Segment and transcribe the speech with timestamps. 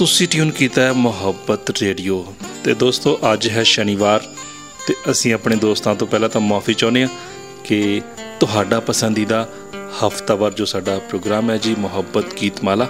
[0.00, 4.20] ਦੋਸਤੋ ਤੁਸੀਂ ਟਿਊਨ ਕੀਤਾ ਹੈ ਮੁਹੱਬਤ ਰੇਡੀਓ। ਤੇ ਦੋਸਤੋ, ਅੱਜ ਹੈ ਸ਼ਨੀਵਾਰ
[4.86, 7.08] ਤੇ ਅਸੀਂ ਆਪਣੇ ਦੋਸਤਾਂ ਤੋਂ ਪਹਿਲਾਂ ਤਾਂ ਮਾਫੀ ਚਾਹੁੰਦੇ ਹਾਂ
[7.64, 8.00] ਕਿ
[8.40, 9.48] ਤੁਹਾਡਾ ਪਸੰਦੀਦਾ
[9.98, 12.88] ਹਫਤਾਵਾਰ ਜੋ ਸਾਡਾ ਪ੍ਰੋਗਰਾਮ ਹੈ ਜੀ, ਮੁਹੱਬਤ ਗੀਤਮਾਲਾ,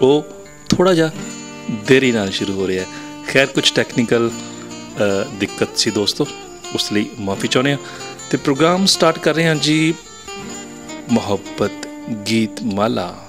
[0.00, 0.24] ਉਹ
[0.68, 1.10] ਥੋੜਾ ਜਿਹਾ
[1.86, 2.90] ਦੇਰੀ ਨਾਲ ਸ਼ੁਰੂ ਹੋ ਰਿਹਾ ਹੈ।
[3.28, 4.30] ਖੈਰ, ਕੁਝ ਟੈਕਨੀਕਲ
[5.34, 6.26] ਦਿੱਕਤ ਸੀ ਦੋਸਤੋ,
[6.74, 7.78] ਉਸ ਲਈ ਮਾਫੀ ਚਾਹੁੰਦੇ ਹਾਂ।
[8.30, 9.94] ਤੇ ਪ੍ਰੋਗਰਾਮ ਸਟਾਰਟ ਕਰ ਰਹੇ ਹਾਂ ਜੀ
[11.10, 11.86] ਮੁਹੱਬਤ
[12.28, 13.26] ਗੀਤਮਾਲਾ।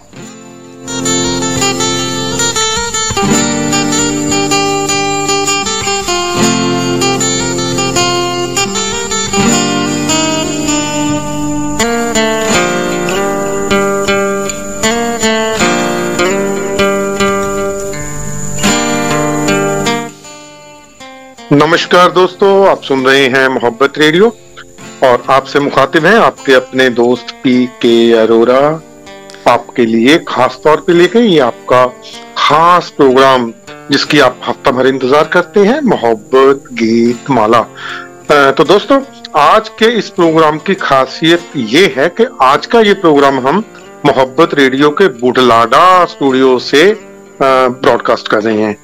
[21.53, 24.27] नमस्कार दोस्तों, आप सुन रहे हैं मोहब्बत रेडियो
[25.03, 28.59] और आपसे मुखातिब हैं आपके अपने दोस्त पी के अरोरा।
[29.47, 31.85] आपके लिए, खास तौर पे लेके ये आपका
[32.37, 33.51] खास प्रोग्राम
[33.91, 37.61] जिसकी आप हफ़्ता भर इंतज़ार करते हैं, मोहब्बत गीत माला।
[38.31, 39.01] तो दोस्तों,
[39.37, 43.63] आज के इस प्रोग्राम की खासियत ये है कि आज का ये प्रोग्राम हम
[44.05, 46.91] मोहब्बत रेडियो के बुढ़लाडा स्टूडियो से
[47.41, 48.75] ब्रॉडकास्ट कर रहे हैं।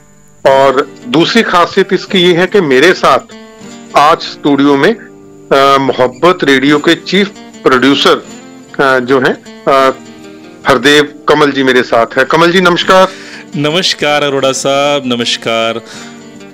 [0.48, 3.36] और दूसरी खासियत इसकी ये है कि मेरे साथ
[3.98, 4.96] आज स्टूडियो में
[5.82, 7.32] मोहब्बत रेडियो के चीफ
[7.64, 8.24] प्रोड्यूसर
[9.02, 9.34] जो हैं
[10.68, 13.08] हरदेव कमल जी मेरे साथ है। कमल जी नमस्कार।
[13.58, 15.82] नमस्कार अरोड़ा साहब नमस्कार।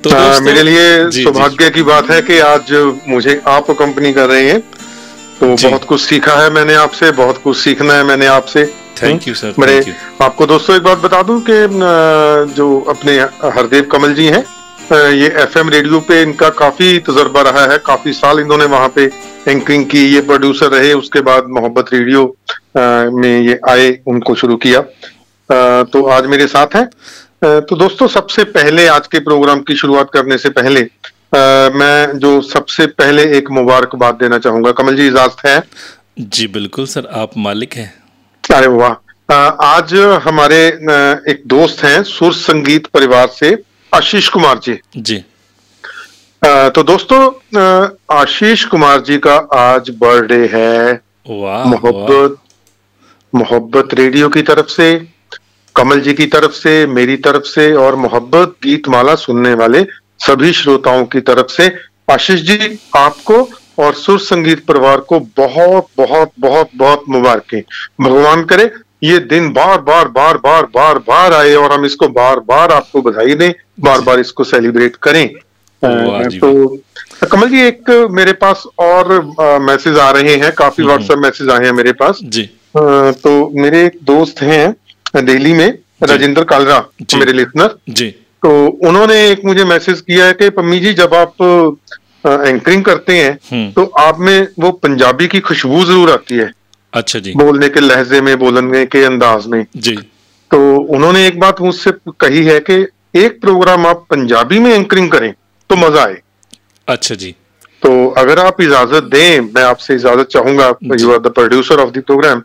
[0.04, 2.72] तो आ, मेरे लिए सौभाग्य की बात है कि आज
[3.08, 4.60] मुझे आप कंपनी कर रहे हैं।
[5.40, 8.64] तो बहुत कुछ सीखा है मैंने आपसे बहुत कुछ सीखना है मैंने आपसे।
[9.02, 11.56] थैंक यू सर मेरे आपको दोस्तों एक बात बता दूँ कि
[12.56, 13.18] जो अपने
[13.52, 14.44] हरदेव कमल जी हैं
[15.14, 19.06] ये एफएम रेडियो पे इनका काफ़ी तजर्बा रहा है काफ़ी साल इन्होंने वहाँ पे
[19.48, 22.26] एंकरिंग की ये प्रोड्यूसर रहे उसके बाद मोहब्बत रेडियो
[22.78, 24.82] में ये आए उनको शुरू किया।
[25.86, 30.38] तो आज मेरे साथ हैं। तो दोस्तों सबसे पहले आज के प्रोग्राम की शुरुआत करने
[30.38, 30.82] से पहले
[31.76, 35.62] मैं जो सबसे पहले एक मुबारकबाद देना चाहूँगा। कमल जी इजाज़त है?
[36.20, 37.92] जी बिल्कुल सर। आप मालिक हैं।
[38.44, 39.34] अरे वाह
[39.66, 39.94] आज
[40.24, 40.58] हमारे
[41.32, 43.52] एक दोस्त हैं सुर संगीत परिवार से
[43.92, 45.18] आशीष कुमार जी। जी।
[46.42, 47.22] तो दोस्तों
[48.12, 50.94] आशीष कुमार जी का आज बर्थडे है।
[51.68, 52.38] मोहब्बत
[53.34, 54.92] मोहब्बत रेडियो की तरफ़ से
[55.76, 59.86] कमल जी की तरफ़ से मेरी तरफ़ से और मोहब्बत गीत माला सुनने वाले
[60.20, 61.74] सभी श्रोताओं की तरफ़ से।
[62.12, 63.44] आशीष जी आपको
[63.78, 67.62] और सुर संगीत परिवार को बहुत बहुत बहुत बहुत मुबारकें।
[68.02, 68.72] भगवान करे
[69.04, 73.02] ये दिन बार बार बार बार बार बार आए और हम इसको बार बार आपको
[73.02, 75.28] बधाई दें बार बार इसको सेलिब्रेट करें।
[75.84, 79.12] तो कमल जी एक मेरे पास और
[79.62, 83.98] मैसेज आ रहे हैं काफ़ी व्हाट्सएप मैसेज आए हैं मेरे पास। जी। तो मेरे एक
[84.04, 85.68] दोस्त हैं दिल्ली में
[86.04, 86.78] राजेंद्र कालरा
[87.16, 88.10] मेरे लिसनर जी।
[88.44, 88.50] तो
[88.88, 91.34] उन्होंने एक मुझे मैसेज किया है कि पम्मी जी जब आप
[92.26, 96.52] एंकरिंग करते हैं तो आप में वो पंजाबी की खुशबू ज़रूर आती है।
[96.94, 99.96] अच्छा जी। बोलने के लहजे में बोलने के अंदाज में। जी।
[100.52, 100.60] तो
[100.96, 102.74] उन्होंने एक बात मुझसे कही है कि
[103.16, 105.32] एक प्रोग्राम आप पंजाबी में एंकरिंग करें
[105.70, 106.18] तो मज़ा आए।
[106.88, 107.36] अच्छा जी।
[107.82, 110.68] तो अगर आप इजाज़त दें मैं आपसे इजाज़त चाहूँगा
[111.00, 112.42] you are the producer of the programme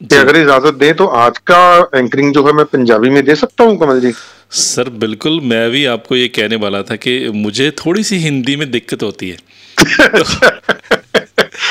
[0.00, 3.64] कि अगर इजाज़त दें तो आज का एंकरिंग जो है मैं पंजाबी में दे सकता
[3.64, 4.12] हूँ कमल जी?
[4.53, 8.69] सर बिल्कुल मैं भी आपको ये कहने वाला था कि मुझे थोड़ी सी हिंदी में
[8.71, 9.37] दिक्कत होती है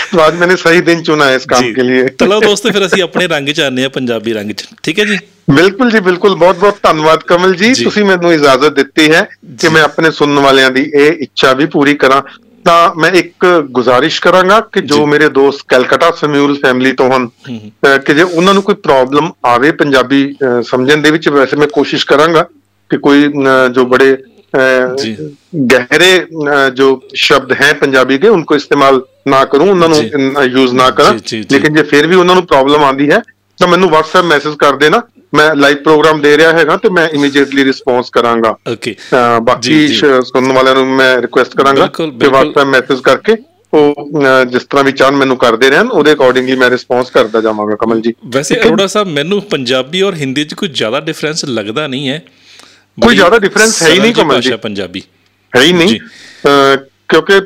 [0.09, 3.03] तो आज मैंने सही दिन चुना है इस काम के लिए ਚਲੋ ਦੋਸਤੋ ਫਿਰ ਅਸੀਂ
[3.03, 5.19] ਆਪਣੇ ਰੰਗ ਚ ਆਨੇ ਆ ਪੰਜਾਬੀ ਰੰਗ ਚ ਠੀਕ ਹੈ ਜੀ
[5.51, 9.23] ਬਿਲਕੁਲ ਜੀ ਬਿਲਕੁਲ ਬਹੁਤ ਬਹੁਤ ਧੰਨਵਾਦ ਕਮਲ ਜੀ ਤੁਸੀਂ ਮੈਨੂੰ ਇਜਾਜ਼ਤ ਦਿੱਤੀ ਹੈ
[9.61, 12.23] ਕਿ ਮੈਂ ਆਪਣੇ ਸੁਣਨ ਵਾਲਿਆਂ ਦੀ ਇਹ ਇੱਛਾ ਵੀ ਪੂਰੀ ਕਰਾਂ
[12.65, 17.29] ਤਾਂ ਮੈਂ ਇੱਕ ਗੁਜ਼ਾਰਿਸ਼ ਕਰਾਂਗਾ ਕਿ ਜੋ ਮੇਰੇ ਦੋਸਤ ਕੈਲਕਟਾ ਸਮਿਊਲ ਫੈਮਿਲੀ ਤੋਂ ਹਨ
[18.07, 20.23] ਕਿ ਜੇ ਉਹਨਾਂ ਨੂੰ ਕੋਈ ਪ੍ਰੋਬਲਮ ਆਵੇ ਪੰਜਾਬੀ
[20.63, 22.47] ਸਮਝਣ ਦੇ ਵਿੱਚ ਵੈਸੇ ਮੈਂ ਕੋਸ਼ਿਸ਼ ਕਰਾਂਗਾ
[22.91, 23.29] ਕਿ ਕੋਈ
[23.75, 24.11] जो बड़े
[25.69, 26.11] गहरे
[26.73, 26.87] जो
[27.17, 31.11] शब्द हैं पंजाबी के उनको इस्तेमाल ना करूं उन्होंने यूज ना करा
[31.49, 33.21] लेकिन ਜੇ ਫਿਰ ਵੀ ਉਹਨਾਂ ਨੂੰ ਪ੍ਰੋਬਲਮ ਆਂਦੀ ਹੈ
[33.59, 35.03] ਤਾਂ ਮੈਨੂੰ WhatsApp ਮੈਸੇਜ ਕਰ ਦੇਣਾ
[35.33, 38.95] ਮੈਂ ਲਾਈਵ ਪ੍ਰੋਗਰਾਮ ਦੇ ਰਿਹਾ ਹੈਗਾ ਤੇ ਮੈਂ ਇਮੀਡੀਏਟਲੀ ਰਿਸਪੌਂਸ ਕਰਾਂਗਾ ਓਕੇ
[39.43, 43.37] ਬਾਕੀ ਸੁਣਨ ਵਾਲਿਆਂ ਨੂੰ ਮੈਂ ਰਿਕੁਐਸਟ ਕਰਾਂਗਾ ਕਿ WhatsApp ਮੈਸੇਜ ਕਰਕੇ
[43.73, 44.11] ਉਹ
[44.47, 48.13] ਜਿਸ ਤਰ੍ਹਾਂ ਵੀ ਚਾਹਨ ਮੈਨੂੰ ਕਰਦੇ ਰਹਿਣ ਉਹਦੇ ਅਕੋਰਡਿੰਗਲੀ ਮੈਂ ਰਿਸਪੌਂਸ ਕਰਦਾ ਜਾਵਾਂਗਾ ਕਮਲ ਜੀ
[48.35, 52.23] ਵੈਸੇ ਅਰੋੜਾ ਸਾਹਿਬ ਮੈਨੂੰ ਪੰਜਾਬੀ ਔਰ ਹਿੰਦੀ 'ਚ ਕੋਈ ਜ਼ਿਆਦਾ ਡਿਫਰੈਂਸ ਲੱਗਦਾ ਨਹੀਂ ਹੈ
[52.98, 55.02] ਕੋਈ ਜ਼ਿਆਦਾ ਡਿਫਰੈਂਸ ਹੈ ਹੀ ਨਹੀਂ ਕਮਲ ਜੀ ਪੰਜਾਬੀ।
[55.54, 56.00] ਹੈ ਹੀ ਨਹੀਂ।
[57.10, 57.40] ਕਿਉਂਕਿ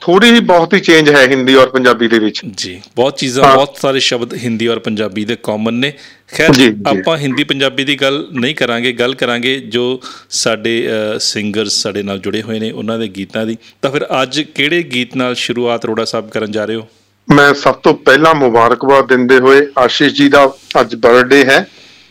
[0.00, 3.76] ਥੋੜੀ ਹੀ ਬਹੁਤ ਹੀ ਚੇਂਜ ਹੈ ਹਿੰਦੀ ਔਰ ਪੰਜਾਬੀ ਦੇ ਵਿੱਚ। ਜੀ ਬਹੁਤ ਚੀਜ਼ਾਂ ਬਹੁਤ
[3.80, 5.92] ਸਾਰੇ ਸ਼ਬਦ ਹਿੰਦੀ ਔਰ ਪੰਜਾਬੀ ਦੇ ਕਾਮਨ ਨੇ।
[6.36, 6.50] ਖੈਰ
[6.88, 9.84] ਆਪਾਂ ਹਿੰਦੀ ਪੰਜਾਬੀ ਦੀ ਗੱਲ ਨਹੀਂ ਕਰਾਂਗੇ। ਗੱਲ ਕਰਾਂਗੇ ਜੋ
[10.30, 10.74] ਸਾਡੇ
[11.20, 15.16] ਸਿੰਗਰਸ ਸਾਡੇ ਨਾਲ ਜੁੜੇ ਹੋਏ ਨੇ ਉਹਨਾਂ ਦੇ ਗੀਤਾਂ ਦੀ। ਤਾਂ ਫਿਰ ਅੱਜ ਕਿਹੜੇ ਗੀਤ
[15.16, 16.86] ਨਾਲ ਸ਼ੁਰੂਆਤ ਰੋੜਾ ਸਾਹਿਬ ਕਰਨ ਜਾ ਰਹੇ ਹੋ?
[17.28, 20.44] ਮੈਂ ਸਭ ਤੋਂ ਪਹਿਲਾਂ ਮੁਬਾਰਕਬਾਦ ਦਿੰਦੇ ਹੋਏ ਆਸ਼ੀਸ਼ ਜੀ ਦਾ
[20.80, 21.66] ਅੱਜ ਬਰਥਡੇ ਹੈ।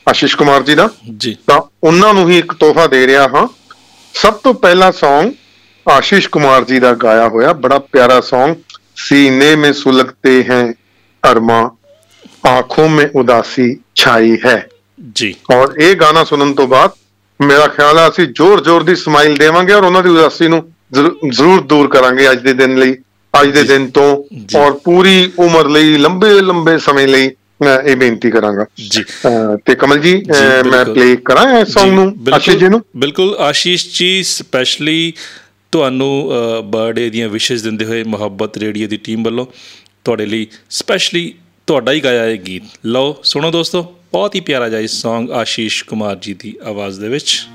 [0.09, 3.47] ਆਸ਼ੀਸ਼ ਕੁਮਾਰ ਜੀ ਦਾ। ਜੀ। ਤਾਂ ਉਹਨਾਂ ਨੂੰ ਹੀ ਇੱਕ ਤੋਹਫਾ ਦੇ ਰਿਹਾ ਹਾਂ।
[4.13, 5.31] ਸਭ ਤੋਂ ਪਹਿਲਾ Song
[5.91, 8.55] ਆਸ਼ੀਸ਼ ਕੁਮਾਰ ਜੀ ਦਾ ਗਾਇਆ ਹੋਇਆ। ਬੜਾ ਪਿਆਰਾ Song
[8.95, 10.73] ਸੀਨੇ ਮੇ ਸੁਲਗਤੇ ਹੈ
[11.31, 11.75] ਅਰਮਾ
[12.47, 14.69] ਆਂਖੋਂ ਮੇ ਉਦਾਸੀ ਛਾਈ ਹੈ।
[15.15, 16.91] ਜੀ। ਔਰ ਇਹ ਗਾਣਾ ਸੁਣਨ ਤੋਂ ਬਾਅਦ
[17.45, 20.71] ਮੇਰਾ ਖਿਆਲ ਆ ਅਸੀਂ ਜ਼ੋਰ-ਜ਼ੋਰ ਦੀ ਸਮਾਈਲ ਦੇਵਾਂਗੇ ਔਰ ਉਹਨਾਂ ਦੀ ਉਦਾਸੀ ਨੂੰ
[21.29, 22.97] ਜ਼ਰੂਰ ਦੂਰ ਕਰਾਂਗੇ ਅੱਜ ਦੇ ਦਿਨ ਲਈ
[23.41, 24.23] ਅੱਜ ਦੇ ਦਿਨ ਤੋਂ।
[24.57, 27.31] ਔਰ ਪੂਰੀ ਉਮਰ ਲਈ ਲੰਬੇ ਲੰਬੇ ਸਮੇਂ ਲਈ
[27.85, 29.03] ਇਹ ਬੇਨਤੀ ਕਰਾਂਗਾ। ਜੀ।
[29.65, 30.23] ਤੇ ਕਮਲ ਜੀ
[30.71, 32.81] ਮੈਂ। ਪਲੇ ਕਰਾਂ ਇਸ Song ਨੂੰ ਆਸ਼ੀਸ਼ ਜੀ ਨੂੰ?
[32.97, 35.13] ਬਿਲਕੁਲ ਆਸ਼ੀਸ਼ ਜੀ ਸਪੈਸ਼ਲੀ
[35.71, 36.31] ਤੁਹਾਨੂੰ
[36.65, 39.45] ਬਰਥਡੇ ਦੀਆਂ ਵਿਸ਼ੇਸ ਦਿੰਦੇ ਹੋਏ ਮੁਹੱਬਤ ਰੇਡੀਓ ਦੀ ਟੀਮ ਵੱਲੋਂ
[40.03, 41.33] ਤੁਹਾਡੇ ਲਈ ਸਪੈਸ਼ਲੀ
[41.67, 45.83] ਤੁਹਾਡਾ ਹੀ ਗਾਇਆ ਇਹ ਗੀਤ। ਲਓ ਸੁਣੋ ਦੋਸਤੋ ਬਹੁਤ ਹੀ ਪਿਆਰਾ ਜਿਹਾ ਇਹ Song ਆਸ਼ੀਸ਼
[45.85, 47.45] ਕੁਮਾਰ ਜੀ ਦੀ ਆਵਾਜ਼ ਦੇ ਵਿੱਚ।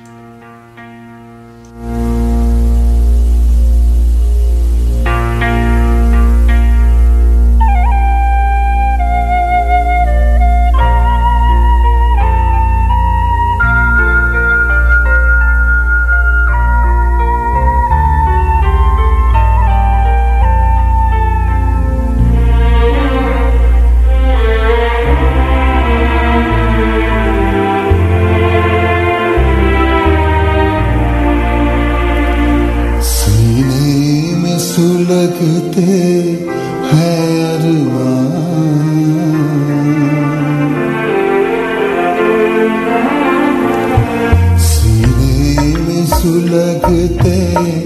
[46.27, 47.79] में सुलगते हैं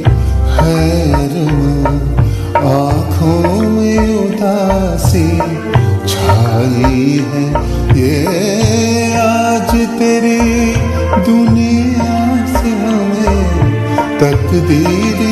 [0.62, 1.98] अरमान
[2.58, 5.28] आंखों में उदासी
[6.08, 7.46] छाई है
[7.98, 8.16] ये
[9.19, 10.40] आज तेरी
[11.28, 12.16] दुनिया
[12.54, 13.44] से हमें
[14.22, 15.31] तकदीर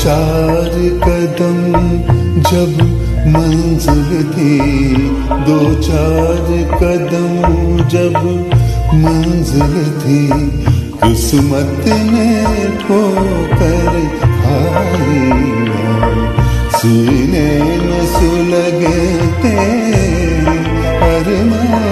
[0.00, 1.56] चार कदम
[2.50, 2.70] जब
[3.32, 4.54] मंजिल थी
[5.48, 7.34] दो चार कदम
[7.94, 8.16] जब
[9.02, 10.22] मंजिल थी,
[11.02, 12.30] किस्मत ने
[12.78, 13.92] ठोकर
[14.40, 15.20] खाई
[16.78, 17.50] सीने
[17.84, 19.54] में सुलगते
[21.10, 21.90] अरमान।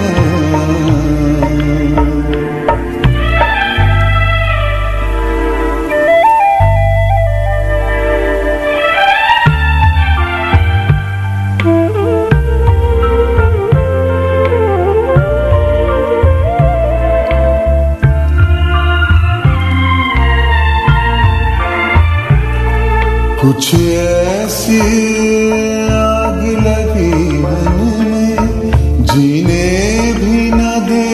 [23.59, 24.77] कुछ ऐसी
[25.91, 27.65] आग लगी मन
[27.99, 29.65] में, जीने
[30.13, 31.09] भी न दे,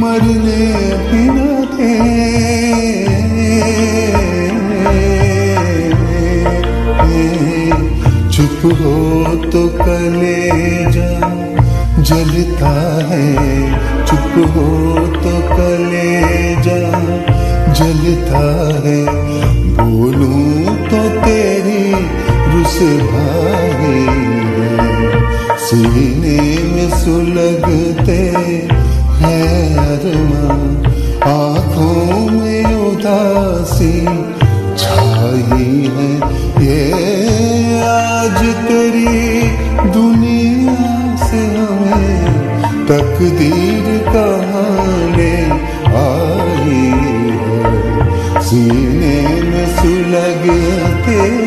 [0.00, 0.66] मरने
[1.06, 1.96] भी न दे।
[8.30, 8.94] चुप हो
[9.50, 11.10] तो कलेजा
[12.02, 12.74] जलता
[13.10, 13.26] है,
[14.06, 14.68] चुप हो
[15.16, 16.80] तो कलेजा
[17.74, 18.46] जलता
[18.86, 18.98] है।
[19.80, 20.49] बोलूँ
[22.82, 23.98] है
[25.58, 28.18] सीने में सुलगते
[29.20, 30.86] हैं अरमान
[31.22, 34.04] आँखों में उदासी
[34.76, 36.12] छाई है।
[36.64, 36.82] ये
[37.82, 39.42] आज तेरी
[39.90, 42.24] दुनिया से हमें
[42.86, 45.34] तकदीर कहाने
[46.00, 46.80] आई
[47.42, 49.18] है। सीने
[49.50, 51.39] में सुलगते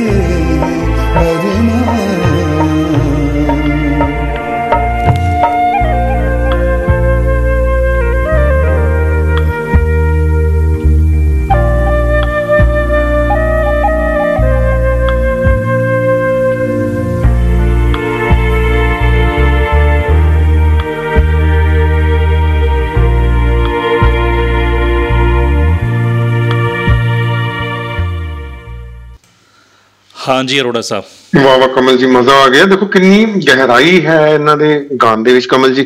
[30.27, 31.03] ਹਾਂਜੀ ਅਰੋੜਾ ਸਾਹਿਬ।
[31.43, 35.33] ਵਾਹ ਵਾਹ ਕਮਲ ਜੀ ਮਜ਼ਾ ਆ ਗਿਆ। ਦੇਖੋ ਕਿੰਨੀ ਗਹਿਰਾਈ ਹੈ ਇਹਨਾਂ ਦੇ ਗਾਣ ਦੇ
[35.33, 35.85] ਵਿੱਚ ਕਮਲ ਜੀ।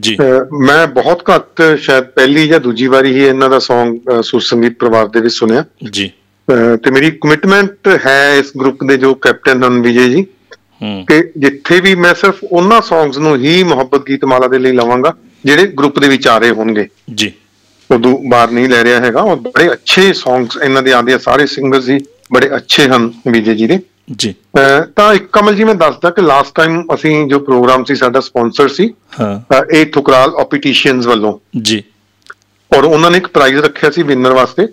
[0.00, 0.16] ਜੀ।
[0.60, 5.06] ਮੈਂ ਬਹੁਤ ਘੱਟ ਸ਼ਾਇਦ ਪਹਿਲੀ ਜਾਂ ਦੂਜੀ ਵਾਰੀ ਹੀ ਇਹਨਾਂ ਦਾ Song ਸੁਰ ਸੰਗੀਤ ਪਰਿਵਾਰ
[5.06, 6.10] ਦੇ ਵਿੱਚ ਸੁਣਿਆ। ਜੀ।
[6.84, 10.26] ਤੇ ਮੇਰੀ ਕਮਿਟਮੈਂਟ ਹੈ ਇਸ ਗਰੁੱਪ ਦੇ ਜੋ ਕੈਪਟਨ ਹਨ ਵਿਜੇ ਜੀ।
[11.08, 15.66] ਕਿ ਜਿੱਥੇ ਵੀ ਮੈਂ ਸਿਰਫ ਉਹਨਾਂ Songs ਨੂੰ ਹੀ ਮੁਹੱਬਤ ਗੀਤਮਾਲਾ ਦੇ ਲਈ ਲਵਾਂਗਾ ਜਿਹੜੇ
[15.66, 17.32] ਗਰੁੱਪ ਦੇ ਵਿੱਚ ਆ ਰਹੇ ਹੋਣਗੇ। ਜੀ।
[17.90, 21.46] ਉਦੋਂ ਬਾਹਰ ਨਹੀਂ ਲੈ ਰਿਹਾ ਹੈਗਾ। ਔਰ ਬੜੇ ਅੱਛੇ Songs ਇਹਨਾਂ ਦੇ ਆਉਂਦੇ ਆ ਸਾਰੇ
[21.46, 21.98] ਸਿੰਗਰਸ ਜੀ।
[22.32, 23.80] ਬੜੇ ਅੱਛੇ ਹਨ ਵਿਜੇ ਜੀ ਦੇ।
[24.16, 24.34] ਜੀ।
[24.96, 28.68] ਤਾਂ ਇੱਕ ਕਮਲ ਜੀ ਮੈਂ ਦੱਸਦਾ ਕਿ ਲਾਸਟ ਟਾਈਮ ਅਸੀਂ ਜੋ ਪ੍ਰੋਗਰਾਮ ਸੀ ਸਾਡਾ ਸਪਾਂਸਰ
[28.68, 31.84] ਸੀ ਹਾਂ। ਇਹ ਠੁਕਰਾਲ ਆਪੀਟੀਸ਼ੀਅਨਸ ਵੱਲੋਂ। ਜੀ।
[32.76, 34.66] ਔਰ ਉਹਨਾਂ ਨੇ ਇੱਕ ਪ੍ਰਾਈਜ਼ ਰੱਖਿਆ ਸੀ ਵਿਨਰ ਵਾਸਤੇ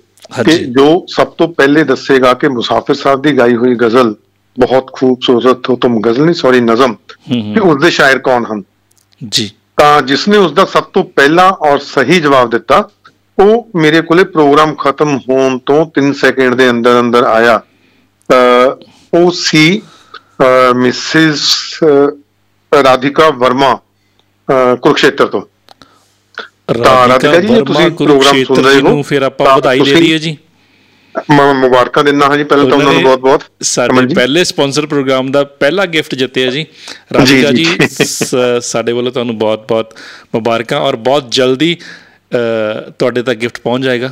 [0.45, 4.15] ਕਿ। ਜੋ। ਸਭ ਤੋਂ ਪਹਿਲੇ ਦੱਸੇਗਾ ਕਿ ਮੁਸਾਫਿਰ ਸਾਹਿਬ ਦੀ ਗਾਈ ਹੋਈ ਗਜ਼ਲ
[4.59, 6.93] ਬਹੁਤ ਖੂਬਸੂਰਤ ਹੋ ਤੁਮ ਗਜ਼ਲ ਨਹੀਂ ਸੌਰੀ ਨਜ਼ਮ
[7.31, 8.63] ਕਿ ਉਸ ਦੇ ਸ਼ਾਇਰ ਕੌਣ ਹਨ?
[9.29, 12.89] ਜੀ। ਤਾਂ ਜਿਸ ਨੇ ਉਸ ਦਾ ਸਭ ਤੋਂ ਪਹਿਲਾ ਔਰ ਸਹੀ ਜਵਾਬ ਦਿੱਤਾ
[13.39, 17.59] ਉਹ ਮੇਰੇ ਕੋਲੇ ਪ੍ਰੋਗਰਾਮ ਖਤਮ ਹੋਣ ਤੋਂ 3 ਸੈਕਿੰਡ ਦੇ ਅੰਦਰ ਅੰਦਰ ਆਇਆ।
[19.13, 19.81] ਉਹ ਸੀ
[20.75, 21.43] ਮਿਸਿਸ
[22.71, 23.73] ਰਾਧਿਕਾ ਵਰਮਾ
[24.47, 25.41] ਕੁਰੂਕਸ਼ੇਤਰ ਤੋਂ।
[26.77, 30.37] ਰਾਧਿਕਾ ਜੀ, ਤੁਸੀਂ ਪ੍ਰੋਗਰਾਮ ਸੁਣ ਰਹੇ ਹੋ, ਫਿਰ ਆਪਾਂ ਵਧਾਈ ਦੇ ਦਈਏ ਜੀ।
[31.29, 35.31] ਮੈਂ ਮੁਬਾਰਕਾਂ ਦਿੰਦਾ ਹਾਂ ਜੀ ਪਹਿਲਾਂ ਤਾਂ ਉਹਨਾਂ ਨੂੰ ਬਹੁਤ ਬਹੁਤ ਸਾਡੇ ਪਹਿਲੇ ਸਪਾਂਸਰ ਪ੍ਰੋਗਰਾਮ
[35.31, 36.65] ਦਾ ਪਹਿਲਾ ਗਿਫਟ ਜਿੱਤਿਆ ਜੀ।
[37.13, 37.65] ਰਾਧਿਕਾ ਜੀ,
[38.61, 39.93] ਸਾਡੇ ਵੱਲੋਂ ਤੁਹਾਨੂੰ ਬਹੁਤ-ਬਹੁਤ
[40.35, 41.75] ਮੁਬਾਰਕਾਂ ਔਰ ਬਹੁਤ ਜਲਦੀ
[42.31, 44.11] ਤੁਹਾਡੇ ਤੱਕ ਗਿਫਟ ਪਹੁੰਚ ਜਾਏਗਾ।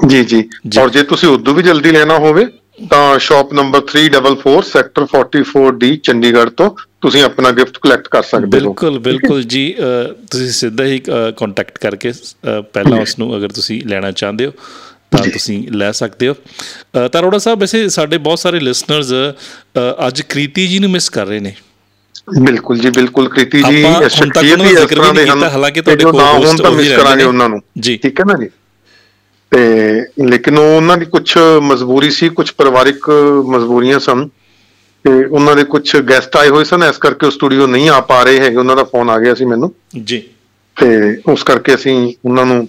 [0.00, 0.42] ਜੀ ਜੀ।
[0.80, 2.46] ਔਰ ਜੇ ਤੁਸੀਂ ਉਦੋਂ ਵੀ ਜਲਦੀ ਲੈਣਾ ਹੋਵੇ
[2.90, 6.70] ਤਾਂ shop number 344 sector 44D Chandigarh ਤੋਂ
[7.02, 9.64] ਤੁਸੀਂ ਆਪਣਾ ਗਿਫਟ ਕਲੈਕਟ ਕਰ ਸਕਦੇ ਹੋ। ਬਿਲਕੁਲ ਬਿਲਕੁਲ ਜੀ।
[10.30, 10.98] ਤੁਸੀਂ ਸਿੱਧਾ ਹੀ
[11.38, 12.12] ਕੰਟੈਕਟ ਕਰਕੇ
[12.72, 14.52] ਪਹਿਲਾਂ ਉਸ ਨੂੰ ਅਗਰ ਤੁਸੀਂ ਲੈਣਾ ਚਾਹੁੰਦੇ ਹੋ
[15.10, 16.34] ਤਾਂ। ਤੁਸੀਂ ਲੈ ਸਕਦੇ ਹੋ।
[16.94, 19.12] ਤਾਂ ਅਰੋੜਾ ਸਾਹਿਬ ਵੈਸੇ ਸਾਡੇ ਬਹੁਤ ਸਾਰੇ ਲਿਸਨਰਸ
[20.06, 21.54] ਅੱਜ ਕ੍ਰੀਤੀ ਜੀ ਨੂੰ ਮਿਸ ਕਰ ਰਹੇ ਨੇ।
[22.28, 26.04] ਬਿਲਕੁਲ ਜੀ ਬਿਲਕੁਲ ਕ੍ਰਿਤੀ ਜੀ ਸ਼ਖਸੀਅਤ ਦਾ ਇਸ ਵੀ ਤਰ੍ਹਾਂ ਦੇ ਹਨ ਕੀਤਾ, ਹਾਲਾਂਕਿ ਤੁਹਾਡੇ
[26.04, 28.48] ਕੋਲ host ਤਾਂ ਵੀ ਮਿਸ ਕਰਾਂਗੇ। ਉਹਨਾਂ ਨੂੰ। ਜੀ। ਠੀਕ ਹੈ ਨਾ ਜੀ?
[29.50, 33.10] ਤੇ ਲੇਕਿਨ ਉਹ ਉਹਨਾਂ ਦੀ ਕੁਝ ਮਜਬੂਰੀ ਸੀ ਕੁਝ ਪਰਿਵਾਰਿਕ
[33.46, 34.28] ਮਜਬੂਰੀਆਂ ਸਨ।
[35.04, 38.22] ਤੇ ਉਹਨਾਂ ਦੇ ਕੁਝ ਗੈਸਟ ਆਏ ਹੋਏ ਸਨ ਇਸ ਕਰਕੇ ਉਹ ਸਟੂਡੀਓ ਨਹੀਂ ਆ ਪਾ
[38.22, 40.22] ਰਹੇ ਹੈਗੇ ਉਹਨਾਂ ਦਾ ਫੋਨ ਆ ਗਿਆ ਸੀ ਮੈਨੂੰ। ਜੀ।
[40.76, 42.68] ਤੇ ਉਸ ਕਰਕੇ ਅਸੀਂ ਉਹਨਾਂ ਨੂੰ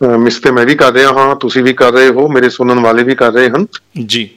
[0.00, 3.02] ਮਿਸ ਤੇ ਮੈਂ ਵੀ ਕਰ ਰਿਹਾ ਹਾਂ ਤੁਸੀਂ ਵੀ ਕਰ ਰਹੇ ਹੋ ਮੇਰੇ ਸੁਣਨ ਵਾਲੇ
[3.02, 3.66] ਵੀ ਕਰ ਰਹੇ ਹਨ।
[4.06, 4.28] ਜੀ।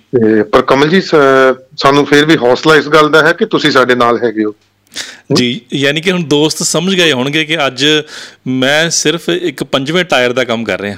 [0.51, 4.19] ਪਰ ਕਮਲ ਜੀ ਸਾਨੂੰ ਫਿਰ ਵੀ ਹੌਸਲਾ ਇਸ ਗੱਲ ਦਾ ਹੈ ਕਿ ਤੁਸੀਂ ਸਾਡੇ ਨਾਲ
[4.23, 4.53] ਹੈਗੇ ਹੋ।
[5.33, 7.85] ਜੀ ਯਾਨੀ ਕਿ ਹੁਣ ਦੋਸਤ ਸਮਝ ਗਏ ਹੋਣਗੇ ਕਿ ਅੱਜ
[8.47, 10.97] ਮੈਂ ਸਿਰਫ ਇੱਕ ਪੰਜਵੇਂ ਟਾਇਰ ਦਾ ਕੰਮ ਕਰ ਰਿਹਾ।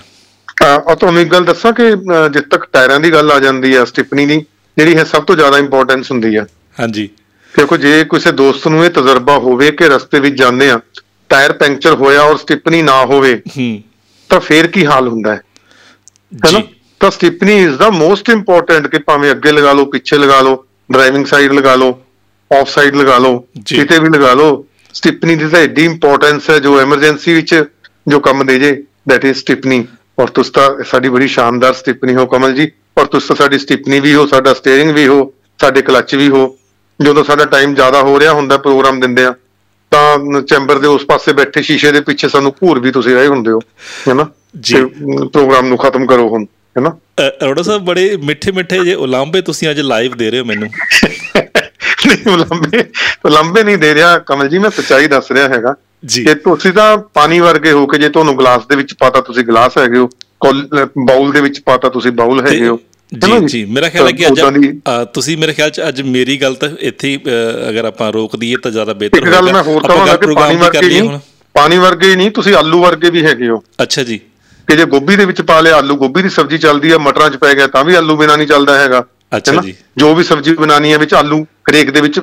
[0.88, 1.90] ਔਰ ਤੁਹਾਨੂੰ ਇੱਕ ਗੱਲ ਦੱਸਾਂ ਕਿ
[2.34, 4.40] ਜਿੱਦ ਤੱਕ ਟਾਇਰਾਂ ਦੀ ਗੱਲ ਆ ਜਾਂਦੀ ਹੈ ਸਟਿਪਨੀ ਦੀ
[4.78, 6.46] ਜਿਹੜੀ ਹੈ ਸਭ ਤੋਂ ਜ਼ਿਆਦਾ ਇੰਪੋਰਟੈਂਸ ਹੁੰਦੀ ਹੈ
[6.80, 7.10] ਹਾਂਜੀ।
[7.54, 10.80] ਕਿਉਂਕਿ ਜੇ ਕਿਸੇ ਦੋਸਤ ਨੂੰ ਇਹ ਤਜਰਬਾ ਹੋਵੇ ਕਿ ਰਸਤੇ ਵਿੱਚ ਜਾਂਦੇ ਆ
[11.30, 13.82] ਟਾਇਰ ਪੈਂਚਰ ਹੋਇਆ ਔਰ ਸਟਿਪਨੀ ਨਾ ਹੋਵੇ ਹੂੰ।
[14.34, 15.42] ਤਾਂ ਫੇਰ ਕੀ ਹਾਲ ਹੁੰਦਾ ਹੈ?
[16.46, 16.60] ਹੈਨਾ?
[16.60, 16.64] ਜੀ
[17.02, 21.26] ਤਾਂ stepney is the most important ਕਿ ਭਾਵੇਂ ਅੱਗੇ ਲਗਾ ਲਓ ਪਿੱਛੇ ਲਗਾ ਲਓ ਡਰਾਈਵਿੰਗ
[21.26, 22.00] ਸਾਈਡ ਲਗਾ ਲਓ
[22.52, 26.80] ਆਫ ਸਾਈਡ ਲਗਾ ਲਓ। ਕਿਤੇ ਵੀ ਲਗਾ ਲਓ ਸਟਿਪਨੀ ਦੀ ਤਾਂ ਐਡੀ ਇੰਪੋਰਟੈਂਸ ਹੈ ਜੋ
[26.80, 27.54] ਐਮਰਜੈਂਸੀ ਵਿੱਚ
[28.08, 28.72] ਜੋ ਕੰਮ ਦੇ ਜੇ
[29.10, 29.86] ਦੈਟ ਇਜ਼ ਸਟਿਪਨੀ।
[30.18, 34.00] ਔਰ ਤੁਸੀਂ ਤਾਂ ਸਾਡੀ ਬੜੀ ਸ਼ਾਨਦਾਰ ਸਟਿਪਨੀ ਹੋ ਕਮਲ ਜੀ। ਔਰ ਤੁਸੀਂ ਤਾਂ ਸਾਡੀ ਸਟਿਪਨੀ
[34.00, 36.44] ਵੀ ਹੋ ਸਾਡਾ ਸਟੀਅਰਿੰਗ ਵੀ ਹੋ ਸਾਡੇ ਕਲੱਚ ਵੀ ਹੋ
[37.00, 39.34] ਜਦੋਂ ਸਾਡਾ ਟਾਈਮ ਜ਼ਿਆਦਾ ਹੋ ਰਿਹਾ ਹੁੰਦਾ ਪ੍ਰੋਗਰਾਮ ਦਿੰਦੇ ਆ।
[39.94, 43.52] ਤਾਂ ਚੈਂਬਰ ਦੇ ਉਸ ਪਾਸੇ ਬੈਠੇ ਸ਼ੀਸ਼ੇ ਦੇ ਪਿੱਛੇ ਸਾਨੂੰ ਘੂਰ ਵੀ ਤੁਸੀਂ ਰਹੇ ਹੁੰਦੇ
[43.52, 43.60] ਹੋ
[44.08, 44.26] ਹੈਨਾ
[44.60, 44.76] ਜੀ।
[45.34, 46.46] ਪ੍ਰੋਗਰਾਮ ਨੂੰ ਖਤਮ ਕਰੋ ਹੁਣ
[46.76, 46.90] ਹੈਨਾ
[47.28, 50.70] ਅਰੋੜਾ ਸਾਹਿਬ ਬੜੇ ਮਿੱਠੇ ਮਿੱਠੇ ਜੇ ਉਲਾਂਭੇ ਤੁਸੀਂ ਅੱਜ ਲਾਈਵ ਦੇ ਰਹੇ ਹੋ ਮੈਨੂੰ।
[52.08, 52.84] ਨਹੀਂ ਉਲੰਬੇ
[53.26, 56.98] ਉਲੰਬੇ ਨਹੀਂ ਦੇ ਰਿਹਾ ਕਮਲ ਜੀ ਮੈਂ ਸੱਚਾਈ ਦੱਸ ਰਿਹਾ ਹੈਗਾ। ਜੀ। ਕਿ ਤੁਸੀਂ ਤਾਂ
[56.98, 60.10] ਪਾਣੀ ਵਰਗੇ ਹੋ ਕੇ ਜੇ ਤੁਹਾਨੂੰ ਗਲਾਸ ਦੇ ਵਿੱਚ ਪਾਤਾ ਤੁਸੀਂ ਗਲਾਸ ਹੈਗੇ ਹੋ
[60.98, 62.80] ਬਾਉਲ ਦੇ ਵਿੱਚ ਪਾਤਾ ਤੁਸੀਂ ਬਾਉਲ ਹੈਗੇ ਹੋ।
[63.14, 63.68] ਜੀ ਜੀ?
[63.68, 64.42] ਮੇਰਾ ਖਿਆਲ ਹੈ ਕਿ ਅੱਜ
[65.14, 67.20] ਤੁਸੀਂ ਮੇਰੇ ਖਿਆਲ ਚ ਅੱਜ ਮੇਰੀ ਗੱਲ ਤਾਂ ਇੱਥੇ
[67.70, 70.90] ਅਗਰ ਆਪਾਂ ਰੋਕ ਦਈਏ ਤਾਂ ਜ਼ਿਆਦਾ ਬਿਹਤਰ ਇੱਕ ਗੱਲ ਮੈਂ ਹੋਰ ਕਹਾਂਗਾ ਕਿ ਪਾਣੀ ਵਰਗੇ
[70.90, 71.20] ਨਹੀਂ
[71.56, 74.20] ਪਾਣੀ ਵਰਗੇ ਹੀ ਨਹੀਂ ਤੁਸੀਂ ਆਲੂ ਵਰਗੇ ਵੀ ਹੈਗੇ ਹੋ। ਅੱਛਾ ਜੀ।
[74.68, 77.38] ਕਿ ਜੇ ਗੋਭੀ ਦੇ ਵਿੱਚ ਪਾ ਲਿਆ ਆਲੂ ਗੋਭੀ ਦੀ ਸਬਜ਼ੀ ਚੱਲਦੀ ਹੈ ਮਟਰਾਂ 'ਚ
[77.38, 79.06] ਪੈ ਗਿਆ ਤਾਂ ਵੀ ਆਲੂ ਬਿਨਾਂ ਨਹੀਂ ਚੱਲਦਾ ਹੈਗਾ।
[79.38, 79.62] ਅੱਛਾ?
[79.62, 82.20] ਜੀ। ਜੋ ਵੀ ਸਬਜ਼ੀ ਬਣਾਣੀ ਹੈ ਵਿੱਚ ਆਲੂ ਹਰੇਕ ਦੇ ਵਿੱਚ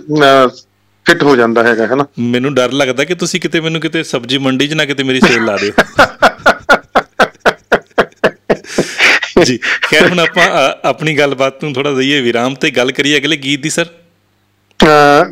[1.07, 4.69] ਫਿੱਟ ਹੋ ਜਾਂਦਾ ਹੈਗਾ ਹੈਨਾ ਮੈਨੂੰ ਡਰ ਲੱਗਦਾ ਕਿ ਤੁਸੀਂ ਕਿਤੇ ਮੈਨੂੰ ਕਿਤੇ ਸਬਜ਼ੀ ਮੰਡੀ
[4.69, 5.73] 'ਚ ਨਾ ਕਿਤੇ ਮੇਰੀ ਸੇਲ ਲਾ ਦਿਓ।
[9.45, 10.45] ਜੀ। ਖੈਰ ਹੁਣ ਆਪਾਂ
[10.89, 13.87] ਆਪਣੀ ਗੱਲਬਾਤ ਨੂੰ ਥੋੜਾ ਦਈਏ ਵਿਰਾਮ ਤੇ ਗੱਲ ਕਰੀਏ ਅਗਲੇ ਗੀਤ ਦੀ ਸਰ?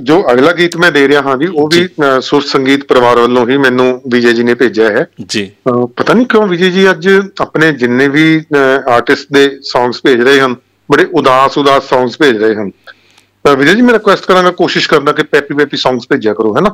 [0.03, 1.89] ਜੋ ਅਗਲਾ ਗੀਤ ਮੈਂ ਦੇ ਰਿਹਾ ਹਾਂ ਜੀ ਉਹ ਵੀ
[2.21, 5.51] ਸੁਰ ਸੰਗੀਤ ਪਰਿਵਾਰ ਵੱਲੋਂ ਹੀ ਮੈਨੂੰ ਵਿਜੇ ਜੀ ਨੇ ਭੇਜਿਆ ਹੈ। ਜੀ।
[5.97, 7.09] ਪਤਾ ਨਹੀਂ ਕਿਉਂ ਵਿਜੇ ਜੀ ਅੱਜ
[7.41, 8.43] ਆਪਣੇ ਜਿੰਨੇ ਵੀ
[8.89, 10.57] ਆਰਟਿਸਟ ਦੇ ਸੌਂਗਸ ਭੇਜ ਰਹੇ ਹਨ
[10.93, 12.71] ਬੜੇ ਉਦਾਸ ਉਦਾਸ ਸੌਂਗਸ ਭੇਜ ਰਹੇ ਹਨ।
[13.45, 16.61] ਤਾਂ ਵਿਜੇ ਜੀ ਮੈਂ ਰਿਕੁਐਸਟ ਕਰਾਂਗਾ ਕੋਸ਼ਿਸ਼ ਕਰਨਾ ਕਿ ਪੈਪੀ ਪੈਪੀ ਸੌਂਗਸ ਭੇਜਿਆ ਕਰੋ ਹੈ
[16.61, 16.71] ਨਾ?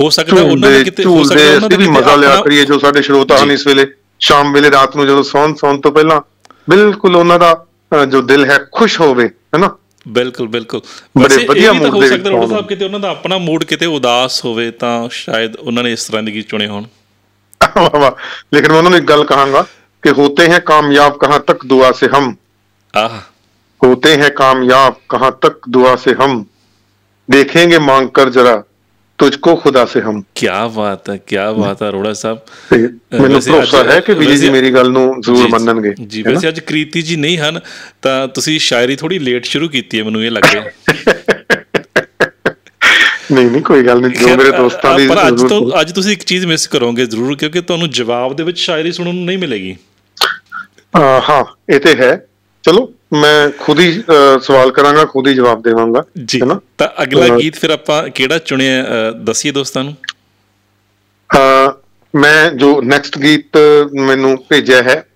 [0.00, 3.02] ਹੋ ਸਕਦਾ ਉਹਨਾਂ ਦੇ ਕਿਤੇ- ਹੋ ਸਕਦਾ ਉਹਨਾਂ ਦੇ ਵੀ ਮਜ਼ਾ ਲਿਆ ਕਰੀਏ ਜੋ ਸਾਡੇ
[3.02, 3.86] ਸਰੋਤਾ ਹਨ। ਇਸ ਵੇਲੇ।
[4.20, 6.20] ਸ਼ਾਮ ਵੇਲੇ ਰਾਤ ਨੂੰ ਜਦੋਂ ਸੌਣ ਸੌਣ ਤੋਂ ਪਹਿਲਾਂ
[6.69, 7.51] ਬਿਲਕੁਲ ਉਹਨਾਂ ਦਾ
[7.91, 9.75] ਅਹ, ਜੋ ਦਿਲ ਹੈ ਖੁਸ਼ ਹੋਵੇ ਹੈ ਨਾ
[10.07, 12.53] ਬਿਲਕੁਲ ਬਿਲਕੁਲ ਬੜੇ ਵੈਸੇ ਇਹ ਵਧੀਆ ਵੀ ਤਾਂ mood ਹੋ ਦੇ ਸਕਦਾ ਵਿੱਚ ਰੋੜਾ ਸਾਹਿਬ
[12.53, 16.23] ਹੋਣ। ਕਿਤੇ ਉਹਨਾਂ ਦਾ ਆਪਣਾ ਮੂਡ ਕਿਤੇ ਉਦਾਸ ਹੋਵੇ ਤਾਂ ਸ਼ਾਇਦ ਉਹਨਾਂ ਨੇ ਇਸ ਤਰ੍ਹਾਂ
[16.23, 16.85] ਦੇ ਗੀਤ ਚੁਣੇ ਹੋਣ
[17.75, 18.13] वाह वाह
[18.51, 19.59] लेकिन मैं उन्होंने एक गल कहूंगा
[20.03, 22.29] कि होते हैं कामयाब कहाँ तक दुआ से हम
[22.93, 23.17] ਆਹ
[23.81, 26.33] होते हैं कामयाब कहाँ तक दुआ से हम
[27.29, 28.55] देखेंगे मांग कर जरा
[29.19, 32.37] तुझको खुदा से हम ਕੀ ਬਾਤ ਹੈ ਕੀ ਬਾਤ ਹੈ ਰੋੜਾ ਸਾਹਿਬ
[32.69, 35.47] ਤੇ ਮੈਨੂੰ ਵੈਸੇ ਭਰੋਸਾ ਅੱਜ- ਹੈ ਕਿ ਵਿਜੇ ਜੀ ਵੈਸੇ- ਮੇਰੀ ਗੱਲ ਨੂੰ ਜ਼ਰੂਰ ਜੀ,
[35.49, 36.33] ਮੰਨਣਗੇ ਜੀ ਹੈ ਨਾ?
[36.33, 37.59] ਵੈਸੇ ਅੱਜ ਕ੍ਰੀਤੀ ਜੀ ਨਹੀਂ ਹਨ
[38.01, 40.63] ਤਾਂ ਤੁਸੀਂ ਸ਼ਾਇਰੀ ਥੋੜੀ ਲੇਟ ਸ਼ੁਰੂ ਕੀਤੀ ਹੈ ਮੈਨੂੰ ਇਹ ਲੱਗਿਆ
[43.31, 45.91] ਨਹੀਂ ਨਹੀਂ ਕੋਈ ਗੱਲ ਨਹੀਂ ਜੋ ਖੈਰ, ਮੇਰੇ ਦੋਸਤਾਂ ਦੀ ਪਰ ਅੱਜ ਜ਼ਰੂਰਤ ਤੋਂ ਅੱਜ
[45.91, 49.37] ਤੁਸੀਂ ਇੱਕ ਚੀਜ਼ ਮਿਸ ਕਰੋਗੇ ਜ਼ਰੂਰ ਕਿਉਂਕਿ ਤੁਹਾਨੂੰ ਜਵਾਬ ਦੇ ਵਿੱਚ ਸ਼ਾਇਰੀ ਸੁਣਨ ਨੂੰ ਨਹੀਂ
[49.37, 49.75] ਮਿਲੇਗੀ
[50.93, 52.11] ਅਹ ਹਾਂ ਇਹ ਤੇ ਹੈ
[52.66, 54.02] ਚਲੋ ਮੈਂ ਖੁਦ ਹੀ
[54.42, 56.40] ਸਵਾਲ ਕਰਾਂਗਾ ਖੁਦ ਹੀ ਜਵਾਬ ਦੇਵਾਂਗਾ ਜੀ
[56.78, 59.94] ਤਾਂ ਅਗਲਾ ਗੀਤ ਫਿਰ ਆਪਾਂ ਕਿਹੜਾ ਚੁਣਿਆ ਦੱਸੀਏ ਦੋਸਤਾਂ ਨੂੰ?
[62.14, 63.58] ਮੈਂ ਜੋ ਨੈਕਸਟ ਗੀਤ
[64.00, 65.06] ਮੈਨੂੰ ਭੇਜਿਆ ਹੈ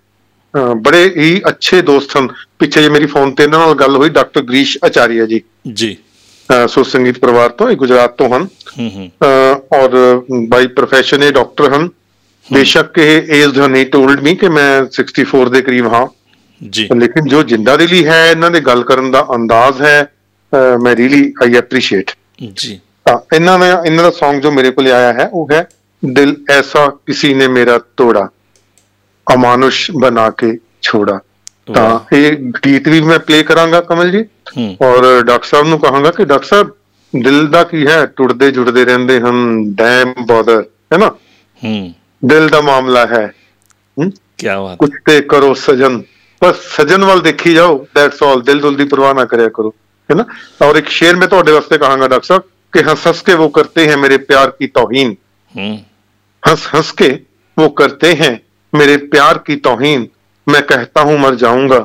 [0.77, 2.29] ਬੜੇ ਹੀ ਅੱਛੇ ਦੋਸਤ ਹਨ।
[2.59, 5.41] ਪਿੱਛੇ ਜੇ ਮੇਰੀ ਫੋਨ ਤੇ ਇਹਨਾਂ ਨਾਲ ਗੱਲ ਹੋਈ ਡਾਕਟਰ ਗ੍ਰੀਸ਼ ਆਚਾਰੀਆ ਜੀ।
[5.73, 5.97] ਜੀ।
[6.69, 11.33] ਸੁਰ ਸੰਗੀਤ ਪਰਿਵਾਰ ਤੋਂ ਇਹ ਗੁਜਰਾਤ ਤੋਂ ਹਨ। ਹੂੰ ਹੂੰ। ਅਹ, ਔਰ ਬਾਈ ਪ੍ਰੋਫੈਸ਼ਨ ਇਹ
[11.33, 11.89] ਡਾਕਟਰ ਹਨ।
[12.53, 16.07] ਬੇਸ਼ੱਕ ਇਹ ਏਜ ਨਹੀਂ ਟੋਲਡ ਮੀ ਕਿ ਮੈਂ 64 ਦੇ ਕਰੀਬ ਹਾਂ।
[16.69, 20.13] ਜੀ। ਲੇਕਿਨ ਜੋ ਜਿੰਦਾ ਦਿਲੀ ਹੈ ਇਹਨਾਂ ਦੇ ਗੱਲ ਕਰਨ ਦਾ ਅੰਦਾਜ਼ ਹੈ
[20.83, 22.11] ਮੈਂ ਰੀਲੀ ਆਈ ਐਪਰੀਸ਼ੀਏਟ
[22.55, 25.69] ਜੀ। ਤਾਂ ਇਹਨਾਂ ਦਾ ਇਹਨਾਂ ਦਾ Song ਜੋ ਮੇਰੇ ਕੋਲ ਆਇਆ ਹੈ ਉਹ ਹੈ
[26.13, 28.29] ਦਿਲ ਐਸਾ ਕਿसी ਨੇ ਮੇਰਾ ਤੋੜਾ
[29.35, 31.21] ਅਮਾਨੁਸ਼ ਬਣਾ ਕੇ ਛੋੜਾ।
[31.75, 34.25] ਤਾਂ। ਇਹ ਗੀਤ ਵੀ ਮੈਂ ਪਲੇ ਕਰਾਂਗਾ ਕਮਲ ਜੀ।
[34.83, 36.71] ਔਰ ਡਾਕਟਰ ਸਾਹਿਬ ਨੂੰ ਕਹਾਂਗਾ ਕਿ ਡਾਕਟਰ ਸਾਹਿਬ
[37.23, 38.07] ਦਿਲ ਦਾ ਕੀ ਹੈ?
[38.07, 41.07] ਟੁੱਟਦੇ ਜੁੜਦੇ ਰਹਿੰਦੇ ਹਨ ਡੈਮ ਬਾਦਰ ਹੈ ਨਾ?
[41.65, 41.95] ਹੂੰ।
[42.25, 43.33] ਦਿਲ ਦਾ ਮਾਮਲਾ ਹੈ?
[44.39, 46.03] ਕੀ ਬਾਤ। ਕੁਛ ਤੇ ਕਰੋ ਸਜਨ
[46.42, 49.74] ਬਸ ਸਜਨ ਵੱਲ ਦੇਖੀ ਜਾਓ ਦੈਟਸ ਆਲ ਦਿਲ ਦੁਲ ਦੀ ਪਰਵਾਹ ਨਾ ਕਰਿਆ ਕਰੋ
[50.10, 50.24] है ना
[50.62, 53.84] और एक शेर में ਤੁਹਾਡੇ ਵਾਸਤੇ ਕਹਾਂਗਾ ਡਾਕਟਰ ਸਾਹਿਬ कि हंस हंस के वो करते
[53.86, 55.12] हैं मेरे प्यार की तौहीन
[55.56, 55.68] ਹੂੰ
[56.44, 57.08] हंस हंस के
[57.58, 58.30] वो करते हैं
[58.74, 60.04] मेरे प्यार की तौहीन
[60.48, 61.80] मैं कहता हूं मर जाऊंगा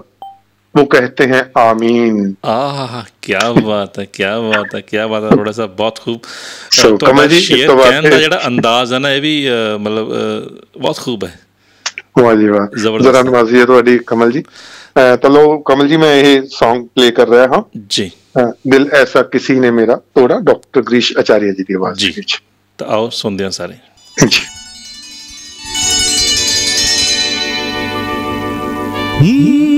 [0.74, 2.18] वो कहते हैं आमीन
[2.50, 6.80] ਆਹ ਕੀ ਬਾਤ ਹੈ ਕੀ ਬਾਤ ਹੈ ਕੀ ਬਾਤ ਹੈ ਰੋੜਾ ਸਾਹਿਬ ਬਹੁਤ ਖੂਬ ਅਹ,
[6.80, 9.12] So, ਤੁਹਾਡਾ ਕਮਲ ਜੀ, ਇਸ ਸ਼ੇਅਰ ਤੋਂ ਬਾਅਦ ਕਹਿਣ ਦਾ ਫਿਰ- ਜਿਹੜਾ ਅੰਦਾਜ਼ ਹੈ ਨਾ
[9.12, 11.38] ਇਹ ਵੀ ਅਹ, ਮਤਲਬ ਅਹ, ਬਹੁਤ ਖੂਬ ਹੈ
[12.19, 14.43] ਵਾਹ ਜੀ ਵਾਹ। ਜ਼ਬਰਦਸਤ। ਜ਼ਰਾ ਨਵਾਜ਼ੀ ਹੈ ਤੁਹਾਡੀ ਕਮਲ ਜੀ।
[15.29, 18.11] ਲਓ ਕਮਲ ਜੀ ਮੈਂ ਇਹ Song ਪਲੇ ਕਰ ਰਿਹਾ ਹਾਂ। ਜੀ।
[18.67, 22.41] ਦਿਲ ਐਸਾ ਕਿਸੇ ਨੇ ਮੇਰਾ ਤੋੜਾ ਡਾਕਟਰ ਗ੍ਰੀਸ਼ ਆਚਾਰੀਆ ਜੀ ਦੀ ਆਵਾਜ਼ ਜੀ। ਵਿੱਚ।
[22.77, 23.73] ਤਾਂ ਆਓ ਸੁਣਦੇ ਹਾਂ ਸਾਰੇ।
[24.27, 24.39] ਜੀ।
[29.21, 29.74] दिल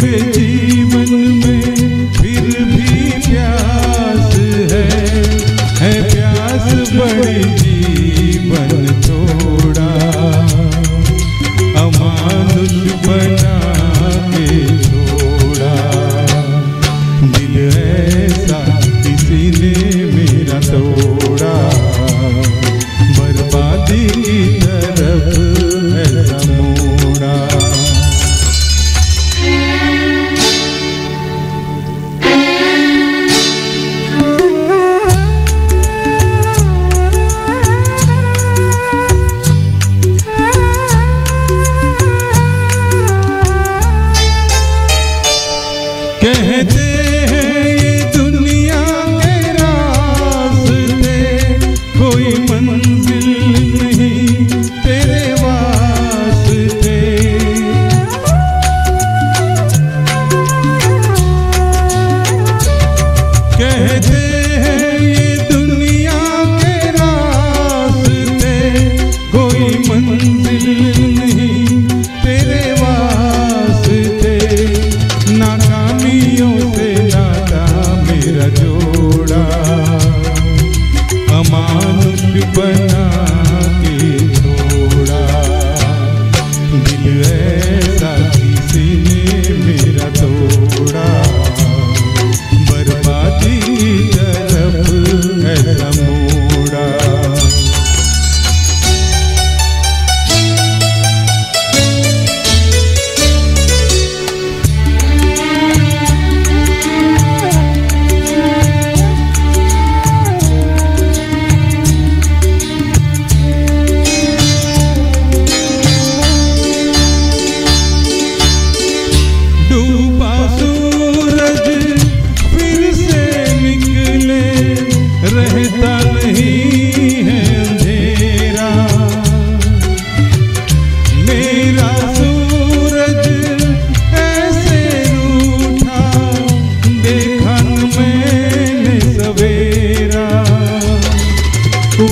[0.00, 0.69] repetir.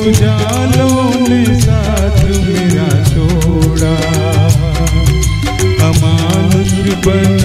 [0.09, 0.89] ઉજાલો
[1.29, 4.49] ને સાથ મેરા છોડા
[5.89, 6.73] અમાનુષ
[7.05, 7.38] બન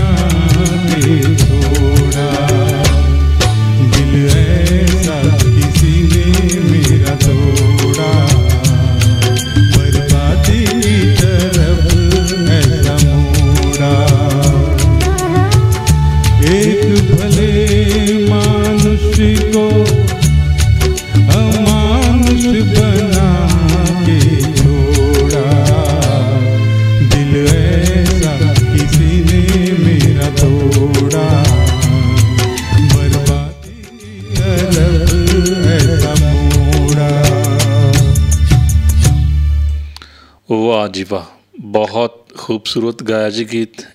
[42.63, 43.87] खूबसूरत गाया जी गीत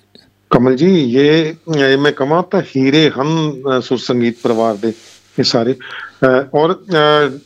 [0.50, 3.28] ਕਮਲ ਜੀ ਇਹ ਇਹ ਮੈਂ ਕਹਾਂ ਤਾਂ ਹੀਰੇ ਹਨ
[3.68, 4.92] ਅ, ਸੁਰ ਸੰਗੀਤ ਪਰਿਵਾਰ ਦੇ
[5.38, 6.74] ਇਹ ਸਾਰੇ ਅ, ਔਰ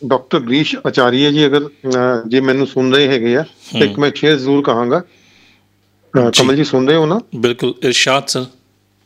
[0.05, 3.43] ਡਾਕਟਰ ਗ੍ਰੀਸ਼ ਆਚਾਰੀਆ ਜੀ ਅਗਰ ਅ, ਜੇ ਮੈਨੂੰ ਸੁਣ ਰਹੇ ਹੈਗੇ ਆ
[3.73, 4.99] ਤਾਂ ਇੱਕ ਮੈਂ ਸ਼ੇਰ ਜ਼ਰੂਰ ਕਹਾਂਗਾ
[6.15, 8.45] ਅ, ਕਮਲ ਜੀ ਸੁਣ ਰਹੇ ਹੋ ਨਾ ਬਿਲਕੁਲ ਇਰਸ਼ਾਦ ਸਰ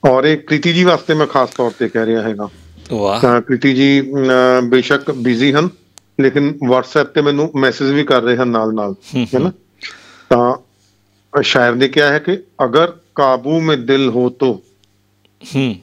[0.03, 2.49] ਔਰ ਇਹ ਕ੍ਰਿਤੀ ਜੀ ਵਾਸਤੇ ਮੈਂ ਖਾਸ ਤੌਰ ਤੇ ਕਹਿ ਰਿਹਾ ਹੈਗਾ
[2.93, 5.69] ਵਾਹ ਤਾਂ ਕ੍ਰਿਤੀ ਜੀ ਅ, ਬੇਸ਼ੱਕ ਬਿਜ਼ੀ ਹਨ
[6.19, 9.51] ਲੇਕਿਨ WhatsApp ਤੇ ਮੈਨੂੰ ਮੈਸੇਜ ਵੀ ਕਰ ਰਹੇ ਹਨ ਨਾਲ ਨਾਲ ਹੈ ਨਾ ਤਾਂ
[11.38, 14.63] और शायर ने क्या है कि अगर काबू में दिल हो तो।
[15.54, 15.73] हम्म।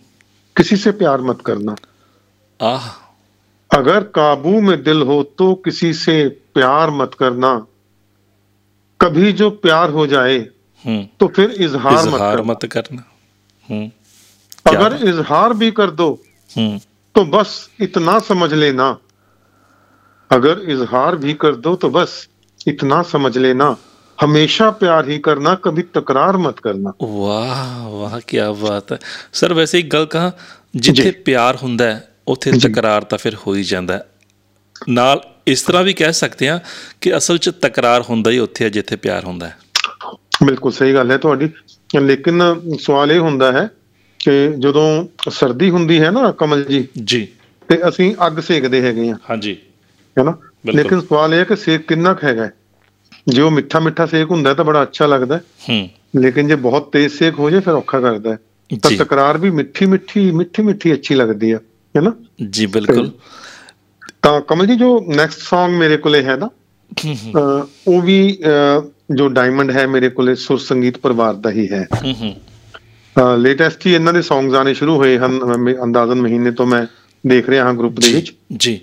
[0.56, 1.76] किसी से प्यार मत करना।
[2.62, 2.88] आह।
[3.78, 7.66] अगर काबू में दिल हो तो किसी से प्यार मत करना।
[9.00, 10.38] कभी जो प्यार हो जाए
[10.86, 13.04] हम्म। तो फिर इजहार, इजहार मत करना, मत करना।
[13.70, 13.90] हम्म।
[14.76, 16.22] अगर इजहार भी कर दो
[17.14, 18.98] तो बस इतना समझ लेना।
[20.30, 22.28] अगर इजहार भी कर दो तो बस
[22.66, 23.76] इतना समझ लेना।
[24.19, 28.97] हमेशा प्यार ही करना कभी तकरार मत करना ਵਾਹ ਵਾਹ ਕੀ ਬਾਤ ਹੈ
[29.33, 30.31] ਸਰ ਵੈਸੇ ਇੱਕ ਗੱਲ ਕਹਾਂ
[30.77, 34.05] ਜਿੱਥੇ ਪਿਆਰ ਹੁੰਦਾ ਹੈ ਉੱਥੇ ਤਕਰਾਰ ਤਾਂ ਫਿਰ ਹੋ ਹੀ ਜਾਂਦਾ ਹੈ
[34.89, 36.59] ਨਾਲ ਇਸ ਤਰ੍ਹਾਂ ਵੀ ਕਹਿ ਸਕਦੇ ਹਾਂ
[37.01, 39.57] ਕਿ ਅਸਲ 'ਚ ਤਕਰਾਰ ਹੁੰਦਾ ਹੀ ਉੱਥੇ ਹੈ ਜਿੱਥੇ ਪਿਆਰ ਹੁੰਦਾ ਹੈ
[40.43, 41.49] ਬਿਲਕੁਲ ਸਹੀ ਗੱਲ ਹੈ ਤੁਹਾਡੀ
[41.99, 42.41] ਲੇਕਿਨ
[42.79, 43.67] ਸਵਾਲ ਇਹ ਹੁੰਦਾ ਹੈ
[44.19, 47.27] ਕਿ ਜਦੋਂ ਸਰਦੀ ਹੁੰਦੀ ਹੈ ਨਾ ਕਮਲ ਜੀ ਜੀ
[47.69, 49.57] ਤੇ ਅਸੀਂ ਅੱਗ ਸੇਕਦੇ ਹੈਗੇ ਆ ਹਾਂਜੀ
[50.17, 52.51] ਹੈਨਾ ਬਿਲਕੁਲ। ਲੇਕਿਨ ਸਵਾਲ ਇਹ ਹੈ ਕਿ ਸੇਕ ਕਿੰਨਾ ਕੁ ਹੈਗਾ ਹੈ?
[53.28, 55.88] ਜੇ ਉਹ ਮਿੱਠਾ ਮਿੱਠਾ ਸੇਕ ਹੁੰਦਾ ਤਾਂ ਬੜਾ ਅੱਛਾ ਲੱਗਦਾ ਹੈ।
[56.20, 58.38] ਲੇਕਿਨ ਜੇ ਬਹੁਤ ਤੇਜ਼ ਸੇਕ ਹੋ ਜਾਏ ਫਿਰ ਔਖਾ ਕਰਦਾ ਹੈ।
[58.82, 61.58] ਤਾਂ। ਤਕਰਾਰ ਵੀ ਮਿੱਠੀ ਮਿੱਠੀ ਮਿੱਠੀ ਮਿੱਠੀ ਅੱਛੀ ਲੱਗਦੀ ਹੈ
[61.96, 62.12] ਹੈਨਾ
[62.50, 63.10] ਜੀ ਬਿਲਕੁਲ।
[64.22, 66.48] ਤਾਂ ਕਮਲ ਜੀ ਜੋ ਨੈਕਸਟ Song ਮੇਰੇ ਕੋਲੇ ਹੈ ਨਾ
[67.88, 68.38] ਉਹ ਵੀ
[69.14, 71.88] ਜੋ ਡਾਇਮੰਡ ਹੈ ਮੇਰੇ ਕੋਲੇ ਸੁਰ ਸੰਗੀਤ ਪਰਿਵਾਰ ਦਾ ਹੀ ਹੈ।
[73.38, 75.38] ਲੇਟੈਸਟ ਹੀ। ਇਹਨਾਂ ਦੇ Songs ਆਣੇ ਸ਼ੁਰੂ ਹੋਏ ਹਨ
[75.82, 76.86] ਅੰਦਾਜ਼ਨ ਮਹੀਨੇ ਤੋਂ ਮੈਂ
[77.26, 78.80] ਦੇਖ ਰਿਹਾ ਹਾਂ ਗਰੁੱਪ ਦੇ ਵਿੱਚ। ਜੀ।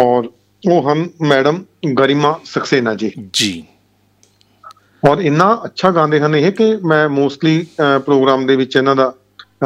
[0.00, 0.24] ਔਰ
[0.70, 1.64] ਉਹ ਹਨ ਮੈਡਮ
[1.98, 3.64] ਗਰਿਮਾ ਸਕਸੇਨਾ ਜੀ। ਜੀ।
[5.08, 9.14] ਔਰ ਇੰਨਾ ਅੱਛਾ ਗਾਉਂਦੇ ਹਨ ਇਹ ਕਿ ਮੈਂ ਮੋਸਟਲੀ ਪ੍ਰੋਗਰਾਮ ਦੇ ਵਿੱਚ ਇਹਨਾਂ ਦਾ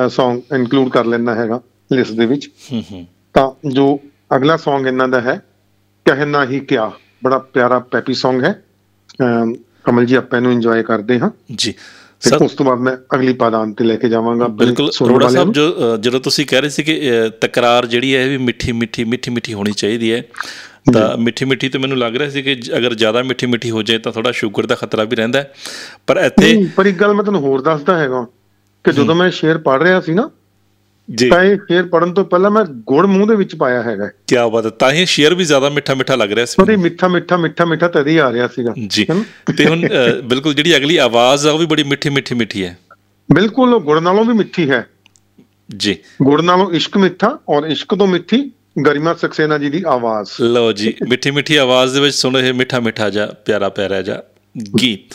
[0.07, 1.61] Song ਇਨਕਲੂਡ ਕਰ ਲੈਣਾ ਹੈਗਾ
[1.93, 4.01] ਲਿਸਟ ਦੇ ਵਿੱਚ। ਹੂੰ ਹੂੰ। ਤਾਂ ਜੋ
[4.37, 5.43] ਅਗਲਾ Song ਇਹਨਾਂ ਦਾ ਹੈ
[6.05, 6.91] ਕਹਿਣਾ ਹੀ ਕਿਆ
[7.25, 8.63] ਬੜਾ ਪਿਆਰਾ ਪੈਪੀ Song ਹੈ।
[9.85, 11.75] ਕਮਲ ਜੀ ਆਪਾਂ ਇਹਨੂੰ ਇੰਜੋਏ ਕਰਦੇ ਹਾਂ। ਜੀ।
[12.21, 15.97] ਸਰ ਉਸ ਤੋਂ ਬਾਅਦ ਮੈਂ ਅਗਲੀ ਪਾਦਾਨ ਤੇ ਲੈ ਕੇ ਜਾਵਾਂਗਾ ਬਿਲਕੁਲ। ਅਰੋੜਾ ਸਾਹਿਬ। ਜੋ
[15.97, 19.55] ਜਦੋਂ ਤੁਸੀਂ ਕਹਿ ਰਹੇ ਸੀ ਕਿ ਤਕਰਾਰ ਜਿਹੜੀ ਹੈ ਇਹ ਵੀ ਮਿੱਠੀ ਮਿੱਠੀ ਮਿੱਠੀ ਮਿੱਠੀ
[19.55, 20.23] ਹੋਣੀ ਚਾਹੀਦੀ ਹੈ
[20.93, 23.99] ਤਾਂ ਮਿੱਠੀ ਮਿੱਠੀ ਤੇ ਮੈਨੂੰ ਲੱਗ ਰਿਹਾ ਸੀ ਕਿ ਅਗਰ ਜ਼ਿਆਦਾ ਮਿੱਠੀ ਮਿੱਠੀ ਹੋ ਜਾਏ
[23.99, 25.53] ਤਾਂ ਥੋੜਾ ਸ਼ੂਗਰ ਦਾ ਖਤਰਾ ਵੀ ਰਹਿੰਦਾ ਹੈ।
[26.07, 28.27] ਪਰ ਇੱਥੇ ਪਰ ਇੱਕ ਗੱਲ ਮੈਂ ਤੁਹਾਨੂੰ ਹੋਰ ਦੱਸਦਾ ਹੈਗਾ
[28.85, 30.31] ਕਿ ਜਦੋਂ ਮੈਂ ਸ਼ੇਰ ਪੜ੍ਹ ਰਿਹਾ ਸੀ ਨਾ
[31.15, 34.37] ਜੀ। ਤਾਂ ਇਹ ਸ਼ੇਰ ਪੜਨ ਤੋਂ ਪਹਿਲਾਂ ਮੈਂ ਗੁੜ ਮੂੰਹ ਦੇ ਵਿੱਚ ਪਾਇਆ ਹੈਗਾ। ਕੀ
[34.53, 37.37] ਬਾਤ ਹੈ ਤਾਂ ਹੀ ਸ਼ੇਅਰ ਵੀ ਜ਼ਿਆਦਾ ਮਿੱਠਾ ਮਿੱਠਾ ਲੱਗ ਰਿਹਾ ਸੀ। ਉਹਦੇ ਮਿੱਠਾ ਮਿੱਠਾ
[37.37, 39.07] ਮਿੱਠਾ ਮਿੱਠਾ ਤਦ ਆ ਰਿਹਾ ਸੀਗਾ। ਜੀ?
[39.57, 39.89] ਤੇ ਹੁਣ
[40.25, 42.79] ਬਿਲਕੁਲ ਜਿਹੜੀ ਅਗਲੀ ਆਵਾਜ਼ ਆ ਉਹ ਵੀ ਬੜੀ ਮਿੱਠੀ ਮਿੱਠੀ ਮਿੱਠੀ ਹੈ।
[43.33, 44.87] ਬਿਲਕੁਲ ਗੁੜ ਨਾਲੋਂ ਵੀ ਮਿੱਠੀ ਹੈ।
[45.77, 48.51] ਜੀ। ਗੁੜ ਨਾਲੋਂ ਇਸ਼ਕ ਮਿੱਠਾ ਔਰ ਇਸ਼ਕ ਤੋਂ ਮਿੱਠੀ
[48.83, 52.81] ਗਰਿਮਾ ਸਕਸੇਨਾ ਜੀ ਦੀ ਆਵਾਜ਼। ਲਓ ਜੀ ਮਿੱਠੀ ਮਿੱਠੀ ਆਵਾਜ਼ ਦੇ ਵਿੱਚ ਸੁਣੋ ਇਹ ਮਿੱਠਾ
[52.81, 54.23] ਮਿੱਠਾ ਜਾ ਪਿਆਰਾ ਪਿਆਰਾ ਜਾ
[54.81, 55.15] ਗੀਤ।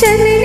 [0.00, 0.37] चले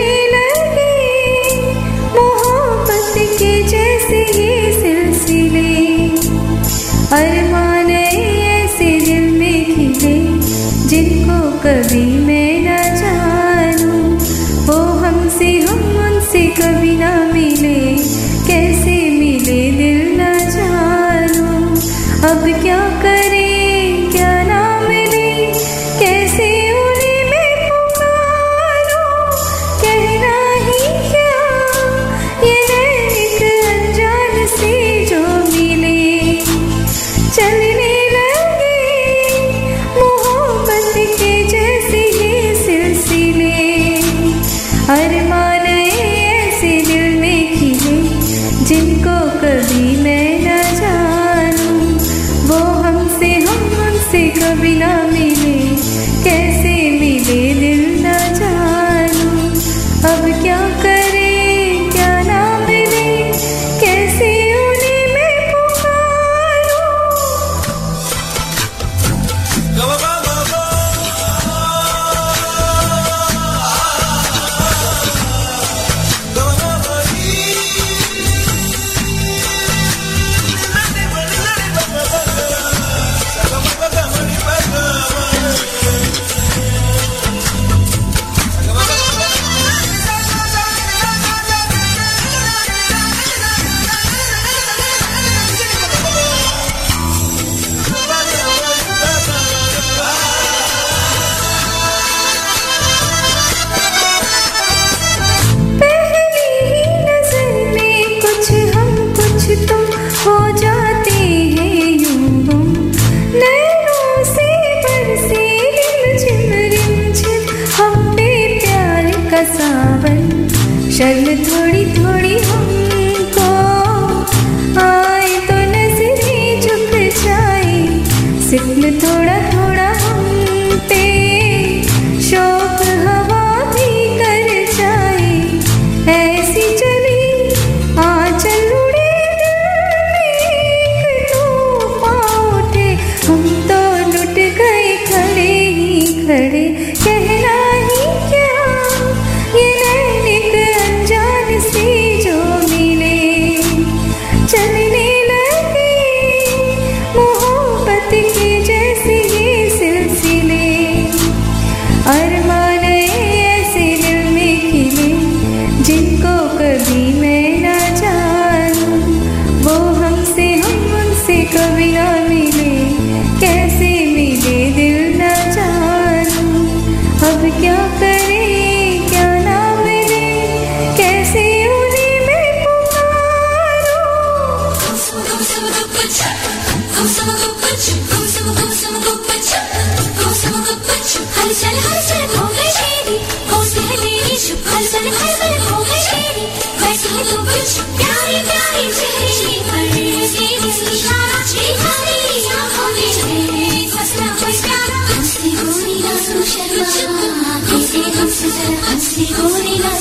[209.13, 209.91] しゴリラ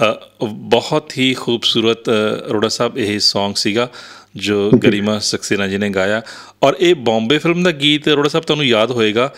[0.04, 2.10] ਵਾਹ ਅ, ਬਹੁਤ ਹੀ ਖੂਬਸੂਰਤ
[2.50, 3.90] ਅਰੋੜਾ ਸਾਹਿਬ ਇਹ Song ਸੀਗਾ
[4.36, 6.22] ਜੋ ਗਰਿਮਾ ਸਕਸੇਨਾ ਜੀ ਨੇ ਗਾਇਆ।
[6.64, 9.34] ਔਰ ਇਹ ਬੰਬੇ ਫਿਲਮ ਦਾ ਗੀਤ ਅਰੋੜਾ ਸਾਹਿਬ ਤੁਹਾਨੂੰ ਯਾਦ ਹੋਏਗਾ।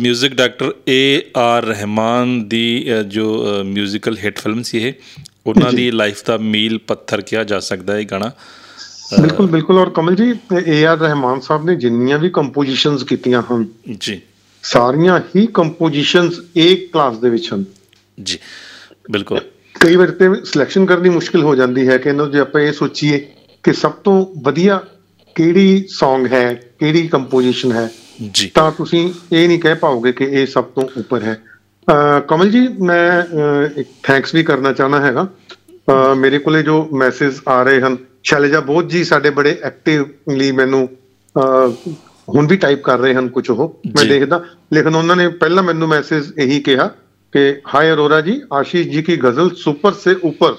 [0.00, 4.92] Music director A R Rahman ਦੀ ਜੋ ਮਿਊਜ਼ੀਕਲ ਹਿੱਟ ਫਿਲਮ ਸੀ ਇਹ
[5.46, 8.30] ਉਹਨਾਂ ਦੀ ਲਾਈਫ ਦਾ ਮੀਲ ਪੱਥਰ ਕਿਹਾ ਜਾ ਸਕਦਾ ਹੈ ਇਹ ਗਾਣਾ।
[9.20, 10.34] ਬਿਲਕੁਲ ਬਿਲਕੁਲ। ਔਰ ਕਮਲ ਜੀ
[10.66, 13.66] ਏ ਆਰ ਰਹਿਮਾਨ ਸਾਹਿਬ ਨੇ ਜਿੰਨੀਆਂ ਵੀ ਕੰਪੋਜੀਸ਼ਨਸ ਕੀਤੀਆਂ ਹਨ
[13.98, 14.20] ਜੀ।
[14.62, 17.64] ਸਾਰੀਆਂ ਹੀ ਕੰਪੋਜੀਸ਼ਨਸ ਏ ਕਲਾਸ ਦੇ ਵਿੱਚ ਹਨ।
[18.22, 18.38] ਜੀ
[19.10, 19.40] ਬਿਲਕੁਲ।
[19.80, 23.18] ਕਈ ਵਾਰ ਤੇ ਸਿਲੈਕਸ਼ਨ ਕਰਨੀ ਮੁਸ਼ਕਿਲ ਹੋ ਜਾਂਦੀ ਹੈ ਕਿ ਇਹਨਾਂ ਜੇ ਆਪਾਂ ਇਹ ਸੋਚੀਏ
[23.62, 24.80] ਕਿ ਸਭ ਤੋਂ ਵਧੀਆ
[25.36, 27.90] ਕਿਹੜੀ Song ਹੈ ਕਿਹੜੀ ਕੰਪੋਜੀਸ਼ਨ ਹੈ
[28.32, 31.42] ਜੀ। ਤਾਂ ਤੁਸੀਂ ਇਹ ਨਹੀਂ ਕਹਿ ਪਾਓਗੇ ਕਿ ਇਹ ਸਭ ਤੋਂ ਉੱਪਰ ਹੈ।
[32.28, 33.22] ਕਮਲ ਜੀ ਮੈਂ
[33.76, 35.28] ਇੱਕ ਥੈਂਕਸ ਵੀ ਕਰਨਾ ਚਾਹਨਾ ਹੈਗਾ।
[36.16, 40.88] ਮੇਰੇ ਕੋਲੇ ਜੋ ਮੈਸੇਜ ਆ ਰਹੇ ਹਨ ਸ਼ੈਲਜਾ ਬੋਧ ਜੀ ਸਾਡੇ ਬੜੇ ਐਕਟਿਵਲੀ ਮੈਨੂੰ
[42.28, 45.88] ਹੁਣ ਵੀ ਟਾਈਪ ਕਰ ਰਹੇ ਹਨ ਕੁਝ ਉਹ। ਮੈਂ। ਦੇਖਦਾ ਲੇਕਿਨ ਉਹਨਾਂ ਨੇ ਪਹਿਲਾਂ ਮੈਨੂੰ
[45.88, 46.90] ਮੈਸੇਜ ਇਹੀ ਕਿਹਾ
[47.34, 50.54] ਕਿ ਹਾਈ ਅਰੋਰਾ ਜੀ ਆਸ਼ੀਸ਼ ਜੀ ਕੀ ਗਜ਼ਲ ਸੁਪਰ ਸੇ ਉੱਪਰ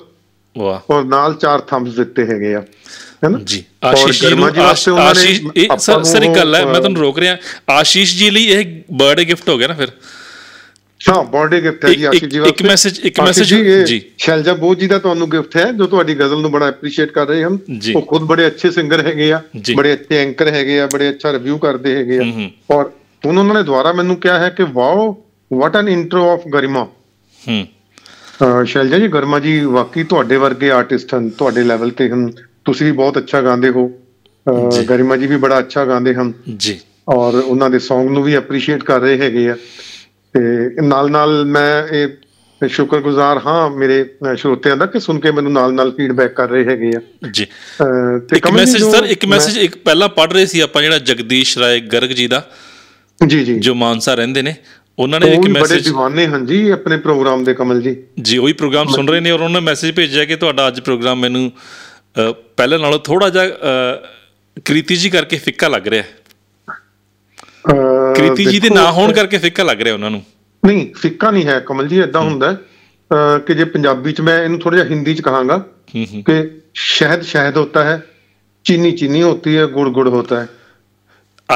[0.55, 2.61] ਵਾਹ ਔਰ ਨਾਲ ਚਾਰ ਥੰਬਸ ਦਿੱਤੇ ਹੈਗੇ ਆ
[3.23, 4.45] ਹੈਨਾ ਜੀ ਆਸ਼ੀਸ਼ ਜੀ ਨੂੰ
[4.99, 5.41] ਆਸ਼ੀਸ਼
[5.79, 7.38] ਸਰ ਸਰ ਇੱਕ ਗੱਲ ਹੈ ਮੈਂ ਤੁਹਾਨੂੰ ਰੋਕ ਰਿਹਾ
[7.71, 9.91] ਆਸ਼ੀਸ਼ ਜੀ ਲਈ ਇਹ ਬਰਥਡੇ ਗਿਫਟ ਹੋ ਗਿਆ ਨਾ ਫਿਰ
[11.01, 14.88] ਹਾਂ ਬਰਥਡੇ ਗਿਫਟ ਹੈ ਜੀ ਆਸ਼ੀਸ਼ ਜੀ ਇੱਕ- message- ਇੱਕ message- ਜੀ। ਸ਼ੈਲਜਾ ਬੋਧ ਜੀ
[14.88, 18.01] ਦਾ ਤੁਹਾਨੂੰ ਗਿਫਟ ਹੈ ਜੋ ਤੁਹਾਡੀ ਗਜ਼ਲ ਨੂੰ ਬੜਾ ਐਪਰੀਸ਼ੀਏਟ ਕਰ ਰਹੇ ਹਨ ਜੀ। ਉਹ
[18.01, 19.41] ਖੁਦ ਬੜੇ ਅੱਛੇ ਸਿੰਗਰ ਹੈਗੇ ਆ।
[19.75, 22.89] ਬੜੇ ਅੱਛੇ ਐਂਕਰ ਹੈਗੇ ਆ ਬੜੇ ਅੱਛਾ ਰਿਵਿਊ ਕਰਦੇ ਹੈਗੇ ਹਮ, ਹਮ। ਆ ਔਰ
[23.23, 25.11] ਉਹਨਾਂ ਨੇ ਦੁਬਾਰਾ ਮੈਨੂੰ ਕਿਹਾ ਹੈ ਕਿ wow
[25.51, 26.84] what an intro of Garima
[27.43, 27.67] ਹੂੰ
[28.65, 32.31] ਸ਼ੈਲਜਾ ਜੀ ਗਰਮਾ ਜੀ ਵਾਕਈ ਤੁਹਾਡੇ ਵਰਗੇ ਆਰਟਿਸਟ ਹਨ ਤੁਹਾਡੇ ਲੈਵਲ ਤੇ ਹਨ।
[32.65, 33.88] ਤੁਸੀਂ ਵੀ ਬਹੁਤ ਅੱਛਾ ਗਾਉਂਦੇ ਹੋ।
[34.89, 38.84] ਗਰਿਮਾ ਜੀ। ਵੀ ਬੜਾ ਅੱਛਾ ਗਾਉਂਦੇ ਹਨ। ਜੀ। ਔਰ ਉਹਨਾਂ ਦੇ Song ਨੂੰ ਵੀ ਐਪਰੀਸ਼ੀਏਟ
[38.84, 39.55] ਕਰ ਰਹੇ ਹੈਗੇ ਆ।
[40.36, 44.03] ਤੇ ਨਾਲ ਨਾਲ ਮੈਂ ਇਹ ਸ਼ੁਕਰਗੁਜ਼ਾਰ ਹਾਂ ਮੇਰੇ
[44.38, 46.99] ਸਰੋਤਿਆਂ ਦਾ ਕਿ ਸੁਣ ਕੇ ਮੈਨੂੰ ਨਾਲ ਨਾਲ ਫੀਡਬੈਕ ਕਰ ਰਹੇ ਹੈਗੇ ਆ।
[47.32, 47.45] ਜੀ।
[48.30, 51.80] ਤੇ ਇੱਕ ਮੈਸੇਜ ਸਰ ਇੱਕ ਮੈਸੇਜ ਇੱਕ ਪਹਿਲਾਂ ਪੜ ਰਹੇ ਸੀ ਆਪਾਂ ਜਿਹੜਾ ਜਗਦੀਸ਼ ਰਾਏ
[51.80, 52.49] ਗਰਗ ਜੀ ਦਾ
[53.28, 54.55] ਜੀ ਜੀ। ਜੋ ਮਾਨਸਾ ਰਹਿੰਦੇ ਨੇ।
[55.00, 58.38] ਉਹਨਾਂ ਨੇ ਇੱਕ ਵੀ ਬੜੇ ਮੈਸੇਜ دیਵਾਨੇ ਹਨ ਜੀ ਆਪਣੇ ਪ੍ਰੋਗਰਾਮ ਦੇ ਕਮਲ ਜੀ। ਜੀ
[58.38, 61.52] ਉਹੀ ਪ੍ਰੋਗਰਾਮ ਸੁਣ ਰਹੇ ਨੇ ਔਰ ਉਹਨਾਂ ਨੇ ਮੈਸੇਜ ਭੇਜਿਆ ਕਿ ਤੁਹਾਡਾ ਅੱਜ ਪ੍ਰੋਗਰਾਮ ਮੈਨੂੰ
[62.58, 63.46] ਪਹਿਲੇ ਨਾਲੋਂ ਥੋੜਾ ਜਿਹਾ
[64.66, 66.10] ਕ੍ਰਿਤੀ ਜੀ ਕਰਕੇ ਫਿੱਕਾ ਲੱਗ ਰਿਹਾ ਹੈ।
[68.16, 70.24] ਕ੍ਰਿਤੀ ਜੀ ਦੇ ਨਾ ਹੋਣ ਕਰਕੇ ਫਿੱਕਾ ਲੱਗ ਰਿਹਾ ਉਹਨਾਂ ਨੂੰ।
[70.64, 72.52] ਨਹੀਂ ਫਿੱਕਾ ਨਹੀਂ ਹੈ ਕਮਲ ਜੀ ਇਦਾਂ ਹੁੰਦਾ
[73.48, 75.58] ਕਿ ਜੇ ਪੰਜਾਬੀ ਚ ਮੈਂ ਇਹਨੂੰ ਥੋੜਾ ਜਿਹਾ ਹਿੰਦੀ ਚ ਕਹਾਂਗਾ
[75.96, 76.36] ਕਿ
[76.74, 78.02] ਸ਼ਹਿਦ ਸ਼ਹਿਦ ਹੋਤਾ ਹੈ
[78.66, 80.48] ਚੀਨੀ ਚੀਨੀ ਹੋਤੀ ਹੈ ਗੁੜ ਗੁੜ ਹੋਤਾ ਹੈ।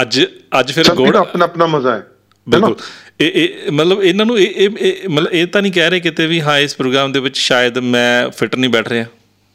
[0.02, 0.24] ਅੱਜ
[0.60, 2.08] ਅੱਜ ਫਿਰ ਗੋੜ ਆਪਣਾ ਆਪਣਾ ਮਜ਼ਾ ਹੈ?
[2.50, 2.76] ਬਿਲਕੁਲ।
[3.22, 6.42] ਇਹ ਇਹ ਮਤਲਬ ਇਹਨਾਂ ਨੂੰ ਇਹ ਇਹ- ਮਤਲਬ ਇਹ ਤਾਂ ਨਹੀਂ ਕਹਿ ਰਹੇ ਕਿਤੇ ਵੀ
[6.42, 9.06] ਹਾਂ ਇਸ ਪ੍ਰੋਗਰਾਮ ਦੇ ਵਿੱਚ ਸ਼ਾਇਦ ਮੈਂ ਫਿੱਟ ਨਹੀਂ ਬੈਠ ਰਿਹਾ।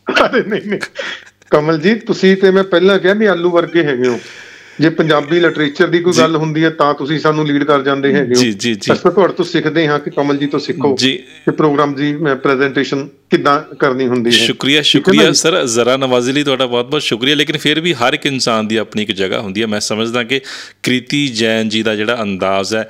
[0.26, 0.80] ਅਰੇ ਨਹੀਂ ਨਹੀਂ।
[1.51, 4.20] ਕਮਲ ਜੀ ਤੁਸੀਂ ਤੇ ਮੈਂ ਪਹਿਲਾਂ ਕਿਹਾ ਵੀ ਆਲੂ ਵਰਗੇ ਹੈਗੇ ਹੋ।
[4.80, 8.34] ਜੇ ਪੰਜਾਬੀ ਲਿਟਰੇਚਰ ਦੀ ਕੋਈ ਗੱਲ ਹੁੰਦੀ ਹੈ ਤਾਂ ਤੁਸੀਂ ਸਾਨੂੰ ਲੀਡ ਕਰ ਜਾਂਦੇ ਹੈਗੇ
[8.34, 11.12] ਹੋ। ਜੀ, ਜੀ, ਜੀ। ਅਸੀਂ ਤੁਹਾਡੇ ਤੋਂ ਸਿੱਖਦੇ ਹਾਂ ਕਿ ਕਮਲ ਜੀ ਤੋਂ ਸਿੱਖੋ ਜੀ।
[11.16, 15.32] ਕਿ ਪ੍ਰੋਗਰਾਮ ਦੀ ਪ੍ਰੈਜੈਂਟੇਸ਼ਨ ਕਿੱਦਾਂ ਕਰਨੀ ਹੁੰਦੀ ਹੈ। ਸ਼ੁਕਰੀਆ ਸ਼ੁਕਰੀਆ?
[15.32, 18.76] ਸਰ। ਜ਼ਰਾ ਨਵਾਜ਼ੀ ਲਈ ਤੁਹਾਡਾ ਬਹੁਤ ਬਹੁਤ ਸ਼ੁਕਰੀਆ। ਲੇਕਿਨ ਫਿਰ ਵੀ ਹਰ ਇੱਕ ਇਨਸਾਨ ਦੀ
[18.76, 20.40] ਆਪਣੀ ਇੱਕ ਜਗ੍ਹਾ ਹੁੰਦੀ ਹੈ। ਮੈਂ ਸਮਝਦਾ ਕਿ
[20.82, 22.88] ਕ੍ਰਿਤੀ ਜੈਨ ਜੀ ਦਾ ਜਿਹੜਾ ਅੰਦਾਜ਼ ਹੈ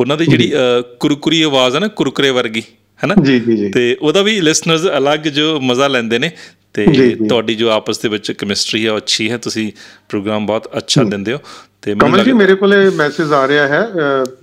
[0.00, 0.52] ਉਹਨਾਂ ਦੀ ਜਿਹੜੀ
[1.00, 2.62] ਕੁਰਕੁਰੀ ਆਵਾਜ਼ ਹੈ ਨਾ ਕੁਰਕਰੇ ਵਰਗੀ
[3.04, 3.14] ਹੈ ਨਾ?
[3.22, 6.30] ਜੀ ਜੀ ਜੀ। ਤੇ ਉਹਦਾ ਵੀ ਲਿਸਨਰਸ ਅਲੱਗ ਜੋ ਮਜ਼ਾ ਲੈਂਦੇ ਨੇ।
[6.76, 9.72] ਤੇ। ਤੁਹਾਡੀ ਜੋ ਆਪਸ ਦੇ ਵਿੱਚ ਕੈਮਿਸਟਰੀ ਹੈ ਉਹ ਅੱਛੀ ਹੈ ਤੁਸੀਂ
[10.08, 11.38] ਪ੍ਰੋਗਰਾਮ ਬਹੁਤ ਅੱਛਾ ਦਿੰਦੇ ਹੋ
[11.82, 13.88] ਤੇ ਮੈਨੂੰ ਕਮਲ ਜੀ ਮੇਰੇ ਕੋਲੇ ਮੈਸੇਜ ਆ ਰਿਹਾ ਹੈ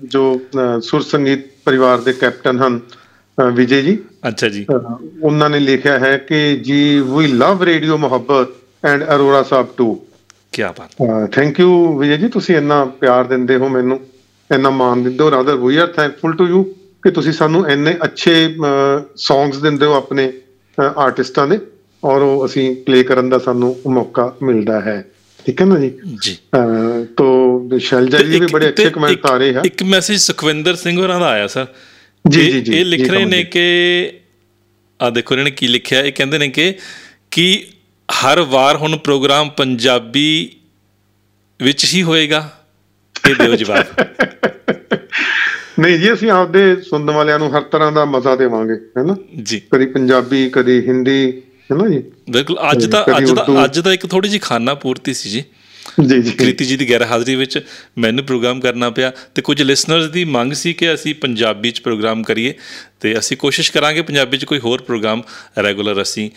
[0.03, 0.41] ਜੋ
[0.81, 2.79] ਸੁਰ ਸੰਗੀਤ ਪਰਿਵਾਰ ਦੇ ਕੈਪਟਨ ਹਨ
[3.53, 4.65] ਵਿਜੇ ਜੀ। ਅੱਛਾ ਜੀ।
[5.23, 8.47] ਉਹਨਾਂ ਨੇ ਲਿਖਿਆ ਹੈ ਕਿ ਜੀ we love radio Muhabbat
[8.85, 10.05] and Arora sahib too
[10.51, 13.99] ਕੀ ਬਾਤ। ਥੈਂਕ ਯੂ ਵਿਜੇ ਜੀ ਤੁਸੀਂ ਇੰਨਾ ਪਿਆਰ ਦਿੰਦੇ ਹੋ ਮੈਨੂੰ
[14.51, 16.63] ਇੰਨਾ ਮਾਣ ਦਿੰਦੇ ਹੋ rather we are thankful to you
[17.03, 18.55] ਕਿ ਤੁਸੀਂ ਸਾਨੂੰ ਇੰਨੇ ਅੱਛੇ
[19.15, 20.33] ਸੌਂਗਸ ਦਿੰਦੇ ਹੋ ਆਪਣੇ
[20.97, 21.59] ਆਰਟਿਸਟਾਂ ਦੇ।
[22.03, 25.05] ਔਰ ਉਹ ਅਸੀਂ ਪਲੇ ਕਰਨ ਦਾ ਸਾਨੂੰ ਮੌਕਾ ਮਿਲਦਾ ਹੈ।
[25.45, 25.91] ਠੀਕ ਹੈ ਨਾ ਜੀ?
[26.23, 26.37] ਜੀ।
[27.17, 31.19] ਤੋ ਸ਼ੈਲਜਾ ਜੀ ਵੀ ਬੜੇ ਅੱਛੇ ਕਮੈਂਟ ਆ ਰਹੇ ਹਨ ਇੱਕ ਮੈਸੇਜ ਸੁਖਵਿੰਦਰ ਸਿੰਘ ਹੋਰਾਂ
[31.19, 31.67] ਦਾ ਆਇਆ ਸਰ।
[32.29, 34.11] ਜੀ, ਜੀ, ਜੀ, ਇਹ ਲਿਖ ਰਹੇ ਨੇ। ਕਿ
[35.01, 36.75] ਆ ਦੇਖੋ ਇਹਨਾਂ ਨੇ ਕੀ ਲਿਖਿਆ ਇਹ ਕਹਿੰਦੇ ਨੇ ਕਿ
[37.31, 37.67] ਕਿ
[38.25, 40.55] ਹਰ ਵਾਰ ਹੁਣ ਪ੍ਰੋਗਰਾਮ ਪੰਜਾਬੀ
[41.61, 42.63] ਵਿੱਚ ਹੀ ਹੋਏਗਾ।
[43.29, 44.05] ਇਹ ਦਿਓ ਜਵਾਬ।
[45.79, 49.85] ਨਹੀਂ ਜੀ ਅਸੀਂ ਆਪਦੇ ਸੁਣਨ ਵਾਲਿਆਂ ਨੂੰ ਹਰ ਤਰ੍ਹਾਂ ਦਾ ਮਜ਼ਾ ਦੇਵਾਂਗੇ ਹੈਨਾ ਜੀ। ਕਦੀ
[49.85, 51.41] ਪੰਜਾਬੀ ਕਦੀ ਹਿੰਦੀ
[51.71, 52.03] ਹੈਨਾ ਜੀ?
[52.29, 55.29] ਬਿਲਕੁਲ ਅੱਜ ਦਾ ਕਦੀ ਅੱਜ ਦਾ ਉਰਦੂ। ਅੱਜ ਦਾ ਇੱਕ ਥੋੜੀ ਜਿਹੀ ਖਾਨਾ ਪੂਰਤੀ ਸੀ
[55.29, 55.43] ਜੀ।
[56.07, 57.65] ਜੀ ਜੀ। ਕ੍ਰਿਤੀ ਜੀ ਦੀ ਗੈਰ ਹਾਜ਼ਰੀ ਵਿੱਚ
[57.97, 62.23] ਮੈਨੂੰ ਪ੍ਰੋਗਰਾਮ ਕਰਨਾ ਪਿਆ ਤੇ ਕੁਝ ਲਿਸਨਰਸ ਦੀ ਮੰਗ ਸੀ ਕਿ ਅਸੀਂ ਪੰਜਾਬੀ 'ਚ ਪ੍ਰੋਗਰਾਮ
[62.23, 62.53] ਕਰੀਏ
[62.99, 65.21] ਤੇ ਅਸੀਂ ਕੋਸ਼ਿਸ਼ ਕਰਾਂਗੇ ਪੰਜਾਬੀ 'ਚ ਕੋਈ ਹੋਰ ਪ੍ਰੋਗਰਾਮ
[65.63, 66.29] ਰੈਗੂਲਰ ਅਸੀਂ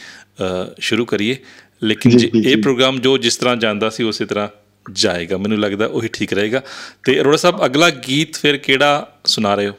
[0.81, 1.37] ਸ਼ੁਰੂ ਕਰੀਏ।
[1.83, 4.49] ਲੇਕਿਨ ਜੀ, ਜੀ ਜੀ, ਇਹ ਜੀ। ਪ੍ਰੋਗਰਾਮ ਜੋ ਜਿਸ ਤਰ੍ਹਾਂ ਜਾਂਦਾ ਸੀ ਉਸੇ ਤਰ੍ਹਾਂ
[4.93, 6.63] ਜਾਏਗਾ। ਮੈਨੂੰ ਲੱਗਦਾ ਉਹੀ ਠੀਕ ਰਹੇਗਾ।
[7.05, 9.73] ਤੇ ਅਰੋੜਾ ਸਾਹਿਬ ਅਗਲਾ ਗੀਤ ਫਿਰ ਕਿਹੜਾ ਸੁਣਾ ਰਹੇ ਹੋ?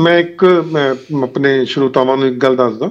[0.00, 2.90] ਮੈਂ ਇੱਕ ਮੈਂ ਆਪਣੇ ਸ਼ਰੋਤਾਵਾਂ ਨੂੰ ਇੱਕ ਗੱਲ ਦੱਸਦਾ।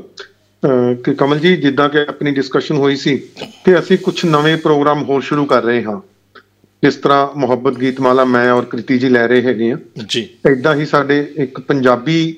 [1.05, 3.17] ਕਿ ਕਮਲ ਜੀ ਜਿੱਦਾਂ ਕਿ ਆਪਣੀ ਡਿਸਕਸ਼ਨ ਹੋਈ ਸੀ
[3.65, 6.01] ਕਿ ਅਸੀਂ ਕੁਝ ਨਵੇਂ ਪ੍ਰੋਗਰਾਮ ਹੋਰ ਸ਼ੁਰੂ ਕਰ ਰਹੇ ਹਾਂ।
[6.83, 10.85] ਜਿਸ ਤਰ੍ਹਾਂ ਮੁਹੱਬਤ ਗੀਤਮਾਲਾ ਮੈਂ ਔਰ ਕ੍ਰਿਤੀ ਜੀ ਲੈ ਰਹੇ ਹੈਗੇ ਆ ਜੀ। ਇਦਾਂ ਹੀ
[10.85, 12.37] ਸਾਡੇ ਇੱਕ ਪੰਜਾਬੀ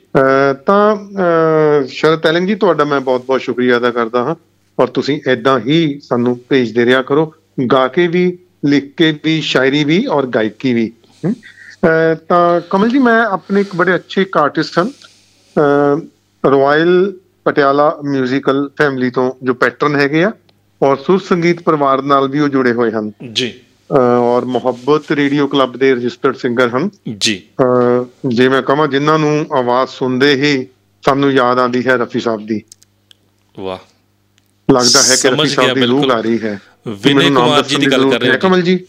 [0.66, 4.36] ਤਾਂ ਅਹ ਸ਼ਰਦ ਤੈਲੰਗ ਜੀ ਤੁਹਾਡਾ ਮੈਂ ਬਹੁਤ-ਬਹੁਤ ਸ਼ੁਕਰੀਆ ਅਦਾ ਕਰਦਾ ਹਾਂ
[4.80, 7.34] ਔਰ ਤੁਸੀਂ ਐਦਾਂ ਹੀ ਸਾਨੂੰ ਭੇਜਦੇ ਰਿਹਾ ਕਰੋ
[7.72, 10.92] ਗਾ ਕੇ ਵੀ ਲਿਖ ਕੇ ਵੀ ਸ਼ਾਇਰੀ ਵੀ ਔਰ ਗਾਇਕੀ ਵੀ
[12.30, 14.92] ਤਾਂ ਕਮਲ ਜੀ ਮੈਂ ਆਪਣੇ ਇੱਕ ਬੜੇ ਅੱਛੇ ਇੱਕ ਆਰਟਿਸਟ ਹਨ
[16.52, 17.14] ਰਾਇਲ
[17.48, 20.32] ਪਟਿਆਲਾ ਮਿਊਜ਼ੀਕਲ ਫੈਮਿਲੀ ਤੋਂ ਜੋ ਪੈਟਰਨ ਹੈਗੇ ਆ
[20.82, 23.54] ਔਰ ਸੁਰ ਸੰਗੀਤ ਪਰਿਵਾਰ ਨਾਲ ਵੀ ਉਹ ਜੁੜੇ ਹੋਏ ਹਨ। ਜੀ।
[24.22, 27.42] ਔਰ ਮੁਹੱਬਤ ਰੇਡੀਓ ਕਲੱਬ ਦੇ ਰਜਿਸਟਰਡ ਸਿੰਗਰ ਹਨ। ਜੀ।
[28.26, 30.68] ਜੇ ਮੈਂ ਕਹਾਂ ਜਿਨ੍ਹਾਂ ਨੂੰ ਆਵਾਜ਼ ਸੁਣਦੇ ਹੀ
[31.04, 32.62] ਸਾਨੂੰ ਯਾਦ ਆਉਂਦੀ ਹੈ ਰਫੀ ਸਾਹਿਬ ਦੀ।
[33.60, 33.78] ਵਾਹ।
[34.70, 38.10] ਲੱਗਦਾ ਹੈ ਕਿ ਰਫੀ ਸਾਹਿਬ ਦੀ ਰੂਹ। ਆ ਰਹੀ ਹੈ। ਵਿਨੇ ਕੁਮਾਰ ਜੀ ਦੀ ਗੱਲ
[38.12, 38.80] ਕਰ ਰਹੇ ਹੈ ਕਮਲ ਜੀ।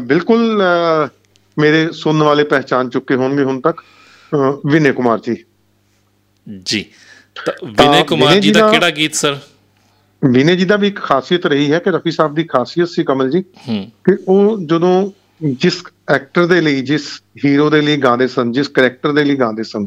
[0.00, 0.62] ਬਿਲਕੁਲ
[1.58, 3.82] ਮੇਰੇ ਸੁਣਨ ਵਾਲੇ ਪਹਿਚਾਨ ਚੁੱਕੇ ਹੋਣਗੇ ਹੁਣ ਤੱਕ।
[4.66, 5.36] ਵਿਨੇ ਕੁਮਾਰ ਜੀ।
[6.64, 6.84] ਜੀ।
[7.64, 9.38] ਵਿਨੇ ਕੁਮਾਰ ਜੀ ਦਾ ਕਿਹੜਾ ਗੀਤ ਸਰ?
[10.24, 13.30] ਵਿਨੇ ਜੀ ਦਾ ਵੀ ਇੱਕ ਖਾਸੀਅਤ ਰਹੀ ਹੈ ਕਿ ਰਫੀ ਸਾਹਿਬ ਦੀ ਖਾਸੀਅਤ ਸੀ ਕਮਲ
[13.30, 13.44] ਜੀ
[13.84, 15.10] ਕਿ ਉਹ ਜਦੋਂ
[15.60, 19.62] ਜਿਸ ਐਕਟਰ ਦੇ ਲਈ ਜਿਸ ਹੀਰੋ ਦੇ ਲਈ ਗਾਉਂਦੇ ਸਨ ਜਿਸ ਕੈਰੈਕਟਰ ਦੇ ਲਈ ਗਾਉਂਦੇ
[19.62, 19.86] ਸਨ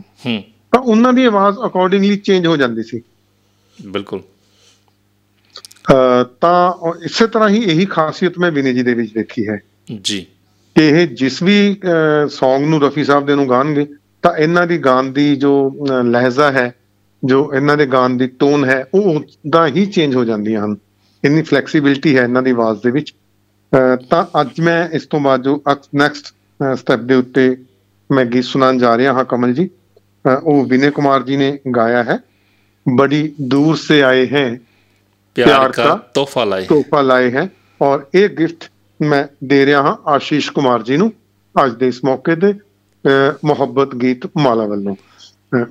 [0.72, 3.01] ਤਾਂ ਉਹਨਾਂ ਦੀ ਆਵਾਜ਼ ਅਕੋਰਡਿੰਗਲੀ ਚੇਂਜ ਹੋ ਜਾਂਦੀ ਸੀ।
[3.88, 4.22] ਬਿਲਕੁਲ।
[6.41, 6.74] ਤਾਂ
[7.06, 9.62] ਇਸੇ ਤਰ੍ਹਾਂ ਹੀ ਇਹੀ ਖਾਸੀਅਤ ਮੈਂ ਵਿਨੇ ਜੀ ਦੇ ਵਿੱਚ ਦੇਖੀ ਹੈ
[10.01, 10.26] ਜੀ।
[10.76, 11.78] ਕਿ ਇਹ ਜਿਸ ਵੀ
[12.26, 13.88] Song ਨੂੰ ਰਫੀ ਸਾਹਿਬ ਦੇ ਨੂੰ ਗਾਣਗੇ
[14.26, 15.51] ਤਾਂ ਇਹਨਾਂ ਦੀ ਗਾਣ ਦੀ ਜੋ
[16.03, 16.73] ਲਹਿਜ਼ਾ ਹੈ
[17.23, 19.19] ਜੋ ਇਹਨਾਂ ਦੇ ਗਾਣ ਦੀ ਟੋਨ ਹੈ ਉਹ
[19.49, 20.76] ਦਾ ਹੀ ਚੇਂਜ ਹੋ ਜਾਂਦੀਆਂ ਹਨ।
[21.23, 23.13] ਇੰਨੀ ਫਲੈਕਸੀਬਿਲਟੀ ਹੈ ਇਹਨਾਂ ਦੀ ਆਵਾਜ਼ ਦੇ ਵਿੱਚ।
[24.09, 25.61] ਤਾਂ ਅੱਜ ਮੈਂ ਇਸ ਤੋਂ ਬਾਅਦ ਜੋ
[25.95, 26.34] ਨੈਕਸਟ
[26.80, 27.45] ਸਟੈਪ ਦੇ ਉੱਤੇ
[28.09, 29.69] ਮੈਂ ਗੀਤ ਸੁਣਾਉਣ ਜਾ ਰਿਹਾ ਹਾਂ ਕਮਲ ਜੀ।
[30.43, 32.17] ਉਹ ਵਿਨੇ ਕੁਮਾਰ ਜੀ ਨੇ ਗਾਇਆ ਹੈ।
[32.86, 34.47] ਬੜੀ ਦੂਰ ਸੇ ਆਏ ਹੈ
[35.36, 37.47] ਪਿਆਰ ਦਾ ਤੋਹਫਾ ਲਾਏ ਤੋਹਫਾ ਲਾਏ ਹੈ।
[37.82, 38.69] ਔਰ ਇਹ ਗਿਫਟ
[38.99, 41.11] ਮੈਂ ਦੇ ਰਿਹਾ ਹਾਂ ਆਸ਼ੀਸ਼ ਕੁਮਾਰ ਜੀ ਨੂੰ।
[41.55, 42.53] ਅੱਜ ਦੇ ਇਸ ਮੌਕੇ ਤੇ
[43.45, 44.95] ਮੁਹੱਬਤ ਗੀਤ ਮਾਲਾ ਵੱਲੋਂ।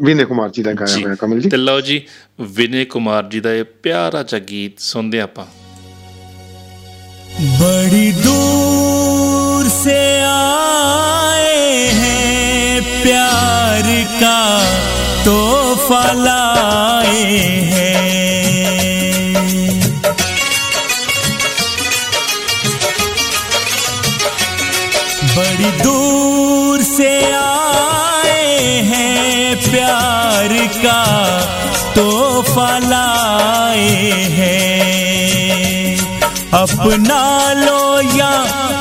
[0.02, 2.02] ਵਿਨੇ ਕੁਮਾਰ ਜੀ ਦਾ ਗਾਇਆ ਹੋਇਆ ਕਮਲ ਜੀ। ਤੇ ਲਓ ਜੀ
[2.40, 5.46] ਵਿਨੇ ਕੁਮਾਰ ਜੀ ਦਾ ਇਹ ਪਿਆਰਾ ਜਿਹਾ ਗੀਤ ਸੁਣਦੇ ਆਪਾਂ।
[7.60, 14.64] ਬੜੀ ਦੂਰ ਸੇ ਆਏ ਹੈ ਪਿਆਰ ਕਾ
[15.24, 17.83] ਤੋਹਫਾ ਲਾਏ ਹੈ।
[34.14, 35.96] हैं।
[36.52, 38.32] अपना लो या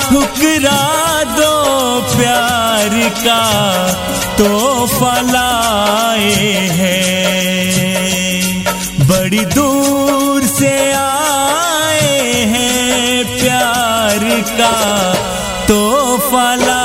[0.09, 0.81] ठुकरा
[1.23, 1.53] दो
[2.17, 3.41] प्यार का
[4.37, 7.03] तोहफा लाए हैं।
[9.07, 14.23] बड़ी दूर से आए हैं प्यार
[14.59, 14.75] का
[15.67, 15.81] तो
[16.55, 16.82] लाए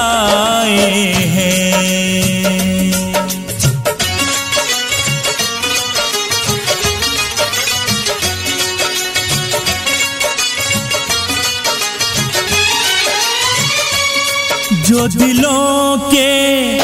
[14.98, 16.74] जो दिलों के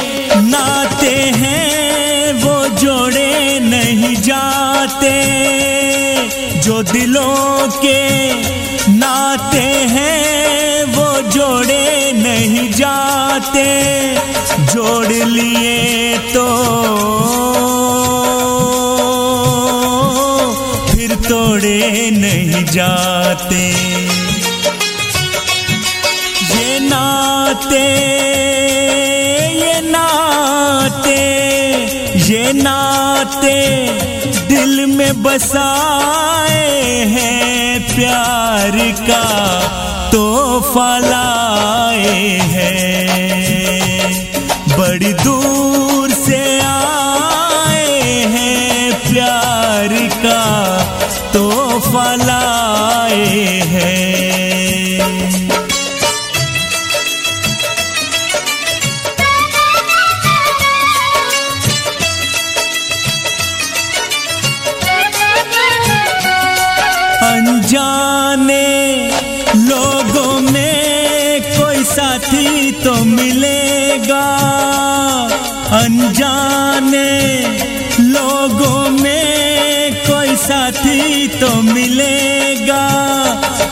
[0.41, 5.15] नाते हैं, वो जोड़े नहीं जाते।
[6.61, 8.01] जो दिलों के
[8.93, 13.67] नाते हैं, वो जोड़े नहीं जाते।
[14.73, 16.47] जोड़ लिए तो
[20.93, 23.64] फिर तोड़े नहीं जाते।
[35.24, 36.66] बसाए
[37.16, 38.78] हैं प्यार
[39.10, 39.24] का
[40.12, 42.83] तोहफा लाए हैं
[80.65, 82.85] साथी तो मिलेगा,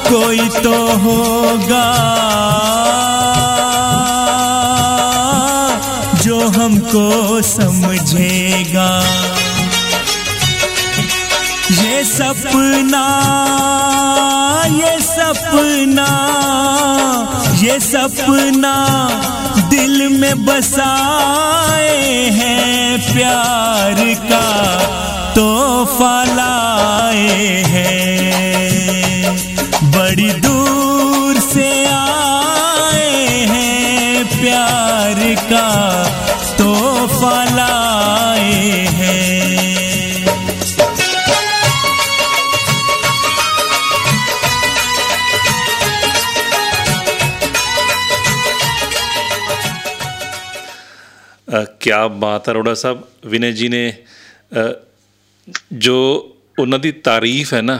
[0.08, 1.84] कोई तो होगा।
[6.22, 7.06] जो हमको
[7.42, 8.90] समझेगा।
[11.82, 13.04] ये सपना
[14.74, 16.10] ये सपना
[17.62, 18.74] ये सपना
[19.70, 21.96] दिल में बसाए
[22.32, 27.26] हैं प्यार का। तो फलाए
[27.72, 29.36] हैं।
[29.94, 35.20] बड़ी दूर से आए हैं प्यार
[35.52, 35.68] का
[36.58, 36.72] तो
[37.16, 38.60] फलाए
[38.98, 39.20] हैं
[51.82, 53.08] क्या बात अरोड़ा साहब?
[53.26, 53.86] विनय जी ने
[54.56, 54.62] आ,
[55.72, 55.96] ਜੋ
[56.58, 57.78] ਉਹਨਾਂ ਦੀ ਤਾਰੀਫ ਹੈ ਨਾ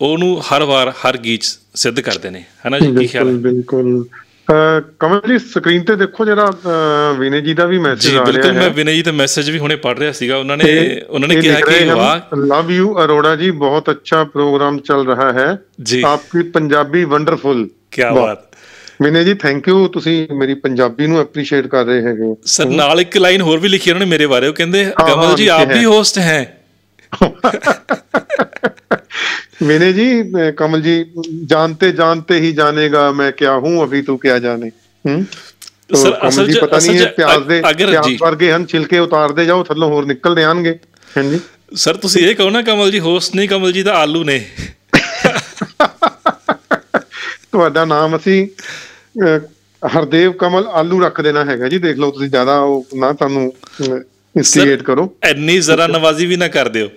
[0.00, 1.42] ਉਹਨੂੰ ਹਰ ਵਾਰ ਹਰ ਗੀਤ
[1.74, 3.32] ਸਿੱਧ ਕਰਦੇ ਨੇ। ਹਨਾ ਜੀ ਕੀ ਖਿਆਲ ਹੈ?
[3.32, 4.06] ਬਿਲਕੁਲ।
[5.00, 6.52] ਕਮਲ ਜੀ ਸਕਰੀਨ ਤੇ ਦੇਖੋ ਜਿਹੜਾ
[7.18, 9.50] ਵਿਨੇ ਜੀ ਦਾ ਵੀ ਮੈਸੇਜ ਆ ਰਿਹਾ ਹੈ। ਜੀ ਬਿਲਕੁਲ ਮੈਂ ਵਿਨੇ ਜੀ ਦਾ ਮੈਸੇਜ
[9.50, 13.36] ਵੀ ਹੁਣੇ ਪੜ ਰਿਹਾ ਸੀਗਾ। ਉਹਨਾਂ ਨੇ ਉਹਨਾਂ ਨੇ ਕਿਹਾ ਕਿ ਵਾਹ। ਲਵ ਯੂ ਅਰੋੜਾ
[13.36, 15.48] ਜੀ ਬਹੁਤ ਅੱਛਾ ਪ੍ਰੋਗਰਾਮ ਚੱਲ ਰਿਹਾ ਹੈ।
[16.06, 18.44] ਆਪਕੀ ਪੰਜਾਬੀ ਵੰਡਰਫੁਲ ਕੀ ਬਾਤ।
[19.02, 23.16] ਵਿਨੇ ਜੀ ਥੈਂਕ ਯੂ ਤੁਸੀਂ ਮੇਰੀ ਪੰਜਾਬੀ ਨੂੰ ਐਪਰੀਸ਼ੀਏਟ ਕਰ ਰਹੇ ਹੈਗੇ ਸਰ ਨਾਲ ਇੱਕ
[23.16, 26.18] ਲਾਈਨ ਹੋਰ ਵੀ ਲਿਖੀ ਉਹਨਾਂ ਨੇ ਮੇਰੇ ਬਾਰੇ। ਉਹ ਕਹਿੰਦੇ ਕਮਲ ਜੀ ਆਪ ਵੀ ਹੋਸਟ
[26.18, 26.55] ਹੈ।
[29.63, 30.95] विनय जी अ, कमल जी
[31.47, 34.67] जानते जानते ही जानेगा मैं क्या हूं अभी तू क्या जाने
[35.05, 37.59] हम्म तो सर, कमल असल जी च- पता असल नहीं है च- प्याज अ- दे
[37.63, 40.75] अगर प्याज जी। वर्गे ਹਨ ਛਿਲਕੇ ਉਤਾਰਦੇ ਜਾਓ ਥੱਲੋਂ ਹੋਰ ਨਿਕਲਦੇ ਆਣਗੇ
[41.09, 41.39] ਹਾਂਜੀ
[41.77, 44.39] ਸਰ ਤੁਸੀਂ ਇਹ ਕਹੋ ਨਾ ਕਮਲ ਜੀ ਹੋਸਟ ਨਹੀਂ ਕਮਲ ਜੀ ਤਾਂ ਆਲੂ ਨੇ
[47.51, 49.37] ਤੁਹਾਡਾ ਨਾਮ ਅਸੀਂ ਅ,
[49.81, 53.51] ਹਰਦੇਵ ਕਮਲ ਆਲੂ ਰੱਖ ਦੇਣਾ ਹੈਗਾ ਜੀ ਦੇਖ ਲਓ ਤੁਸੀਂ ਜ਼ਿਆਦਾ ਉਹ ਨਾ ਤੁਹਾਨੂੰ
[54.36, 56.88] ਇਨਸਟੀਗੇਟ ਕਰੋ। ਐਨੀ ਜ਼ਰਾ ਨਵਾਜ਼ੀ ਵੀ ਨਾ ਕਰ ਦਿਓ।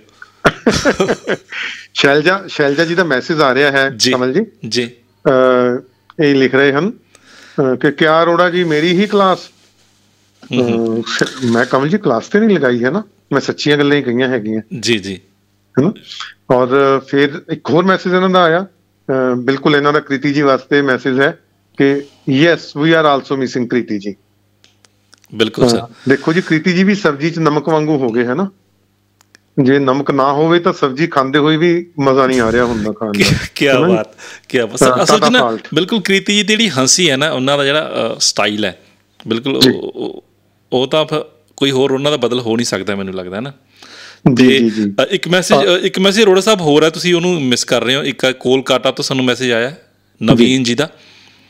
[1.94, 4.90] ਸ਼ੈਲਜਾ ਸ਼ੈਲਜਾ ਜੀ ਦਾ ਮੈਸੇਜ ਆ ਰਿਹਾ ਹੈ ਕਮਲ ਜੀ। ਜੀ।
[5.26, 5.82] ਅ,
[6.24, 6.90] ਇਹ ਲਿਖ ਰਹੇ ਹਨ
[7.80, 9.38] ਕਿ ਕਿਆ ਅਰੋੜਾ ਜੀ ਮੇਰੀ ਹੀ ਕਲਾਸ
[11.44, 13.02] ਮੈਂ ਕਮਲ ਜੀ ਕਲਾਸ ਤੇ ਨਹੀਂ ਲਗਾਈ ਹੈ ਨਾ?
[13.32, 15.20] ਮੈਂ ਸੱਚੀਆਂ ਗੱਲਾਂ ਹੀ ਕਹੀਆਂ ਹੈਗੀਆਂ। ਜੀ ਜੀ।
[15.78, 15.92] ਹੈਨਾ?
[16.54, 18.66] ਔਰ ਫਿਰ ਇੱਕ ਹੋਰ ਮੈਸੇਜ ਇਹਨਾਂ ਦਾ ਆਇਆ।
[19.36, 21.38] ਬਿਲਕੁਲ ਇਹਨਾਂ ਦਾ ਕ੍ਰਿਤੀ ਜੀ ਵਾਸਤੇ ਮੈਸੇਜ ਹੈ
[21.78, 24.16] ਕਿ yes we are also missing Kriti ji.
[25.34, 28.50] ਬਿਲਕੁਲ ਸਰ। ਦੇਖੋ ਜੀ ਕ੍ਰਿਤੀ ਜੀ ਵੀ ਸਬਜ਼ੀ 'ਚ ਨਮਕ ਵਾਂਗੂ ਹੋ ਗਏ ਹੈ ਨਾ
[29.62, 33.12] ਜੇ ਨਮਕ ਨਾ ਹੋਵੇ ਤਾਂ ਸਬਜ਼ੀ ਖਾਂਦੇ ਹੋਏ ਵੀ ਮਜ਼ਾ ਨਹੀਂ ਆ ਰਿਹਾ ਹੁੰਦਾ ਖਾਣ
[33.12, 33.24] ਦਾ।
[33.54, 33.66] ਕੀ?
[33.88, 34.14] ਬਾਤ
[34.48, 37.64] ਕੀ ਬਾਤ। ਅਸਲ 'ਚ ਨਾ। ਬਿਲਕੁਲ ਕ੍ਰੀਤੀ ਜੀ ਦੀ ਜਿਹੜੀ ਹੰਸੀ ਹੈ ਨਾ ਉਹਨਾਂ ਦਾ
[37.64, 38.78] ਜਿਹੜਾ ਸਟਾਈਲ ਹੈ
[39.28, 39.60] ਬਿਲਕੁਲ।
[40.72, 41.04] ਉਹ- ਤਾਂ
[41.56, 43.52] ਕੋਈ ਹੋਰ ਉਹਨਾਂ ਦਾ ਬਦਲ ਹੋ ਨਹੀਂ ਸਕਦਾ ਮੈਨੂੰ ਲੱਗਦਾ ਹੈ ਨਾ
[44.34, 47.96] ਜੀ ਤੇ ਇੱਕ ਮੈਸੇਜ ਇੱਕ ਮੈਸੇਜ ਰੋੜਾ ਸਾਹਿਬ ਹੋਰ ਹੈ ਤੁਸੀਂ ਉਹਨੂੰ ਮਿਸ ਕਰ ਰਹੇ
[47.96, 49.74] ਹੋ। ਇੱਕ ਕੋਲਕਾਤਾ ਤੋਂ ਸਾਨੂੰ ਮੈਸੇਜ ਆਇਆ
[50.22, 50.88] ਨਵੀਨ ਜੀ ਦਾ।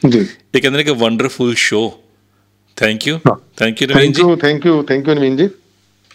[0.08, 2.00] ਜੀ। ਇਹ ਕਹਿੰਦੇ ਨੇ ਕਿ wonderful show
[2.77, 5.47] ਥੈਂਕ ਯੂ ਹਾਂ। Thank you Naveen thank ji you thank you thank you Naveen ji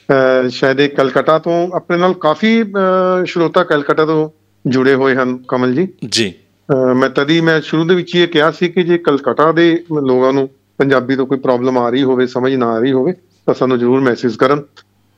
[0.09, 4.29] ਅਹ ਸ਼ਾਇਦ ਇਹ ਕਲਕੱਤਾ ਤੋਂ ਆਪਣੇ ਨਾਲ ਕਾਫੀ ਅਹ, ਸ਼ਰੋਤਾ ਕਲਕੱਤਾ ਤੋਂ
[4.65, 6.33] ਜੁੜੇ ਹੋਏ ਹਨ ਕਮਲ ਜੀ ਜੀ
[6.69, 9.71] ਅਹ, ਮੈਂ ਤਦੀ ਮੈਂ ਸ਼ੁਰੂ ਦੇ ਵਿੱਚ ਹੀ ਇਹ ਕਿਹਾ ਸੀ ਕਿ ਜੇ ਕਲਕੱਤਾ ਦੇ
[10.03, 13.13] ਲੋਕਾਂ ਨੂੰ ਪੰਜਾਬੀ ਤੋਂ ਕੋਈ ਪ੍ਰੋਬਲਮ ਆ ਰਹੀ ਹੋਵੇ ਸਮਝ ਨਾ ਆ ਰਹੀ ਹੋਵੇ
[13.47, 14.63] ਤਾਂ ਸਾਨੂੰ ਜ਼ਰੂਰ ਮੈਸੇਜ ਕਰਨ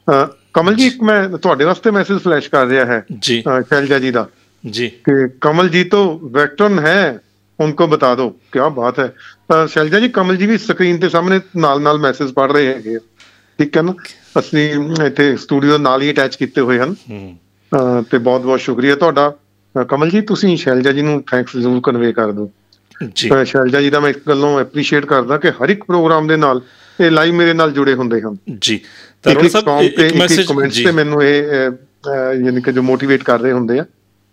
[0.09, 3.99] ਅਹ, ਕਮਲ ਜੀ ਇੱਕ ਮੈਂ ਤੁਹਾਡੇ ਵਾਸਤੇ ਮੈਸੇਜ ਫਲੈਸ਼ ਕਰ ਰਿਹਾ ਹੈ ਜੀ ਅਹ, ਸ਼ੈਲਜਾ
[3.99, 4.27] ਜੀ ਦਾ
[4.65, 5.15] ਜੀ कि
[5.45, 6.01] कमल जी तो
[6.35, 6.99] वेटरन है
[7.59, 9.07] उनको बता दो क्या बात है
[9.68, 12.98] ਸ਼ੈਲਜਾ ਜੀ ਕਮਲ ਜੀ ਵੀ ਸਕਰੀਨ ਤੇ ਸਾਹਮਣੇ ਨਾਲ-ਨਾਲ ਮੈਸੇਜ ਪੜ ਰਹੇ ਹੈਗੇ
[13.60, 13.94] ਠੀਕ ਹੈ ਨਾ?
[14.40, 14.74] ਅਸੀਂ
[15.06, 16.96] ਇੱਥੇ ਸਟੂਡੀਓ ਨਾਲ ਹੀ ਅਟੈਚ ਕੀਤੇ ਹੋਏ ਹਨ।
[18.12, 19.34] ਤੇ ਬਹੁਤ-ਬਹੁਤ ਸ਼ੁਕਰੀਆ ਤੁਹਾਡਾ।
[19.88, 22.52] ਕਮਲ ਜੀ ਤੁਸੀਂ ਸ਼ੈਲਜਾ ਜੀ ਨੂੰ ਥੈਂਕਸ ਜ਼ਰੂਰ ਕਨਵੇ ਕਰ ਦਿਓ।
[23.16, 26.62] ਜੀ। ਸ਼ੈਲਜਾ ਜੀ ਦਾ ਮੈਂ ਇੱਕ ਗੱਲੋਂ ਐਪਰੀਸ਼ੀਏਟ ਕਰਦਾ ਕਿ ਹਰ ਇੱਕ ਪ੍ਰੋਗਰਾਮ ਦੇ ਨਾਲ
[27.02, 28.80] ਇਹ ਲਾਈਵ ਮੇਰੇ ਨਾਲ ਜੁੜੇ ਹੁੰਦੇ ਹਨ। ਜੀ।
[29.24, 31.44] ਤਰੁਣ ਸਾਹਿਬ ਇੱਕ ਮੈਸੇਜ ਕਮੈਂਟਸ ਤੇ ਮੈਨੂੰ ਇਹ
[32.46, 33.86] ਯਾਨੀ ਕਿ ਜੋ ਮੋਟੀਵੇਟ ਕਰ ਰਹੇ ਹੁੰਦੇ ਆ।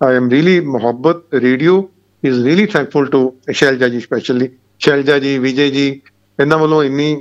[0.02, 1.90] I am really Muhabbat radio
[2.24, 4.48] is really thankful to Shailja ji specially
[4.78, 5.88] Shailja ਜੀ ਵਿਜੇ ਜੀ
[6.40, 7.16] ਇਹਨਾਂ ਵੱਲੋਂ ਇੰਨੀ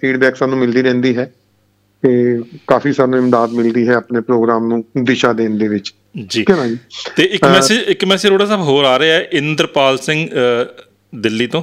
[0.00, 1.24] ਫੀਡਬੈਕ ਸਾਨੂੰ ਮਿਲਦੀ ਰਹਿੰਦੀ ਹੈ
[2.02, 5.92] ਕਿ ਕਾਫੀ ਸਾਨੂੰ ਇਮਦਾਦ ਮਿਲਦੀ ਹੈ ਆਪਣੇ ਪ੍ਰੋਗਰਾਮ ਨੂੰ ਦਿਸ਼ਾ ਦੇਣ ਦੇ ਵਿੱਚ।
[6.28, 6.44] ਜੀ।
[7.16, 10.28] ਤੇ ਇੱਕ ਮੈਸੇਜ ਇੱਕ ਮੈਸੇਜ ਰੋੜਾ ਸਾਹਿਬ ਹੋਰ ਆ ਰਿਹਾ ਹੈ ਇੰਦਰਪਾਲ ਸਿੰਘ
[11.14, 11.62] ਦਿੱਲੀ ਤੋਂ।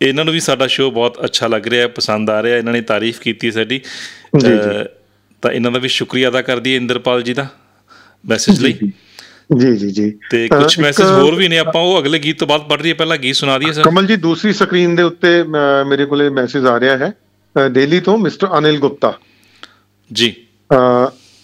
[0.00, 2.80] ਇਹਨਾਂ ਨੂੰ ਵੀ ਸਾਡਾ ਸ਼ੋਅ ਬਹੁਤ ਅੱਛਾ ਲੱਗ ਰਿਹਾ ਹੈ ਪਸੰਦ ਆ ਰਿਹਾ ਇਹਨਾਂ ਨੇ
[2.80, 3.80] ਤਾਰੀਫ ਕੀਤੀ ਸਾਡੀ।
[5.42, 7.46] ਤਾਂ ਇਹਨਾਂ ਦਾ ਵੀ ਸ਼ੁਕਰੀਆ ਅਦਾ ਕਰਦੀ ਹੈ ਇੰਦਰਪਾਲ ਜੀ ਦਾ
[8.28, 8.90] ਮੈਸੇਜ ਲਈ।
[9.56, 12.68] ਜੀ ਜੀ ਜੀ। ਤੇ ਕੁਝ ਮੈਸੇਜ ਹੋਰ ਵੀ ਨੇ ਆਪਾਂ ਉਹ ਅਗਲੇ ਗੀਤ ਤੋਂ ਬਾਅਦ
[12.68, 15.44] ਪੜ੍ਹ ਰਹੀ ਹੈ ਪਹਿਲਾਂ ਗੀਤ ਸੁਣਾ ਦਈਏ ਸਰ। ਕਮਲ ਜੀ ਦੂਸਰੀ ਸਕਰੀਨ ਦੇ ਉੱਤੇ
[15.86, 17.12] ਮੇਰੇ ਕੋਲੇ ਮੈਸੇਜ ਆ ਰਿਹਾ ਹੈ।
[17.70, 19.18] ਦਿੱਲੀ ਤੋਂ ਮਿਸਟਰ ਅਨਿਲ ਗੁਪਤਾ।
[20.12, 20.34] ਜੀ।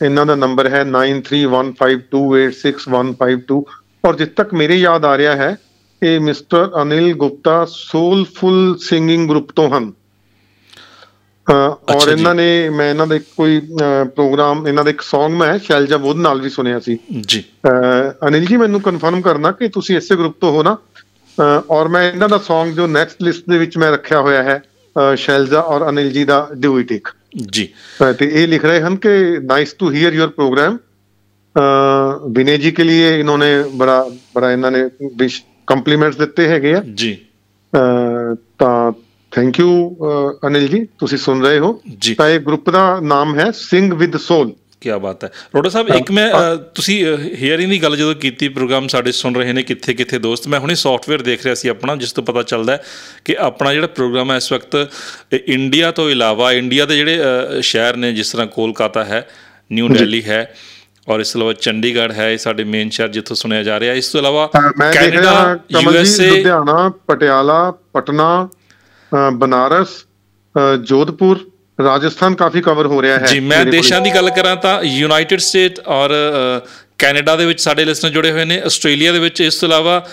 [0.04, 3.64] ਇਹਨਾਂ ਦਾ ਨੰਬਰ ਹੈ 9315286152
[4.04, 5.56] ਔਰ ਜਿੱਥੇ ਤੱਕ ਮੇਰੇ ਯਾਦ ਆ ਰਿਹਾ ਹੈ
[6.02, 9.92] ਇਹ mister Anil Gupta soulful singing group ਤੋਂ ਹਨ।
[11.50, 13.60] ਔਰ ਇਹਨਾਂ ਨੇ ਮੈਂ ਇਹਨਾਂ ਦਾ ਕੋਈ
[14.14, 17.44] ਪ੍ਰੋਗਰਾਮ ਇਹਨਾਂ ਦਾ ਇੱਕ Song ਮੈਂ ਸ਼ੈਲਜਾ ਬੋਧ ਨਾਲ ਵੀ ਸੁਣਿਆ ਸੀ। ਜੀ।
[18.28, 20.76] ਅਨਿਲ ਜੀ ਮੈਨੂੰ ਕਨਫਰਮ ਕਰਨਾ ਕਿ ਤੁਸੀਂ ਇਸੇ ਗਰੁੱਪ ਤੋਂ ਹੋ ਨਾ?
[21.70, 24.62] ਔਰ ਮੈਂ ਇਹਨਾਂ ਦਾ Song ਜੋ ਨੈਕਸਟ ਲਿਸਟ ਦੇ ਵਿੱਚ ਮੈਂ ਰੱਖਿਆ ਹੋਇਆ ਹੈ
[25.16, 27.08] ਸ਼ੈਲਜਾ ਔਰ ਅਨਿਲ ਜੀ ਦਾ ਡੂ ਇਟ ਟੇਕ
[27.50, 27.68] ਜੀ।
[28.18, 29.08] ਤੇ ਇਹ ਲਿਖ ਰਹੇ ਹਨ ਕਿ
[29.44, 30.78] nice to hear your programme
[32.32, 34.88] Vinay ji ਕੇ ਲਈ ਇਹਨਾਂ ਨੇ ਬੜਾ ਬੜਾ ਇਹਨਾਂ ਨੇ
[35.66, 37.16] ਕੰਪਲੀਮੈਂਟਸ ਦਿੱਤੇ ਹੈਗੇ ਆ। ਜੀ।
[38.58, 38.92] ਤਾਂ
[39.34, 39.96] ਥੈਂਕ ਯੂ
[40.46, 41.80] ਅਨਿਲ ਜੀ ਤੁਸੀਂ ਸੁਣ ਰਹੇ ਹੋ?
[41.98, 45.88] ਜੀ। ਤਾਂ ਇਹ ਗਰੁੱਪ ਦਾ ਨਾਮ ਹੈ ਸਿੰਗ ਵਿਦ ਸੋਲ ਕੀ ਬਾਤ ਹੈ। ਰੋਡਾ ਸਾਹਿਬ
[45.88, 50.18] ਇੱਕ ਮੈਂ ਤੁਸੀਂ ਹੀਅਰਿੰਗ ਦੀ ਗੱਲ ਜਦੋਂ ਕੀਤੀ ਪ੍ਰੋਗਰਾਮ ਸਾਡੇ ਸੁਣ ਰਹੇ ਨੇ ਕਿੱਥੇ ਕਿੱਥੇ
[50.18, 52.84] ਦੋਸਤ ਮੈਂ ਹੁਣੇ ਸੌਫਟਵੇਅਰ ਦੇਖ ਰਿਹਾ ਸੀ ਆਪਣਾ ਜਿਸ ਤੋਂ ਪਤਾ ਚੱਲਦਾ ਹੈ
[53.24, 54.76] ਕਿ ਆਪਣਾ ਜਿਹੜਾ ਪ੍ਰੋਗਰਾਮ ਹੈ ਇਸ ਵਕਤ
[55.32, 57.20] ਇੰਡੀਆ ਤੋਂ ਇਲਾਵਾ ਇੰਡੀਆ ਦੇ ਜਿਹੜੇ
[57.60, 59.28] ਸ਼ਹਿਰ ਨੇ ਜਿਸ ਤਰ੍ਹਾਂ ਕੋਲਕਾਤਾ ਹੈ
[59.72, 60.54] ਨਿਊ ਦਿੱਲੀ ਹੈ
[61.08, 64.08] ਔਰ ਇਸ ਤੋਂ ਇਲਾਵਾ ਚੰਡੀਗੜ੍ਹ ਹੈ ਇਹ ਸਾਡੇ ਮੇਨ ਸ਼ਹਿਰ ਜਿੱਥੋਂ ਸੁਣਿਆ ਜਾ ਰਿਹਾ ਇਸ
[64.08, 64.50] ਤੋਂ ਇਲਾਵਾ
[64.92, 68.48] ਕੈਨੇਡਾ ਕਮਲ ਯੂ ਜੀ ਲੁਧਿਆਣਾ ਪਟਿਆਲਾ ਪਟਨਾ
[69.34, 69.88] ਬਨਾਰਸ
[70.82, 71.38] ਜੋਧਪੁਰ
[71.78, 75.80] ਰਾਜਸਥਾਨ ਕਾਫੀ ਕਵਰ ਹੋ ਰਿਹਾ ਹੈ ਜੀ ਮੈਂ। ਦੇਸ਼ਾਂ ਦੀ ਗੱਲ ਕਰਾਂ ਤਾਂ ਯੂਨਾਈਟਿਡ ਸਟੇਟ
[75.86, 76.10] ਔਰ
[76.98, 80.04] ਕੈਨੇਡਾ ਦੇ ਵਿੱਚ ਸਾਡੇ ਲਿਸਨਰ ਜੁੜੇ ਹੋਏ ਨੇ ਆਸਟ੍ਰੇਲੀਆ ਦੇ ਵਿੱਚ ਇਸ ਤੋਂ ਇਲਾਵਾ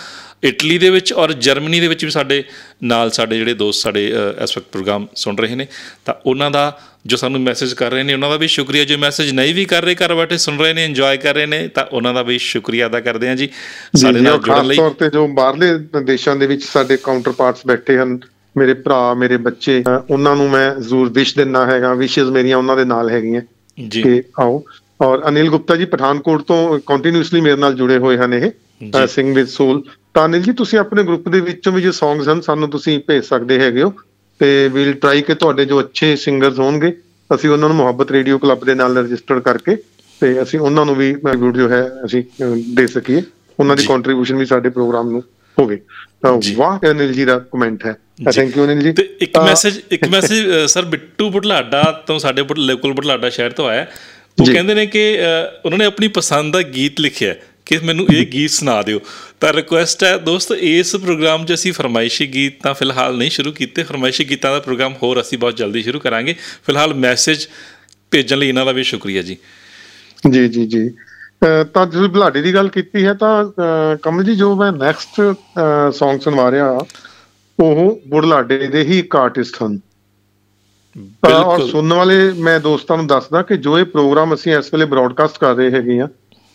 [0.44, 2.44] ਇਟਲੀ ਦੇ ਵਿੱਚ ਔਰ ਜਰਮਨੀ ਦੇ ਵਿੱਚ ਵੀ ਸਾਡੇ
[2.84, 4.06] ਨਾਲ ਸਾਡੇ ਜਿਹੜੇ ਦੋਸਤ ਸਾਡੇ
[4.44, 5.68] ਇਸ ਵਕਤ ਪ੍ਰੋਗਰਾਮ ਸੁਣ ਰਹੇ ਨੇ।
[6.06, 6.64] ਤਾਂ ਉਹਨਾਂ ਦਾ
[7.08, 9.84] ਜੋ ਸਾਨੂੰ ਮੈਸੇਜ ਕਰ ਰਹੇ ਨੇ ਉਹਨਾਂ ਦਾ ਵੀ ਸ਼ੁਕਰੀਆ। ਜੋ ਮੈਸੇਜ ਨਹੀਂ ਵੀ ਕਰ
[9.84, 12.88] ਰਹੇ ਘਰ ਬੈਠੇ ਸੁਣ ਰਹੇ ਨੇ ਇੰਜੋਏ ਕਰ ਰਹੇ ਨੇ ਤਾਂ ਉਹਨਾਂ ਦਾ ਵੀ ਸ਼ੁਕਰੀਆ
[12.88, 13.50] ਅਦਾ ਕਰਦੇ ਹਾਂ ਜੀ।
[13.98, 15.74] ਸਾਡੇ ਨਾਲ ਜੁੜਨ ਖਾਸ ਲਈ ਤੌਰ ਤੇ ਜੋ ਬਾਹਰਲੇ
[16.04, 18.20] ਦੇਸ਼ਾਂ ਦੇ ਵਿੱਚ ਸਾਡੇ ਕਾਊਂਟਰ ਪਾਰਟਸ ਬੈਠੇ ਹਨ
[18.58, 22.86] ਮੇਰੇ ਭਰਾ ਮੇਰੇ ਬੱਚੇ ਉਹਨਾਂ ਨੂੰ ਮੈਂ ਜ਼ਰੂਰ ਵਿਸ਼ ਦਿੰਨਾ ਹੈਗਾ ਵਿਸ਼ੇਸ ਮੇਰੀਆਂ ਉਹਨਾਂ ਦੇ
[22.86, 23.42] ਨਾਲ ਹੈਗੀਆਂ।
[23.90, 24.64] ਜੀ। ਕਿ ਆਓ।
[25.02, 28.52] ਔਰ ਅਨਿਲ ਗੁਪਤਾ ਜੀ ਪਠਾਨਕੋਟ ਤੋਂ ਕੰਟੀਨਿਊਸਲੀ ਮੇਰੇ ਨਾਲ ਜੁੜੇ ਹੋਏ ਹਨ ਇਹ।
[29.08, 29.84] ਸਿੰਗ ਵਿਦ ਸੋਲ
[30.14, 33.24] ਤਾਂ ਅਨਿਲ ਜੀ ਤੁਸੀਂ ਆਪਣੇ ਗਰੁੱਪ ਦੇ ਵਿੱਚੋਂ ਵੀ ਜੋ ਸੌਂਗਸ ਹਨ ਸਾਨੂੰ ਤੁਸੀਂ ਭੇਜ
[33.24, 33.94] ਸਕਦੇ ਹੈਗੇ ਹੋ।
[34.40, 36.98] ਤੇ ਵੀਲ ਟਰਾਈ ਕਿ ਤੁਹਾਡੇ ਜੋ ਅੱਛੇ ਸਿੰਗਰਸ ਹੋਣਗੇ
[37.36, 39.78] ਅਸੀਂ ਉਹਨਾਂ ਨੂੰ ਮੁਹੱਬਤ ਰੇਡੀਓ ਕਲੱਬ ਦੇ ਨਾਲ ਰਜਿਸਟਰ ਕਰਕੇ
[40.22, 41.16] ਤੇ ਅਸੀਂ ਉਹਨਾਂ ਨੂੰ ਵੀ
[41.56, 42.24] ਜੋ ਹੈ ਅਸੀਂ
[42.76, 43.22] ਦੇ ਸਕੀਏ।
[43.60, 45.24] ਉਹਨਾਂ ਦੀ। ਕੰਟਰੀਬਿਊਸ਼ਨ ਵੀ ਸਾਡੇ ਪ੍ਰੋਗਰਾਮ ਨੂੰ
[45.60, 45.82] ਹੋਵੇ
[46.22, 47.96] ਤਾਂ ਜੀ। ਵਾਹ ਅਨਿਲ ਜੀ ਦਾ ਕਮੈਂਟ ਹੈ।
[48.36, 52.46] ਥੈਂਕ ਯੂ ਅਨਿਲ ਜੀ ਤੇ ਇੱਕ ਤਾਂ- ਮੈਸੇਜ ਇੱਕ ਮੈਸੇਜ ਸਰ ਬਿੱਟੂ ਬੁਢਲਾਡਾ ਤੋਂ ਸਾਡੇ
[52.58, 53.92] ਲੋਕਲ ਬੁਢਲਾਡਾ ਸ਼ਹਿਰ ਤੋਂ ਆਇਆ ਹੈ।
[54.42, 55.18] ਉਹ। ਕਹਿੰਦੇ ਨੇ ਕਿ
[55.66, 59.00] ਉਹਨਾਂ ਨੇ ਆਪਣੀ ਪਸੰਦ ਦਾ ਗੀਤ ਲਿਖਿਆ ਹੈ ਕਿ ਮੈਨੂੰ ਇਹ ਗੀਤ ਸੁਣਾ ਦਿਓ
[59.40, 63.84] ਤਾਂ ਰਿਕੁਐਸਟ ਹੈ ਦੋਸਤ ਇਸ ਪ੍ਰੋਗਰਾਮ 'ਚ ਅਸੀਂ ਫਰਮਾਇਸ਼ੀ ਗੀਤ ਤਾਂ ਫਿਲਹਾਲ ਨਹੀਂ ਸ਼ੁਰੂ ਕੀਤੇ
[63.84, 66.36] ਫਰਮਾਇਸ਼ੀ ਗੀਤਾਂ ਦਾ ਪ੍ਰੋਗਰਾਮ ਹੋਰ ਅਸੀਂ ਬਹੁਤ ਜਲਦੀ ਸ਼ੁਰੂ ਕਰਾਂਗੇ
[66.66, 67.48] ਫਿਲਹਾਲ ਮੈਸੇਜ
[68.12, 69.38] ਭੇਜਣ ਲਈ ਇਹਨਾਂ ਦਾ ਵੀ ਸ਼ੁਕਰੀਆ ਜੀ
[70.32, 70.90] ਜੀ ਜੀ ਜੀ
[71.74, 73.46] ਤਾਂ ਤੁਸੀਂ ਬੁਲਾਡੇ ਦੀ ਗੱਲ ਕੀਤੀ ਹੈ ਤਾਂ
[74.04, 75.20] ਕਮਲ ਜੀ ਜੋ ਮੈਂ ਨੈਕਸਟ
[76.00, 76.80] Song ਸੁਣਵਾ ਰਿਹਾ
[77.60, 79.80] ਉਹ ਬੁਢਲਾਡੇ ਦੇ ਹੀ ਇੱਕ ਆਰਟਿਸਟ ਹਨ।
[80.98, 85.38] ਬਿਲਕੁਲ। ਸੁਣਨ ਵਾਲੇ ਮੈਂ ਦੋਸਤਾਂ ਨੂੰ ਦੱਸਦਾ ਕਿ ਜੋ ਇਹ ਪ੍ਰੋਗਰਾਮ ਅਸੀਂ ਇਸ ਵੇਲੇ ਬ੍ਰਾਡਕਾਸਟ
[85.40, 86.08] ਕਰ ਰਹੇ ਹੈਗੇ ਆ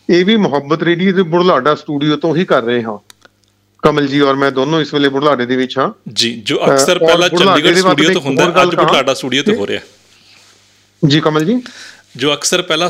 [0.09, 2.97] ਇਹ ਵੀ ਮੁਹੱਬਤ ਰੇਡੀਓ ਦੇ ਬੁਢਲਾਡਾ ਸਟੂਡੀਓ ਤੋਂ ਹੀ ਕਰ ਰਹੇ ਹਾਂ।
[3.83, 7.29] ਕਮਲ ਜੀ ਔਰ ਮੈਂ ਦੋਨੋਂ ਇਸ ਵੇਲੇ ਬੁਢਲਾਡੇ ਦੇ ਵਿੱਚ ਹਾਂ। ਜੀ ਜੋ ਅਕਸਰ ਪਹਿਲਾਂ
[7.29, 8.83] ਚੰਡੀਗੜ੍ਹ ਸਟੂਡੀਓ ਤੋਂ ਹੁੰਦਾ ਅੱਜ ਕਹਾਂ?
[8.85, 9.81] ਬੁਢਲਾਡਾ ਸਟੂਡੀਓ ਤੋਂ ਹੋ ਰਿਹਾ।
[11.03, 11.61] ਜੀ ਕਮਲ ਜੀ।
[12.15, 12.89] ਜੋ ਅਕਸਰ ਪਹਿਲਾਂ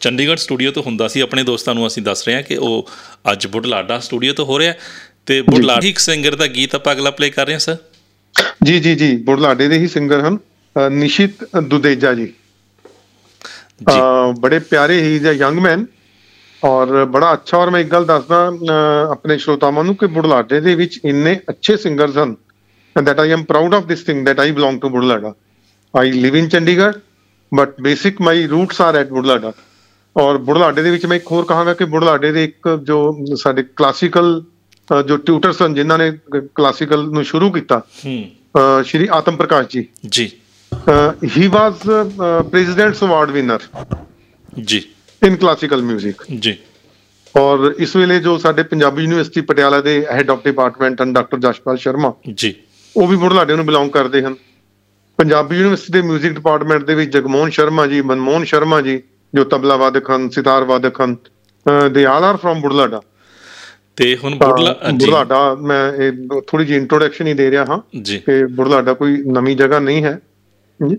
[0.00, 2.88] ਚੰਡੀਗੜ੍ਹ ਸਟੂਡੀਓ ਤੋਂ ਹੁੰਦਾ ਸੀ ਆਪਣੇ ਦੋਸਤਾਂ ਨੂੰ ਅਸੀਂ ਦੱਸ ਰਹੇ ਹਾਂ ਕਿ ਉਹ
[3.32, 4.74] ਅੱਜ ਬੁਢਲਾਡਾ ਸਟੂਡੀਓ ਤੋਂ ਹੋ ਰਿਹਾ
[5.26, 7.76] ਤੇ ਬੁਢਲਾਡਾ ਇੱਕ ਸਿੰਗਰ ਦਾ ਗੀਤ ਆਪਾਂ ਅਗਲਾ ਪਲੇ ਕਰ ਰਹੇ ਹਾਂ ਸਰ
[8.64, 10.38] ਜੀ ਜੀ ਜੀ ਬੁਢਲਾਡੇ ਦੇ ਹੀ ਸਿੰਗਰ ਹਨ
[10.92, 12.26] ਨਿਸ਼ਿਤ ਦੁਦੇਜਾ ਜੀ।
[13.90, 14.00] ਜੀ।
[14.40, 15.86] ਬੜੇ ਪਿਆਰੇ ਹੀ ਜਾਂ ਯੰਗ ਮੈਨ
[16.64, 18.52] ਔਰ ਬੜਾ ਅੱਛਾ ਔਰ ਮੈਂ ਇੱਕ ਗੱਲ ਦੱਸਦਾ
[19.10, 22.36] ਆਪਣੇ ਸ਼ਰੋਤਾਵਾਂ ਨੂੰ ਕਿ ਬੁਢਲਾਡੇ ਦੇ ਵਿੱਚ ਇੰਨੇ ਅੱਛੇ ਸਿੰਗਰਸ ਹਨ
[22.96, 25.34] that I am proud of this thing that I belong to Budhlada.
[25.94, 26.98] I live in Chandigarh
[27.60, 29.52] but basic my roots are at Budhlada
[30.16, 34.44] ਔਰ ਬੁਢਲਾਡੇ ਦੇ ਵਿੱਚ ਮੈਂ ਇੱਕ ਹੋਰ ਕਹਾਂਗਾ ਕਿ ਬੁਢਲਾਡੇ ਦੇ ਇੱਕ ਜੋ ਸਾਡੇ ਕਲਾਸੀਕਲ
[35.08, 36.18] ਜੋ ਟਿਊਟਰ ਸਨ ਜਿਨ੍ਹਾਂ ਨੇ
[36.54, 38.24] ਕਲਾਸੀਕਲ ਨੂੰ ਸ਼ੁਰੂ ਕੀਤਾ ਹੂੰ।
[38.84, 40.30] ਸ਼੍ਰੀ ਆਤਮ ਪ੍ਰਕਾਸ਼ ਜੀ। ਜੀ।
[41.38, 41.74] He was
[42.50, 43.58] President's award winner
[44.64, 44.82] ji.
[45.22, 46.56] In classical 뮤직 ਜੀ।
[47.36, 51.76] ਔਰ ਇਸ ਵੇਲੇ ਜੋ ਸਾਡੇ ਪੰਜਾਬੀ ਯੂਨੀਵਰਸਿਟੀ ਪਟਿਆਲਾ ਦੇ ਹੈਡ ਆਫ ਡਿਪਾਰਟਮੈਂਟ ਹਨ ਡਾਕਟਰ ਜਸ਼ਪਾਲ
[51.76, 52.54] ਸ਼ਰਮਾ ਜੀ।
[52.96, 54.34] ਉਹ ਵੀ ਬੁਢਲਾਡੇ ਨੂੰ ਬਿਲੋਂਗ ਕਰਦੇ ਹਨ।
[55.16, 59.02] ਪੰਜਾਬੀ ਯੂਨੀਵਰਸਿਟੀ ਦੇ 뮤직 ਡਿਪਾਰਟਮੈਂਟ ਦੇ ਵਿੱਚ ਜਗਮੋਹਨ ਸ਼ਰਮਾ ਜੀ ਮਨਮੋਹਨ ਸ਼ਰਮਾ ਜੀ
[59.34, 61.16] ਜੋ ਤਬਲਾ ਵਾਦਕ ਹਨ ਸਿਤਾਰ ਵਾਦਕ ਹਨ
[61.92, 63.00] ਦੇ ਆਲ ਆਰ ਫਰੋਮ ਬੁਢਲਾਡਾ
[63.96, 66.12] ਤੇ ਹੁਣ ਜੀ। ਬੁਢਲਾਡਾ ਮੈਂ ਇਹ
[66.46, 70.18] ਥੋੜੀ ਜਿਹੀ ਇੰਟਰੋਡਕਸ਼ਨ ਹੀ ਦੇ ਰਿਹਾ ਹਾਂ ਜੀ। ਕਿ ਬੁਢਲਾਡਾ ਕੋਈ ਨਵੀਂ ਜਗ੍ਹਾ ਨਹੀਂ ਹੈ।
[70.88, 70.96] ਜੀ।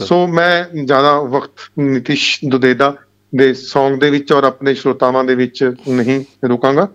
[0.00, 2.96] ਸੋ ਮੈਂ ਜ਼ਿਆਦਾ ਵਕਤ ਨਿਤਿਸ਼ ਦੁਦੇਦਾ
[3.34, 6.88] ਦੇ Song ਦੇ ਵਿੱਚ ਔਰ ਆਪਣੇ ਸ਼ਰੋਤਾਵਾਂ ਦੇ ਵਿੱਚ ਨਹੀਂ ਰੁਕਾਂਗਾ।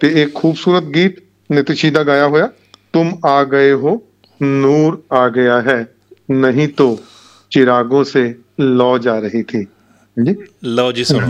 [0.00, 1.12] ਤੇ ਇੱਕ ਖੂਬਸੂਰਤ ਗੀਤ
[1.52, 2.48] ਨਿਤਿਸ਼ ਜੀ ਦਾ ਗਾਇਆ ਹੋਇਆ
[2.92, 4.02] ਤੁਮ ਆ ਗਏ ਹੋ।
[4.42, 5.94] नूर आ गया है।
[6.30, 7.00] नहीं तो
[7.52, 9.68] चिरागों से लौ जा रही थी।
[10.18, 10.36] जी?
[10.64, 11.26] लौ जी सुनो।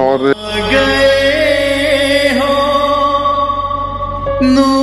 [0.00, 0.18] और
[0.72, 2.70] गए हो।
[4.42, 4.79] नूर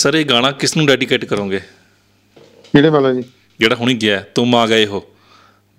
[0.00, 1.60] ਸਰ ਇਹ ਗਾਣਾ ਕਿਸ ਨੂੰ ਡੈਡੀਕੇਟ ਕਰੋਗੇ?
[2.72, 3.22] ਕਿਹੜੇ ਵਾਲਾ ਜੀ?
[3.58, 5.02] ਜਿਹੜਾ ਹੁਣੀ ਗਿਆ ਤੁਮ ਆ ਗਏ ਹੋ।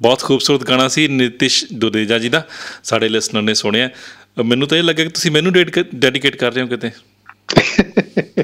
[0.01, 2.47] ਬਹੁਤ ਖੂਬਸੂਰਤ ਗਾਣਾ ਸੀ ਨਿਤਿਸ਼ ਦੁਦੇਜਾ ਜੀ ਦਾ
[2.83, 3.89] ਸਾਡੇ ਲਿਸਨਰ ਨੇ ਸੁਣਿਆ।
[4.45, 5.53] ਮੈਨੂੰ ਤਾਂ ਇਹ ਲੱਗਿਆ ਕਿ ਤੁਸੀਂ ਮੈਨੂੰ
[5.95, 6.91] ਡੈਡੀਕੇਟ ਕਰ ਰਹੇ ਹੋ ਕਿਤੇ।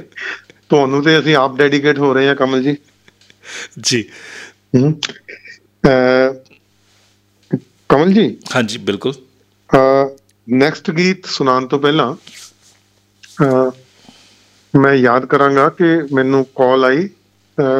[0.69, 2.77] ਤੁਹਾਨੂੰ ਤੇ ਅਸੀਂ ਆਪ ਡੈਡੀਕੇਟ ਹੋ ਰਹੇ ਹਾਂ ਕਮਲ ਜੀ।
[3.79, 4.03] ਜੀ।
[7.89, 8.37] ਕਮਲ ਜੀ?
[8.55, 9.13] ਹਾਂਜੀ ਬਿਲਕੁਲ।
[10.49, 12.15] ਨੈਕਸਟ ਗੀਤ ਸੁਣਾਉਣ ਤੋਂ ਪਹਿਲਾਂ
[14.75, 17.09] ਮੈਂ ਯਾਦ ਕਰਾਂਗਾ ਕਿ ਮੈਨੂੰ ਕਾਲ ਆਈ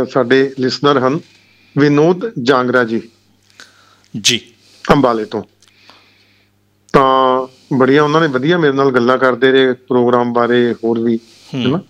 [0.10, 1.20] ਸਾਡੇ ਲਿਸਨਰ ਹਨ
[1.78, 3.02] ਵਿਨੋਦ ਜਾਂਗਰਾ ਜੀ।
[4.22, 4.40] ਜੀ।
[4.92, 5.44] ਅੰਬਾਲੇ ਤੋਂ।
[6.94, 11.20] ਤਾਂ ਬੜੀਆਂ ਉਹਨਾਂ ਨੇ ਵਧੀਆ ਮੇਰੇ ਨਾਲ ਗੱਲਾਂ ਕਰਦੇ ਰਹੇ ਪ੍ਰੋਗਰਾਮ ਬਾਰੇ ਹੋਰ ਵੀ
[11.56, 11.82] ਹੈਨਾ?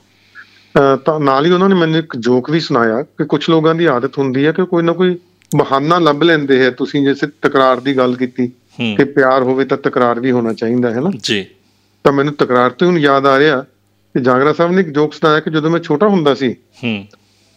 [1.06, 4.18] ਤਾਂ ਨਾਲ ਹੀ ਉਹਨਾਂ ਨੇ ਮੈਨੂੰ ਇੱਕ ਜੋਕ ਵੀ ਸੁਣਾਇਆ ਕਿ ਕੁਝ ਲੋਕਾਂ ਦੀ ਆਦਤ
[4.18, 5.18] ਹੁੰਦੀ ਹੈ ਕਿ ਕੋਈ ਨਾ ਕੋਈ
[5.56, 8.48] ਬਹਾਨਾ ਲੱਭ ਲੈਂਦੇ ਹੈ। ਤੁਸੀਂ ਜਿਵੇਂ ਤਕਰਾਰ ਦੀ ਗੱਲ ਕੀਤੀ
[8.98, 11.46] ਕਿ ਪਿਆਰ ਹੋਵੇ ਤਾਂ ਤਕਰਾਰ ਵੀ ਹੋਣਾ ਚਾਹੀਦਾ ਹੈ ਨਾ ਜੀ।
[12.04, 13.66] ਤਾਂ ਮੈਨੂੰ ਤਕਰਾਰ ਤੋਂ ਹੁਣ ਯਾਦ ਆ ਰਿਹਾ
[14.18, 17.08] ਕਿ ਜਾਗਰਾ ਸਾਹਿਬ ਨੇ ਇੱਕ ਜੋਕ ਸੁਣਾਇਆ ਕਿ ਜਦੋਂ ਮੈਂ ਛੋਟਾ ਹੁੰਦਾ ਸੀ ਹੂੰ।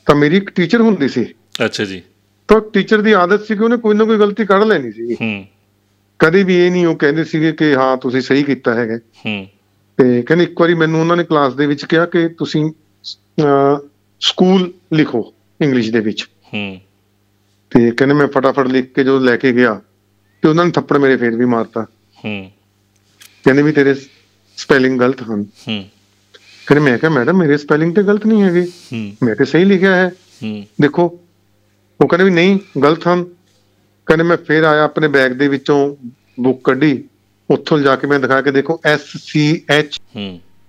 [0.06, 1.26] ਤਾਂ ਮੇਰੀ ਇੱਕ ਟੀਚਰ ਹੁੰਦੀ ਸੀ।
[1.64, 2.02] ਅੱਛਾ ਜੀ।
[2.48, 5.46] ਤਾਂ ਟੀਚਰ ਦੀ ਆਦਤ ਸੀ ਕਿ ਉਹਨੇ ਕੋਈ ਨਾ ਕੋਈ ਗਲਤੀ ਕੱਢ ਲੈਣੀ ਸੀ। ਹੂੰ।
[6.18, 9.46] ਕਦੇ ਵੀ ਇਹ ਨਹੀਂ ਉਹ ਕਹਿੰਦੇ ਸੀਗੇ ਕਿ ਹਾਂ ਤੁਸੀਂ ਸਹੀ ਕੀਤਾ ਹੈਗਾ। ਹੂੰ।
[9.96, 12.70] ਤੇ ਕਹਿੰਦੇ ਇੱਕ ਵਾਰੀ ਮੈਨੂੰ ਉਹਨਾਂ ਨੇ ਕਲਾਸ ਦੇ ਵਿੱਚ ਕਿਹਾ ਕਿ ਤੁਸੀਂ
[14.20, 16.22] ਸਕੂਲ ਲਿਖੋ ਇੰਗਲਿਸ਼ ਦੇ ਵਿੱਚ।
[16.54, 16.80] ਹੂੰ।
[17.70, 19.80] ਤੇ ਕਹਿੰਦੇ ਮੈਂ ਫਟਾਫਟ ਲਿਖ ਕੇ ਜਦੋਂ ਲੈ ਕੇ ਗਿਆ
[20.42, 21.86] ਤੇ ਉਹਨਾਂ ਨੇ ਥੱਪੜ ਮੇਰੇ ਫੇਰ ਵੀ ਮਾਰਤਾ।
[22.24, 22.50] ਹੂੰ।
[23.44, 23.94] ਕਹਿੰਦੇ ਵੀ ਤੇਰੇ
[24.56, 25.84] ਸਪੈਲਿੰਗ ਗਲਤ ਹਨ। ਹੂੰ।
[26.70, 28.66] ਕਹਿੰਦੇ ਮੈਂ ਕਿਹਾ ਮੈਡਮ ਮੇਰੇ ਸਪੈਲਿੰਗ ਤੇ ਗਲਤ ਨਹੀਂ ਹੈਗੇ।
[29.22, 30.10] ਮੈਂ ਤੇ ਸਹੀ ਲਿਖਿਆ ਹੈ।
[30.80, 31.04] ਦੇਖੋ
[32.00, 33.24] ਉਹ ਕਹਿੰਦੇ ਵੀ ਨਹੀਂ ਗਲਤ ਹਨ।
[34.06, 35.78] ਕਹਿੰਦੇ ਮੈਂ ਫੇਰ ਆਇਆ ਆਪਣੇ ਬੈਗ ਦੇ ਵਿੱਚੋਂ
[36.40, 36.92] ਬੁੱਕ ਕੱਢੀ।
[37.50, 39.98] ਉੱਥੋਂ ਜਾ ਕੇ ਮੈਂ ਦਿਖਾ ਕੇ ਦੇਖੋ ਐਸ ਸੀ ਐਚ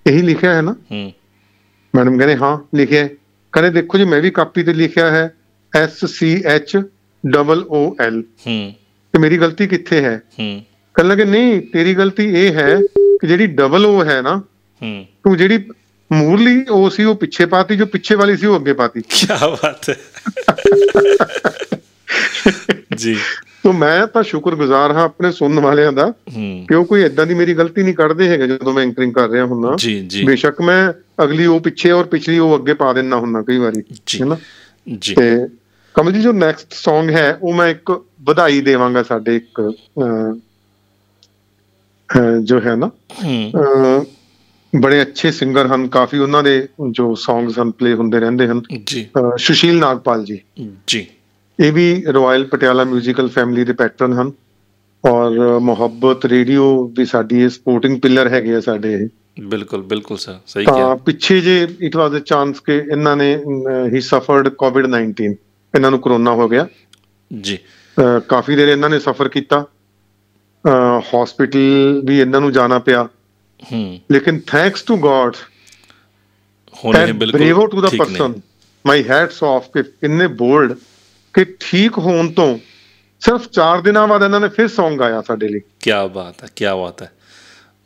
[0.06, 0.76] ਇਹੀ ਲਿਖਿਆ ਹੈ ਨਾ?
[1.94, 3.08] ਮੈਡਮ ਕਹਿੰਦੇ ਹਾਂ ਲਿਖਿਆ
[3.54, 5.30] ਕਹਿੰਦੇ ਦੇਖੋ ਜੀ ਮੈਂ ਵੀ ਕਾਪੀ ਤੇ ਲਿਖਿਆ ਹੈ।
[5.74, 6.78] S C H
[7.24, 8.22] double O L
[9.14, 10.22] ਤੇ ਮੇਰੀ ਗਲਤੀ ਕਿੱਥੇ ਹੈ?
[10.96, 12.76] ਕਹਿਣ ਲੱਗੇ ਨਹੀਂ ਤੇਰੀ ਗਲਤੀ ਇਹ ਹੈ
[13.22, 14.42] ਕਿ ਜਿਹੜੀ ਡਬਲ ਓ ਹੈ ਨਾ
[15.24, 15.58] ਤੂੰ ਜਿਹੜੀ
[16.12, 19.90] ਮੂਰਲੀ ਓ ਸੀ ਉਹ ਪਿੱਛੇ ਪਾਤੀ ਜੋ ਪਿੱਛੇ ਵਾਲੀ ਸੀ ਉਹ ਅੱਗੇ ਪਾਤੀ। ਕੀ ਬਾਤ
[19.90, 19.96] ਹੈ।
[22.98, 23.16] ਜੀ।
[23.64, 26.14] ਤੋ ਮੈਂ ਤਾਂ ਸ਼ੁਕਰਗੁਜ਼ਾਰ ਹਾਂ ਆਪਣੇ ਸੁਣਨ ਵਾਲਿਆਂ ਦਾ
[26.68, 29.46] ਕਿ ਉਹ ਕੋਈ ਏਦਾਂ ਦੀ ਮੇਰੀ ਗਲਤੀ ਨਹੀਂ ਕੱਢਦੇ ਹੈਗੇ ਜਦੋਂ ਮੈਂ ਐਂਕਰਿੰਗ ਕਰ ਰਿਹਾ
[29.46, 30.94] ਹੁੰਨਾ। ਜੀ ਜੀ। ਬੇਸ਼ੱਕ ਮੈਂ
[31.24, 33.84] ਅਗਲੀ ਉਹ ਪਿੱਛੇ ਔਰ ਪਿਛਲੀ ਉਹ ਅੱਗੇ ਪਾ ਦਿੰਦਾ ਹੁੰਨਾ ਕਈ ਵਾਰੀ।
[34.22, 34.38] ਹੈਨਾ?
[35.00, 35.48] ਜੀ। ਤੇ
[35.96, 39.62] ਕਮਲ ਜੀ ਜੋ ਨੈਕਸਟ Song ਹੈ ਉਹ ਮੈਂ ਇੱਕ ਵਧਾਈ ਦੇਵਾਂਗਾ ਸਾਡੇ ਇੱਕ
[42.44, 42.90] ਜੋ ਹੈ ਨਾ
[44.73, 46.57] ਬੜੇ ਅੱਛੇ ਸਿੰਗਰ ਹਨ ਕਾਫੀ ਉਹਨਾਂ ਦੇ
[46.91, 50.41] ਜੋ Songs ਹਨ ਪਲੇ ਹੁੰਦੇ ਰਹਿੰਦੇ ਹਨ ਜੀ ਅਹ, ਸੁਸ਼ੀਲ ਨਾਗਪਾਲ ਜੀ
[50.87, 51.07] ਜੀ
[51.59, 54.33] ਇਹ ਵੀ ਰਾਇਲ ਪਟਿਆਲਾ 뮤지컬 ਫੈਮਿਲੀ ਦੇ ਪੈਟਰਨ ਹਨ
[55.05, 56.67] ਔਰ ਮੁਹੱਬਤ ਰੇਡੀਓ
[56.99, 59.09] ਵੀ ਸਾਡੀ ਇਹ ਸਪੋਰਟਿੰਗ ਪਿਲਰ ਹੈਗੇ ਆ ਸਾਡੇ ਇਹ
[59.47, 63.35] ਬਿਲਕੁਲ ਬਿਲਕੁਲ ਸਰ ਸਹੀ ਤਾਂ ਕਿਹਾ ਪਿੱਛੇ ਜੇ ਇਟ ਵਾਸ ਅ ਚਾਂਸ ਕਿ ਇਹਨਾਂ ਨੇ
[63.95, 65.25] ਹੀ ਸਫਰਡ ਕੋਵਿਡ 19
[65.75, 66.67] ਇਹਨਾਂ ਨੂੰ ਕਰੋਨਾ ਹੋ ਗਿਆ
[67.31, 67.59] ਜੀ
[67.97, 69.65] ਅਹ ਕਾਫੀ ਦੇਰ ਇਹਨਾਂ ਨੇ ਸਫਰ ਕੀਤਾ
[71.15, 73.09] ਹਸਪੀਟਲ ਵੀ ਇਹਨਾਂ ਨੂੰ ਜਾਣਾ ਪਿਆ
[73.62, 75.36] ਹੂੰ। ਲੇਕਿਨ ਥੈਂਕਸ ਟੂ ਗੋਡ
[76.86, 78.34] ਹੁਣ ਇਹ ਐਂਡ ਬਿਲਕੁਲ bravo to the. Person
[78.86, 80.74] my hats off ਕਿ ਇੰਨੇ ਬੋਲਡ
[81.34, 82.58] ਕਿ ਠੀਕ ਹੋਣ ਤੋਂ
[83.22, 86.66] ਸਿਰਫ 4 ਦਿਨਾਂ ਬਾਅਦ ਇਹਨਾਂ ਨੇ ਫਿਰ Song ਗਾਇਆ ਸਾਡੇ ਲਈ। ਕੀ ਬਾਤ ਹੈ ਕੀ
[86.66, 87.12] ਬਾਤ ਹੈ।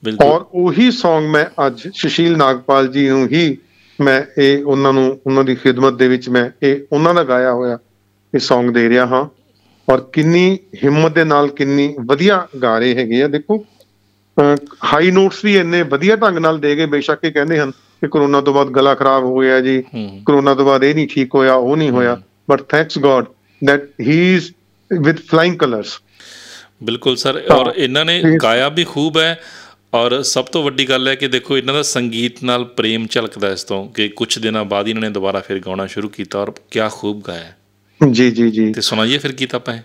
[0.04, 3.58] ਬਿਲਕੁਲ। ਔਰ ਉਹੀ Song ਮੈਂ ਅੱਜ ਸੁਸ਼ੀਲ ਨਾਗਪਾਲ ਜੀ ਨੂੰ ਹੀ
[4.02, 7.78] ਮੈਂ ਇਹ ਉਹਨਾਂ ਨੂੰ ਉਹਨਾਂ ਦੀ ਖਿਦਮਤ ਦੇ ਵਿੱਚ ਮੈਂ ਇਹ ਉਹਨਾਂ ਦਾ ਗਾਇਆ ਹੋਇਆ
[8.34, 9.26] ਇਹ Song ਦੇ ਰਿਹਾ ਹਾਂ।
[9.88, 13.66] ਔਰ ਕਿੰਨੀ ਹਿੰਮਤ ਦੇ ਨਾਲ ਕਿੰਨੀ ਵਧੀਆ ਗਾ ਰਹੇ ਹੈਗੇ ਆ। ਦੇਖੋ
[14.84, 18.42] ਹਾਈ ਨੋਟਸ ਵੀ ਇੰਨੇ ਵਧੀਆ ਢੰਗ ਨਾਲ ਦੇ ਗਏ ਬੇਸ਼ੱਕ ਇਹ ਕਹਿੰਦੇ ਹਨ ਕਿ ਕਰੋਨਾ
[18.42, 19.84] ਤੋਂ ਬਾਅਦ ਗਲਾ ਖਰਾਬ ਹੋ ਗਿਆ ਜੀ
[20.26, 23.26] ਕਰੋਨਾ ਤੋਂ ਬਾਅਦ ਇਹ ਨਹੀਂ ਠੀਕ ਹੋਇਆ ਉਹ ਨਹੀਂ ਹੋਇਆ but thanks god
[23.70, 24.44] that he is
[25.02, 26.02] with flying colors
[26.84, 29.40] ਬਿਲਕੁਲ ਸਰ ਔਰ ਇਹਨਾਂ ਨੇ ਗਾਇਆ ਵੀ ਖੂਬ ਹੈ
[29.94, 33.64] ਔਰ ਸਭ ਤੋਂ ਵੱਡੀ ਗੱਲ ਹੈ ਕਿ ਦੇਖੋ ਇਹਨਾਂ ਦਾ ਸੰਗੀਤ ਨਾਲ ਪ੍ਰੇਮ ਝਲਕਦਾ ਇਸ
[33.64, 37.22] ਤੋਂ ਕਿ ਕੁਝ ਦਿਨਾਂ ਬਾਅਦ ਇਹਨਾਂ ਨੇ ਦੁਬਾਰਾ ਫਿਰ ਗਾਉਣਾ ਸ਼ੁਰੂ ਕੀਤਾ ਔਰ ਕਿਆ ਖੂਬ
[37.28, 37.54] ਗਾਇਆ।
[38.12, 39.80] ਜੀ ਜੀ ਜੀ ਤੇ ਸੁਣਾਈਏ ਫਿਰ ਇਹ। ਹਾਂ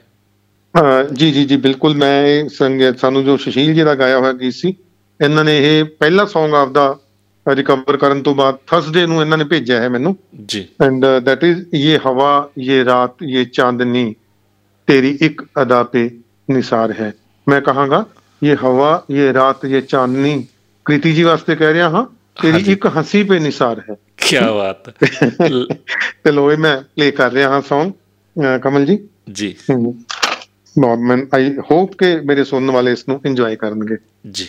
[1.14, 4.74] ਜੀ ਜੀ ਜੀ ਬਿਲਕੁਲ ਮੈਂ ਸੰਗੀਤ ਸਾਨੂੰ ਜੋ ਸ਼ਸ਼ੀਲ ਜੀ ਦਾ ਗਾਇਆ ਹੋਇਆ ਗੀਤ ਸੀ
[5.20, 6.98] ਇਹਨਾਂ ਨੇ ਇਹ ਪਹਿਲਾ Song ਆਫ ਦਾ
[7.48, 10.16] ਰਿਕਵਰ ਕਰਨ ਤੋਂ ਬਾਅਦ ਥਰਸਡੇ ਨੂੰ ਇਹਨਾਂ ਨੇ ਭੇਜਿਆ ਹੈ ਮੈਨੂੰ।
[10.46, 14.14] ਜੀ। ਐਂਡ ਦੈਟ ਇਜ਼ ਇਹ ਹਵਾ ਇਹ ਰਾਤ ਇਹ ਚਾਂਦਨੀ
[14.86, 16.10] ਤੇਰੀ ਇੱਕ ਅਦਾ ਤੇ
[16.50, 17.14] ਨਿਸਾਰ ਹੈ।
[17.48, 18.06] ਮੈਂ ਕਹਾਂਗਾ
[18.42, 20.46] ਇਹ ਹਵਾ ਇਹ ਰਾਤ ਇਹ ਚਾਂਦਨੀ
[20.84, 22.04] ਕ੍ਰਿਤੀ ਜੀ ਵਾਸਤੇ ਕਹਿ ਰਿਹਾ ਹਾਂ
[22.42, 24.90] ਤੇਰੀ ਇੱਕ ਹੰਸੀ ਪੇ ਨਿਸਾਰ ਹੈ। ਕੀ ਬਾਤ।
[26.24, 27.92] ਤੇ ਲੋਏ ਮੈਂ ਪਲੇ ਕਰ ਰਿਹਾ ਹਾਂ Song
[28.62, 28.98] ਕਮਲ ਜੀ।
[29.32, 29.56] ਜੀ।
[30.79, 33.97] ਬਹੁਤ ਮੈਂ ਆਈ ਹੋਪ ਕਿ ਮੇਰੇ ਸੁਣਨ ਵਾਲੇ ਇਸ ਨੂੰ ਇੰਜੋਏ ਕਰਨਗੇ
[34.31, 34.47] ਜੀ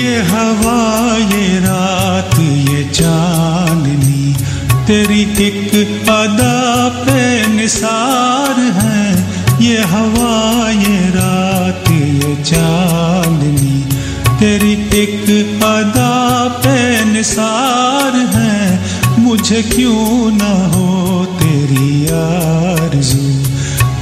[0.00, 0.80] ये हवा
[1.18, 2.34] ये रात
[2.68, 4.34] ये चांदनी
[4.86, 9.02] तेरी एक अदा पे निसार है
[9.62, 10.34] ये हवा
[10.70, 11.83] ये रात ये
[12.43, 13.75] चांदनी,
[14.39, 15.25] तेरी एक
[15.63, 16.15] अदा
[16.63, 18.57] पे निसार है,
[19.19, 20.89] मुझे क्यों ना हो
[21.39, 22.93] तेरी यार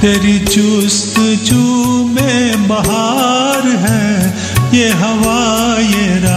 [0.00, 1.14] तेरी चुस्त
[1.46, 1.62] चू
[2.08, 4.34] में बहार है,
[4.74, 5.40] ये हवा,
[5.80, 6.33] ये रात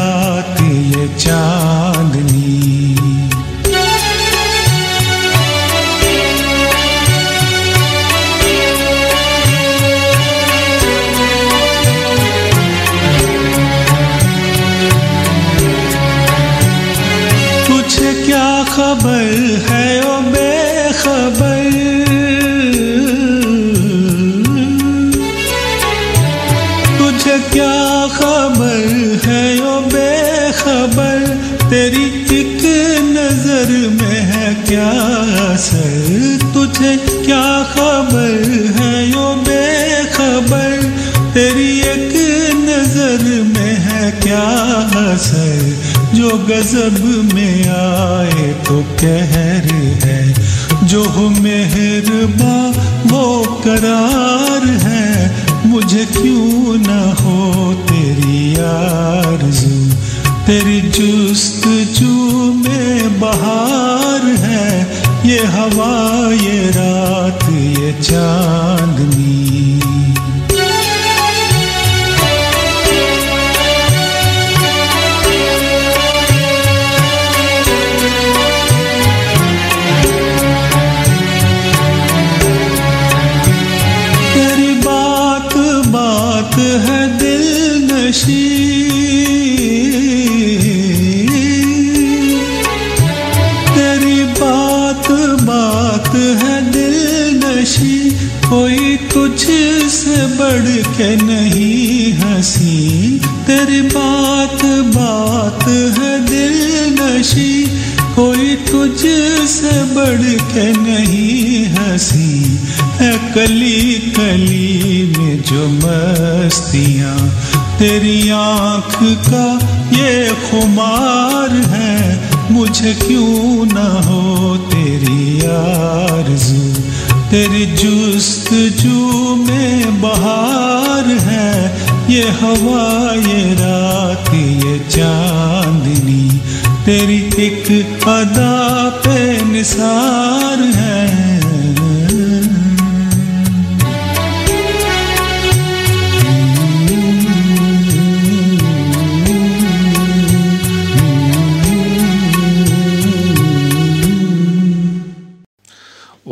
[137.17, 137.69] एक
[138.09, 138.53] अदा
[138.99, 141.01] पे निसार है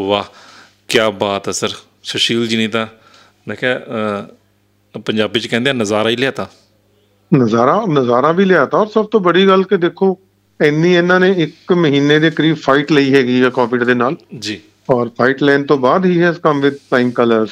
[0.01, 0.25] ਵਾਹ
[0.89, 1.73] ਕੀ ਬਾਤ ਹੈ ਸਰ
[2.03, 2.87] ਸੁਸ਼ੀਲ ਜੀ ਨੇ ਤਾਂ
[3.49, 6.47] ਮੈਂ ਕਿਹਾ ਅਹ, ਪੰਜਾਬੀ ਚ ਕਹਿੰਦੇ ਆ ਨਜ਼ਾਰਾ ਹੀ ਲਿਆਤਾ
[7.33, 10.17] ਨਜ਼ਾਰਾ ਨਜ਼ਾਰਾ ਵੀ ਲਿਆਤਾ ਔਰ ਸਭ ਤੋਂ ਬੜੀ ਗੱਲ ਕਿ ਦੇਖੋ
[10.60, 14.60] ਇੰਨੀ ਇਹਨਾਂ ਨੇ ਇੱਕ ਮਹੀਨੇ ਦੇ ਕਰੀਬ ਫਾਈਟ ਲਈ ਹੈਗੀ ਹੈ ਕੋਵਿਡ ਦੇ ਨਾਲ। ਜੀ।
[14.90, 17.50] ਔਰ ਫਾਈਟ ਲੈਣ ਤੋਂ ਬਾਅਦ ਹੀ has come with flying colours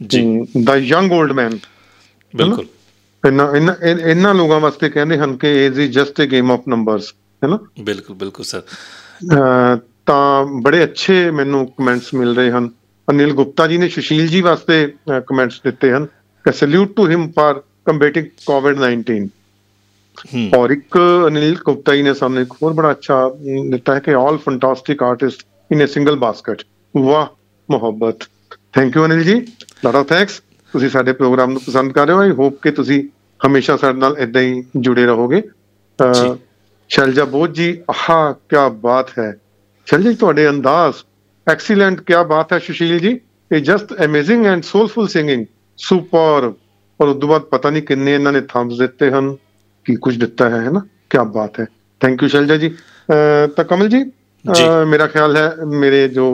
[0.00, 0.22] ਜੀ।
[0.64, 1.58] ਦਾ ਯੰਗ 올ਡ ਮੈਨ
[2.34, 2.66] ਬਿਲਕੁਲ।
[3.24, 3.74] ਇਹਨਾਂ
[4.08, 7.58] ਇਹਨਾਂ ਲੋਕਾਂ ਵਾਸਤੇ ਕਹਿੰਦੇ ਹਨ ਕਿ age is just a game of numbers ਹੈ ਨਾ
[7.80, 8.62] ਬਿਲਕੁਲ ਬਿਲਕੁਲ ਸਰ।
[10.06, 12.68] ਤਾਂ ਬੜੇ ਅੱਛੇ ਮੈਨੂੰ ਕਮੈਂਟਸ ਮਿਲ ਰਹੇ ਹਨ।
[13.08, 14.92] ਅਨਿਲ ਗੁਪਤਾ ਜੀ ਨੇ ਸੁਸ਼ੀਲ ਜੀ ਵਾਸਤੇ
[15.26, 16.06] ਕਮੈਂਟਸ ਦਿੱਤੇ ਹਨ
[16.44, 19.30] ਕਿ salute to him for combating ਕੋਵਿਡ-19 ਹੂੰ
[20.55, 24.13] और एक अनिल गुप्ता जी ने सामने एक और बड़ा अच्छा अम, देता है कि
[24.15, 26.63] all fantastic artist in a single basket
[26.95, 27.25] ਵਾਹ
[27.69, 28.23] ਮੁਹੱਬਤ
[28.73, 29.33] ਥੈਂਕ ਯੂ ਅਨਿਲ ਜੀ
[29.85, 30.39] ਲਾਟ ਆਫ ਥੈਂਕਸ
[30.73, 33.01] ਤੁਸੀਂ ਸਾਡੇ ਪ੍ਰੋਗਰਾਮ ਨੂੰ ਪਸੰਦ ਕਰ ਰਹੇ ਹੋ ਆਈ ਹੋਪ ਕਿ ਤੁਸੀਂ
[33.41, 35.41] ਹਮੇਸ਼ਾ ਸਾਡੇ ਨਾਲ ਇਦਾਂ ਹੀ ਜੁੜੇ ਰਹੋਗੇ
[35.99, 36.33] ਅਹ, ਜੀ।
[36.89, 38.19] ਸ਼ੈਲਜਾ ਬੋਧ ਜੀ ਆਹਾ
[38.49, 39.31] ਕੀ ਬਾਤ ਹੈ
[39.87, 41.03] ਸ਼ੈਲਜਾ ਜੀ ਤੁਹਾਡੇ ਅੰਦਾਜ਼
[41.47, 43.19] ਐਕਸੀਲੈਂਟ ਕੀ ਬਾਤ ਹੈ ਸੁਸ਼ੀਲ ਜੀ
[43.51, 45.45] ਇਹ just amazing and soulful singing
[45.79, 46.51] super
[46.99, 49.35] ਔਰ ਉਦੋਂ ਬਾਅਦ ਪਤਾ ਨਹੀਂ ਕਿੰਨੇ ਇਹਨਾਂ ਨੇ ਥੰਬਸ ਦਿੱਤੇ ਹਨ
[49.86, 50.80] ਕੀ ਕੁਝ ਦਿੱਤਾ ਹੈ ਹੈ ਨਾ?
[51.10, 51.66] ਕੀ ਬਾਤ ਹੈ।
[52.00, 52.68] ਥੈਂਕ ਯੂ ਸ਼ੈਲਜਾ ਜੀ।
[53.56, 54.04] ਤਾਂ ਕਮਲ ਜੀ।
[54.88, 55.50] ਮੇਰਾ ਖਿਆਲ ਹੈ
[55.80, 56.26] ਮੇਰੇ ਜੋ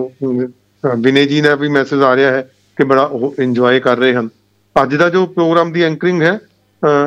[0.84, 2.42] ਵਿਨੇ ਜੀ ਦਾ ਵੀ ਮੈਸੇਜ ਆ ਰਿਹਾ ਹੈ
[2.78, 4.28] ਕਿ ਬੜਾ ਉਹ ਇੰਜੋਏ ਕਰ ਰਹੇ ਹਨ।
[4.76, 6.38] ਅੱਜ ਦਾ ਜੋ ਪ੍ਰੋਗਰਾਮ ਦੀ ਐਂਕਰਿੰਗ ਹੈ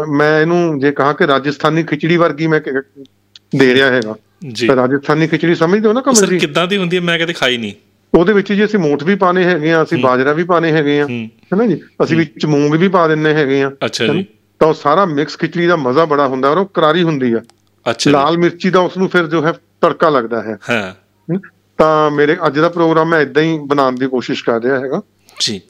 [0.10, 2.60] ਮੈਂ ਇਹਨੂੰ ਜੇ ਕਹਾ ਕਿ ਰਾਜਸਥਾਨੀ ਖਿਚੜੀ ਵਰਗੀ ਮੈਂ
[3.56, 4.16] ਦੇ ਰਿਹਾ ਹੈਗਾ।
[4.54, 6.40] ਜੀ। ਰਾਜਸਥਾਨੀ ਖਿਚੜੀ ਸਮਝਦੇ ਹੋ ਨਾ ਕਮਲ ਸਰ ਜੀ?
[6.40, 7.02] ਕਿੱਦਾਂ ਦੀ ਹੁੰਦੀ ਹੈ?
[7.02, 7.74] ਮੈਂ ਕਦੇ ਖਾਈ ਨਹੀਂ।
[8.14, 11.06] ਉਹਦੇ ਵਿੱਚ ਜੀ ਅਸੀਂ ਮੋਠ ਵੀ ਪਾਣੇ ਹੈਗੇ ਆ ਅਸੀਂ ਬਾਜਰਾ ਵੀ ਪਾਣੇ ਹੈਗੇ ਆ
[11.08, 11.80] ਹੈਨਾ ਜੀ?
[12.04, 14.06] ਅਸੀਂ ਵਿੱਚ ਮੂੰਗ ਵੀ ਪਾ ਦਿੰਨੇ ਹੈਗੇ ਆ ਅੱਛਾ?
[14.08, 14.26] ਜੀ।
[14.60, 17.42] ਤਾਂ ਉਹ ਸਾਰਾ ਮਿਕਸ ਖਿਚੜੀ ਦਾ ਮਜ਼ਾ ਬੜਾ ਹੁੰਦਾ ਔਰ ਉਹ ਕਰਾਰੀ ਹੁੰਦੀ ਆ।
[17.90, 20.94] ਅੱਛਾ ਲਾਲ ਮਿਰਚੀ ਦਾ ਉਸ ਨੂੰ ਫਿਰ ਜੋ ਹੈ ਤੜਕਾ ਲੱਗਦਾ ਹੈ। ਹਾਂ।
[21.78, 25.02] ਤਾਂ ਮੇਰੇ ਅੱਜ ਦਾ ਪ੍ਰੋਗਰਾਮ ਮੈਂ ਇਦਾਂ ਹੀ ਬਣਾਉਣ ਦੀ ਕੋਸ਼ਿਸ਼ ਕਰ ਰਿਹਾ ਹੈਗਾ।
[25.40, 25.62] ਜੀ।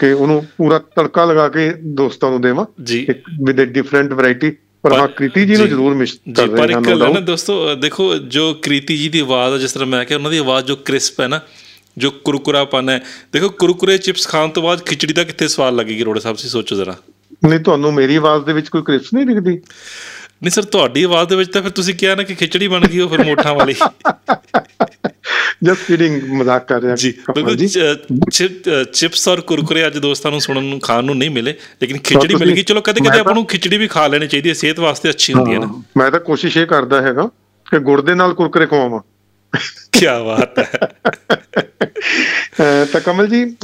[0.00, 4.92] ਕਿ ਉਹਨੂੰ ਪੂਰਾ ਤੜਕਾ ਲਗਾ ਕੇ ਦੋਸਤਾਂ ਨੂੰ ਦੇਵਾਂ। ਜੀ। ਇੱਕ ਵਿਦ ਡਿਫਰੈਂਟ ਵੈਰਾਈਟੀ ਪਰ
[4.92, 7.24] ਹਾਂ ਪਰ- ਕ੍ਰਿਤੀ ਜੀ ਨੂੰ ਜ਼ਰੂਰ ਮਿਸ ਕਰ ਪਰ ਰਹੇ ਇੱਕ ਹੈ ਨਾ no doubt।
[7.24, 10.66] ਦੋਸਤੋ ਦੇਖੋ ਜੋ ਕ੍ਰੀਤੀ ਜੀ ਦੀ ਆਵਾਜ਼ ਹੈ ਜਿਸ ਤਰ੍ਹਾਂ ਮੈਂ ਕਿਹਾ ਉਹਨਾਂ ਦੀ ਆਵਾਜ਼
[10.66, 11.40] ਜੋ ਕ੍ਰਿਸਪ ਹੈ ਨਾ
[11.98, 16.04] ਜੋ ਕੁਰਕੁਰਾਪਨ ਹੈ। ਦੇਖੋ ਕੁਰਕੁਰੇ ਚਿਪਸ ਖਾਣ ਤੋਂ ਬਾਅਦ ਖਿਚੜੀ ਦਾ ਕਿੱਥੇ ਸਵਾਦ ਲੱਗੇਗੀ?
[16.04, 16.96] ਰੋੜੇ ਸਾਹਿਬ ਤੁਸੀਂ ਸੋਚੋ ਜ਼ਰਾ।
[17.44, 19.60] ਨਹੀਂ ਤੁਹਾਨੂੰ ਮੇਰੀ ਆਵਾਜ਼ ਦੇ ਵਿੱਚ ਕੋਈ ਕ੍ਰਿਸ ਨਹੀਂ ਦਿਖਦੀ?
[20.42, 23.00] ਨਹੀਂ ਸਰ ਤੁਹਾਡੀ ਆਵਾਜ਼ ਦੇ ਵਿੱਚ ਤਾਂ ਫਿਰ ਤੁਸੀਂ ਕਿਹਾ ਨਾ ਕਿ ਖਿਚੜੀ ਬਣ ਗਈ
[23.00, 23.74] ਉਹ ਫਿਰ ਮੋਠਾਂ ਵਾਲੀ।
[25.64, 27.14] ਜਸਟ ਕਿਡਿੰਗ ਮਜ਼ਾਕ ਕਰ ਰਿਹਾ ਜੀ
[28.92, 32.54] ਚਿਪਸ ਔਰ ਕੁਰਕੁਰੇ ਅੱਜ ਦੋਸਤਾਂ ਨੂੰ ਸੁਣਨ ਨੂੰ ਖਾਣ ਨੂੰ ਨਹੀਂ ਮਿਲੇ ਲੇਕਿਨ ਖਿਚੜੀ ਮਿਲ
[32.54, 35.32] ਗਈ। ਚਲੋ ਕਦੇ ਕਦੇ ਆਪਾਂ ਨੂੰ ਖਿਚੜੀ ਵੀ ਖਾ ਲੈਣੀ ਚਾਹੀਦੀ ਹੈ ਸਿਹਤ ਵਾਸਤੇ ਅੱਛੀ
[35.32, 37.30] ਹੁੰਦੀ ਹੈ ਨਾ। ਮੈਂ ਤਾਂ ਕੋਸ਼ਿਸ਼ ਇਹ ਕਰਦਾ ਹੈਗਾ
[37.70, 39.00] ਕਿ ਗੁੜ ਦੇ ਨਾਲ ਕੁਰਕਰੇ ਖਵਾਵਾਂ।
[39.92, 40.78] ਕੀ ਬਾਤ ਹੈ।
[42.84, 43.56] ਤਾਂ ਕਮਲ ਜੀ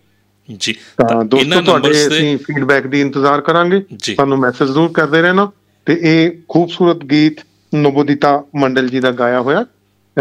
[0.59, 3.83] ਜੀ ਤਾਂ ਦੋਸਤੋ ਇਹਨਾਂ ਤੁਹਾਡੇ ਅਸੀਂ ਫੀਡਬੈਕ ਦੀ ਇੰਤਜ਼ਾਰ ਕਰਾਂਗੇ।
[4.17, 5.51] ਸਾਨੂੰ ਮੈਸੇਜ ਜ਼ਰੂਰ ਕਰਦੇ ਰਹਿਣਾ
[5.85, 7.35] ਤੇ ਇਹ ਖੂਬਸੂਰਤ ਗੀਤ
[7.75, 9.65] ਨਵੋਦਿਤਾ ਮੰਡਲ ਜੀ ਦਾ ਗਾਇਆ ਹੋਇਆ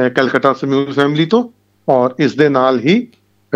[0.09, 1.49] ਕਲਕੱਤਾ ਸਮਿਊਲ ਫੈਮਿਲੀ ਤੋਂ
[1.89, 3.09] ਔਰ ਇਸ ਦੇ ਨਾਲ ਹੀ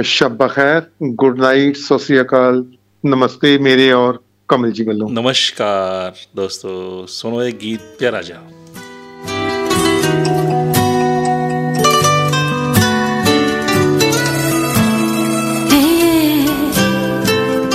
[0.03, 0.83] ਸ਼ਬ ਬਖੈਰ
[1.13, 2.65] ਗੁੱਡ ਨਾਈਟ ਸਤਿ ਸ਼੍ਰੀ ਅਕਾਲ
[3.07, 8.49] ਨਮਸਤੇ ਮੇਰੇ ਔਰ ਕਮਲ ਜੀ ਵੱਲੋਂ। ਨਮਸਕਾਰ ਦੋਸਤੋ ਸੁਣੋ ਇਹ ਗੀਤ ਪਿਆਰਾ ਜਿਹਾ।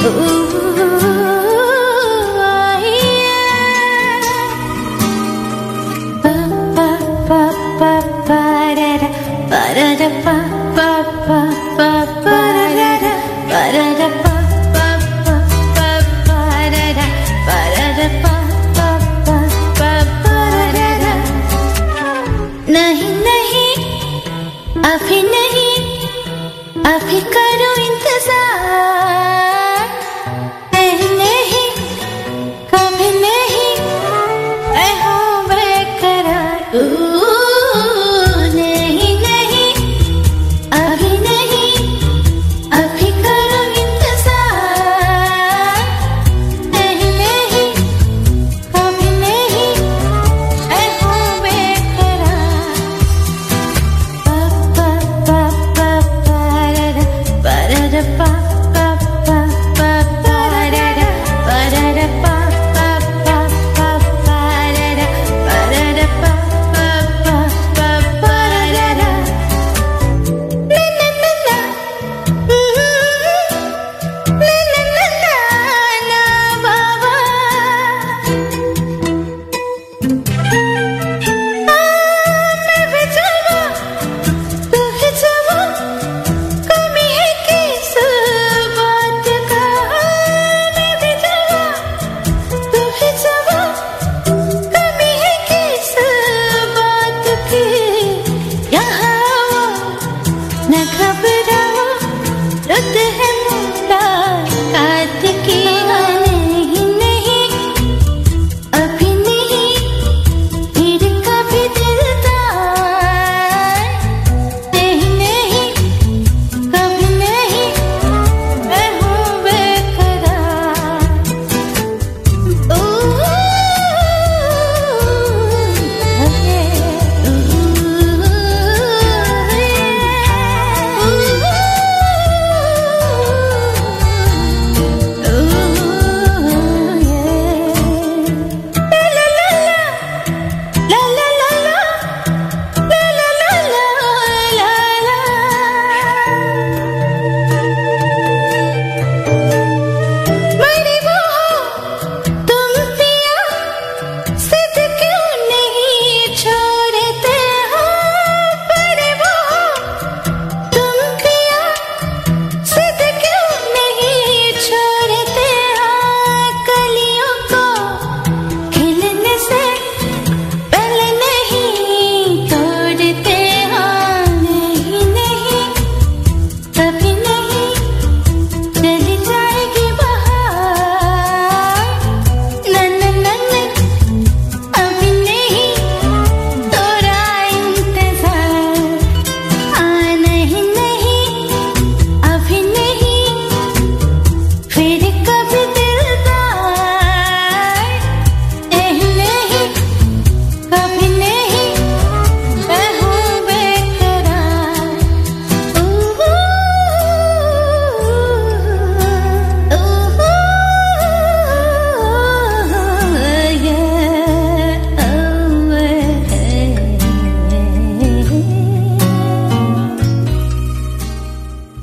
[0.04, 0.41] Ooh.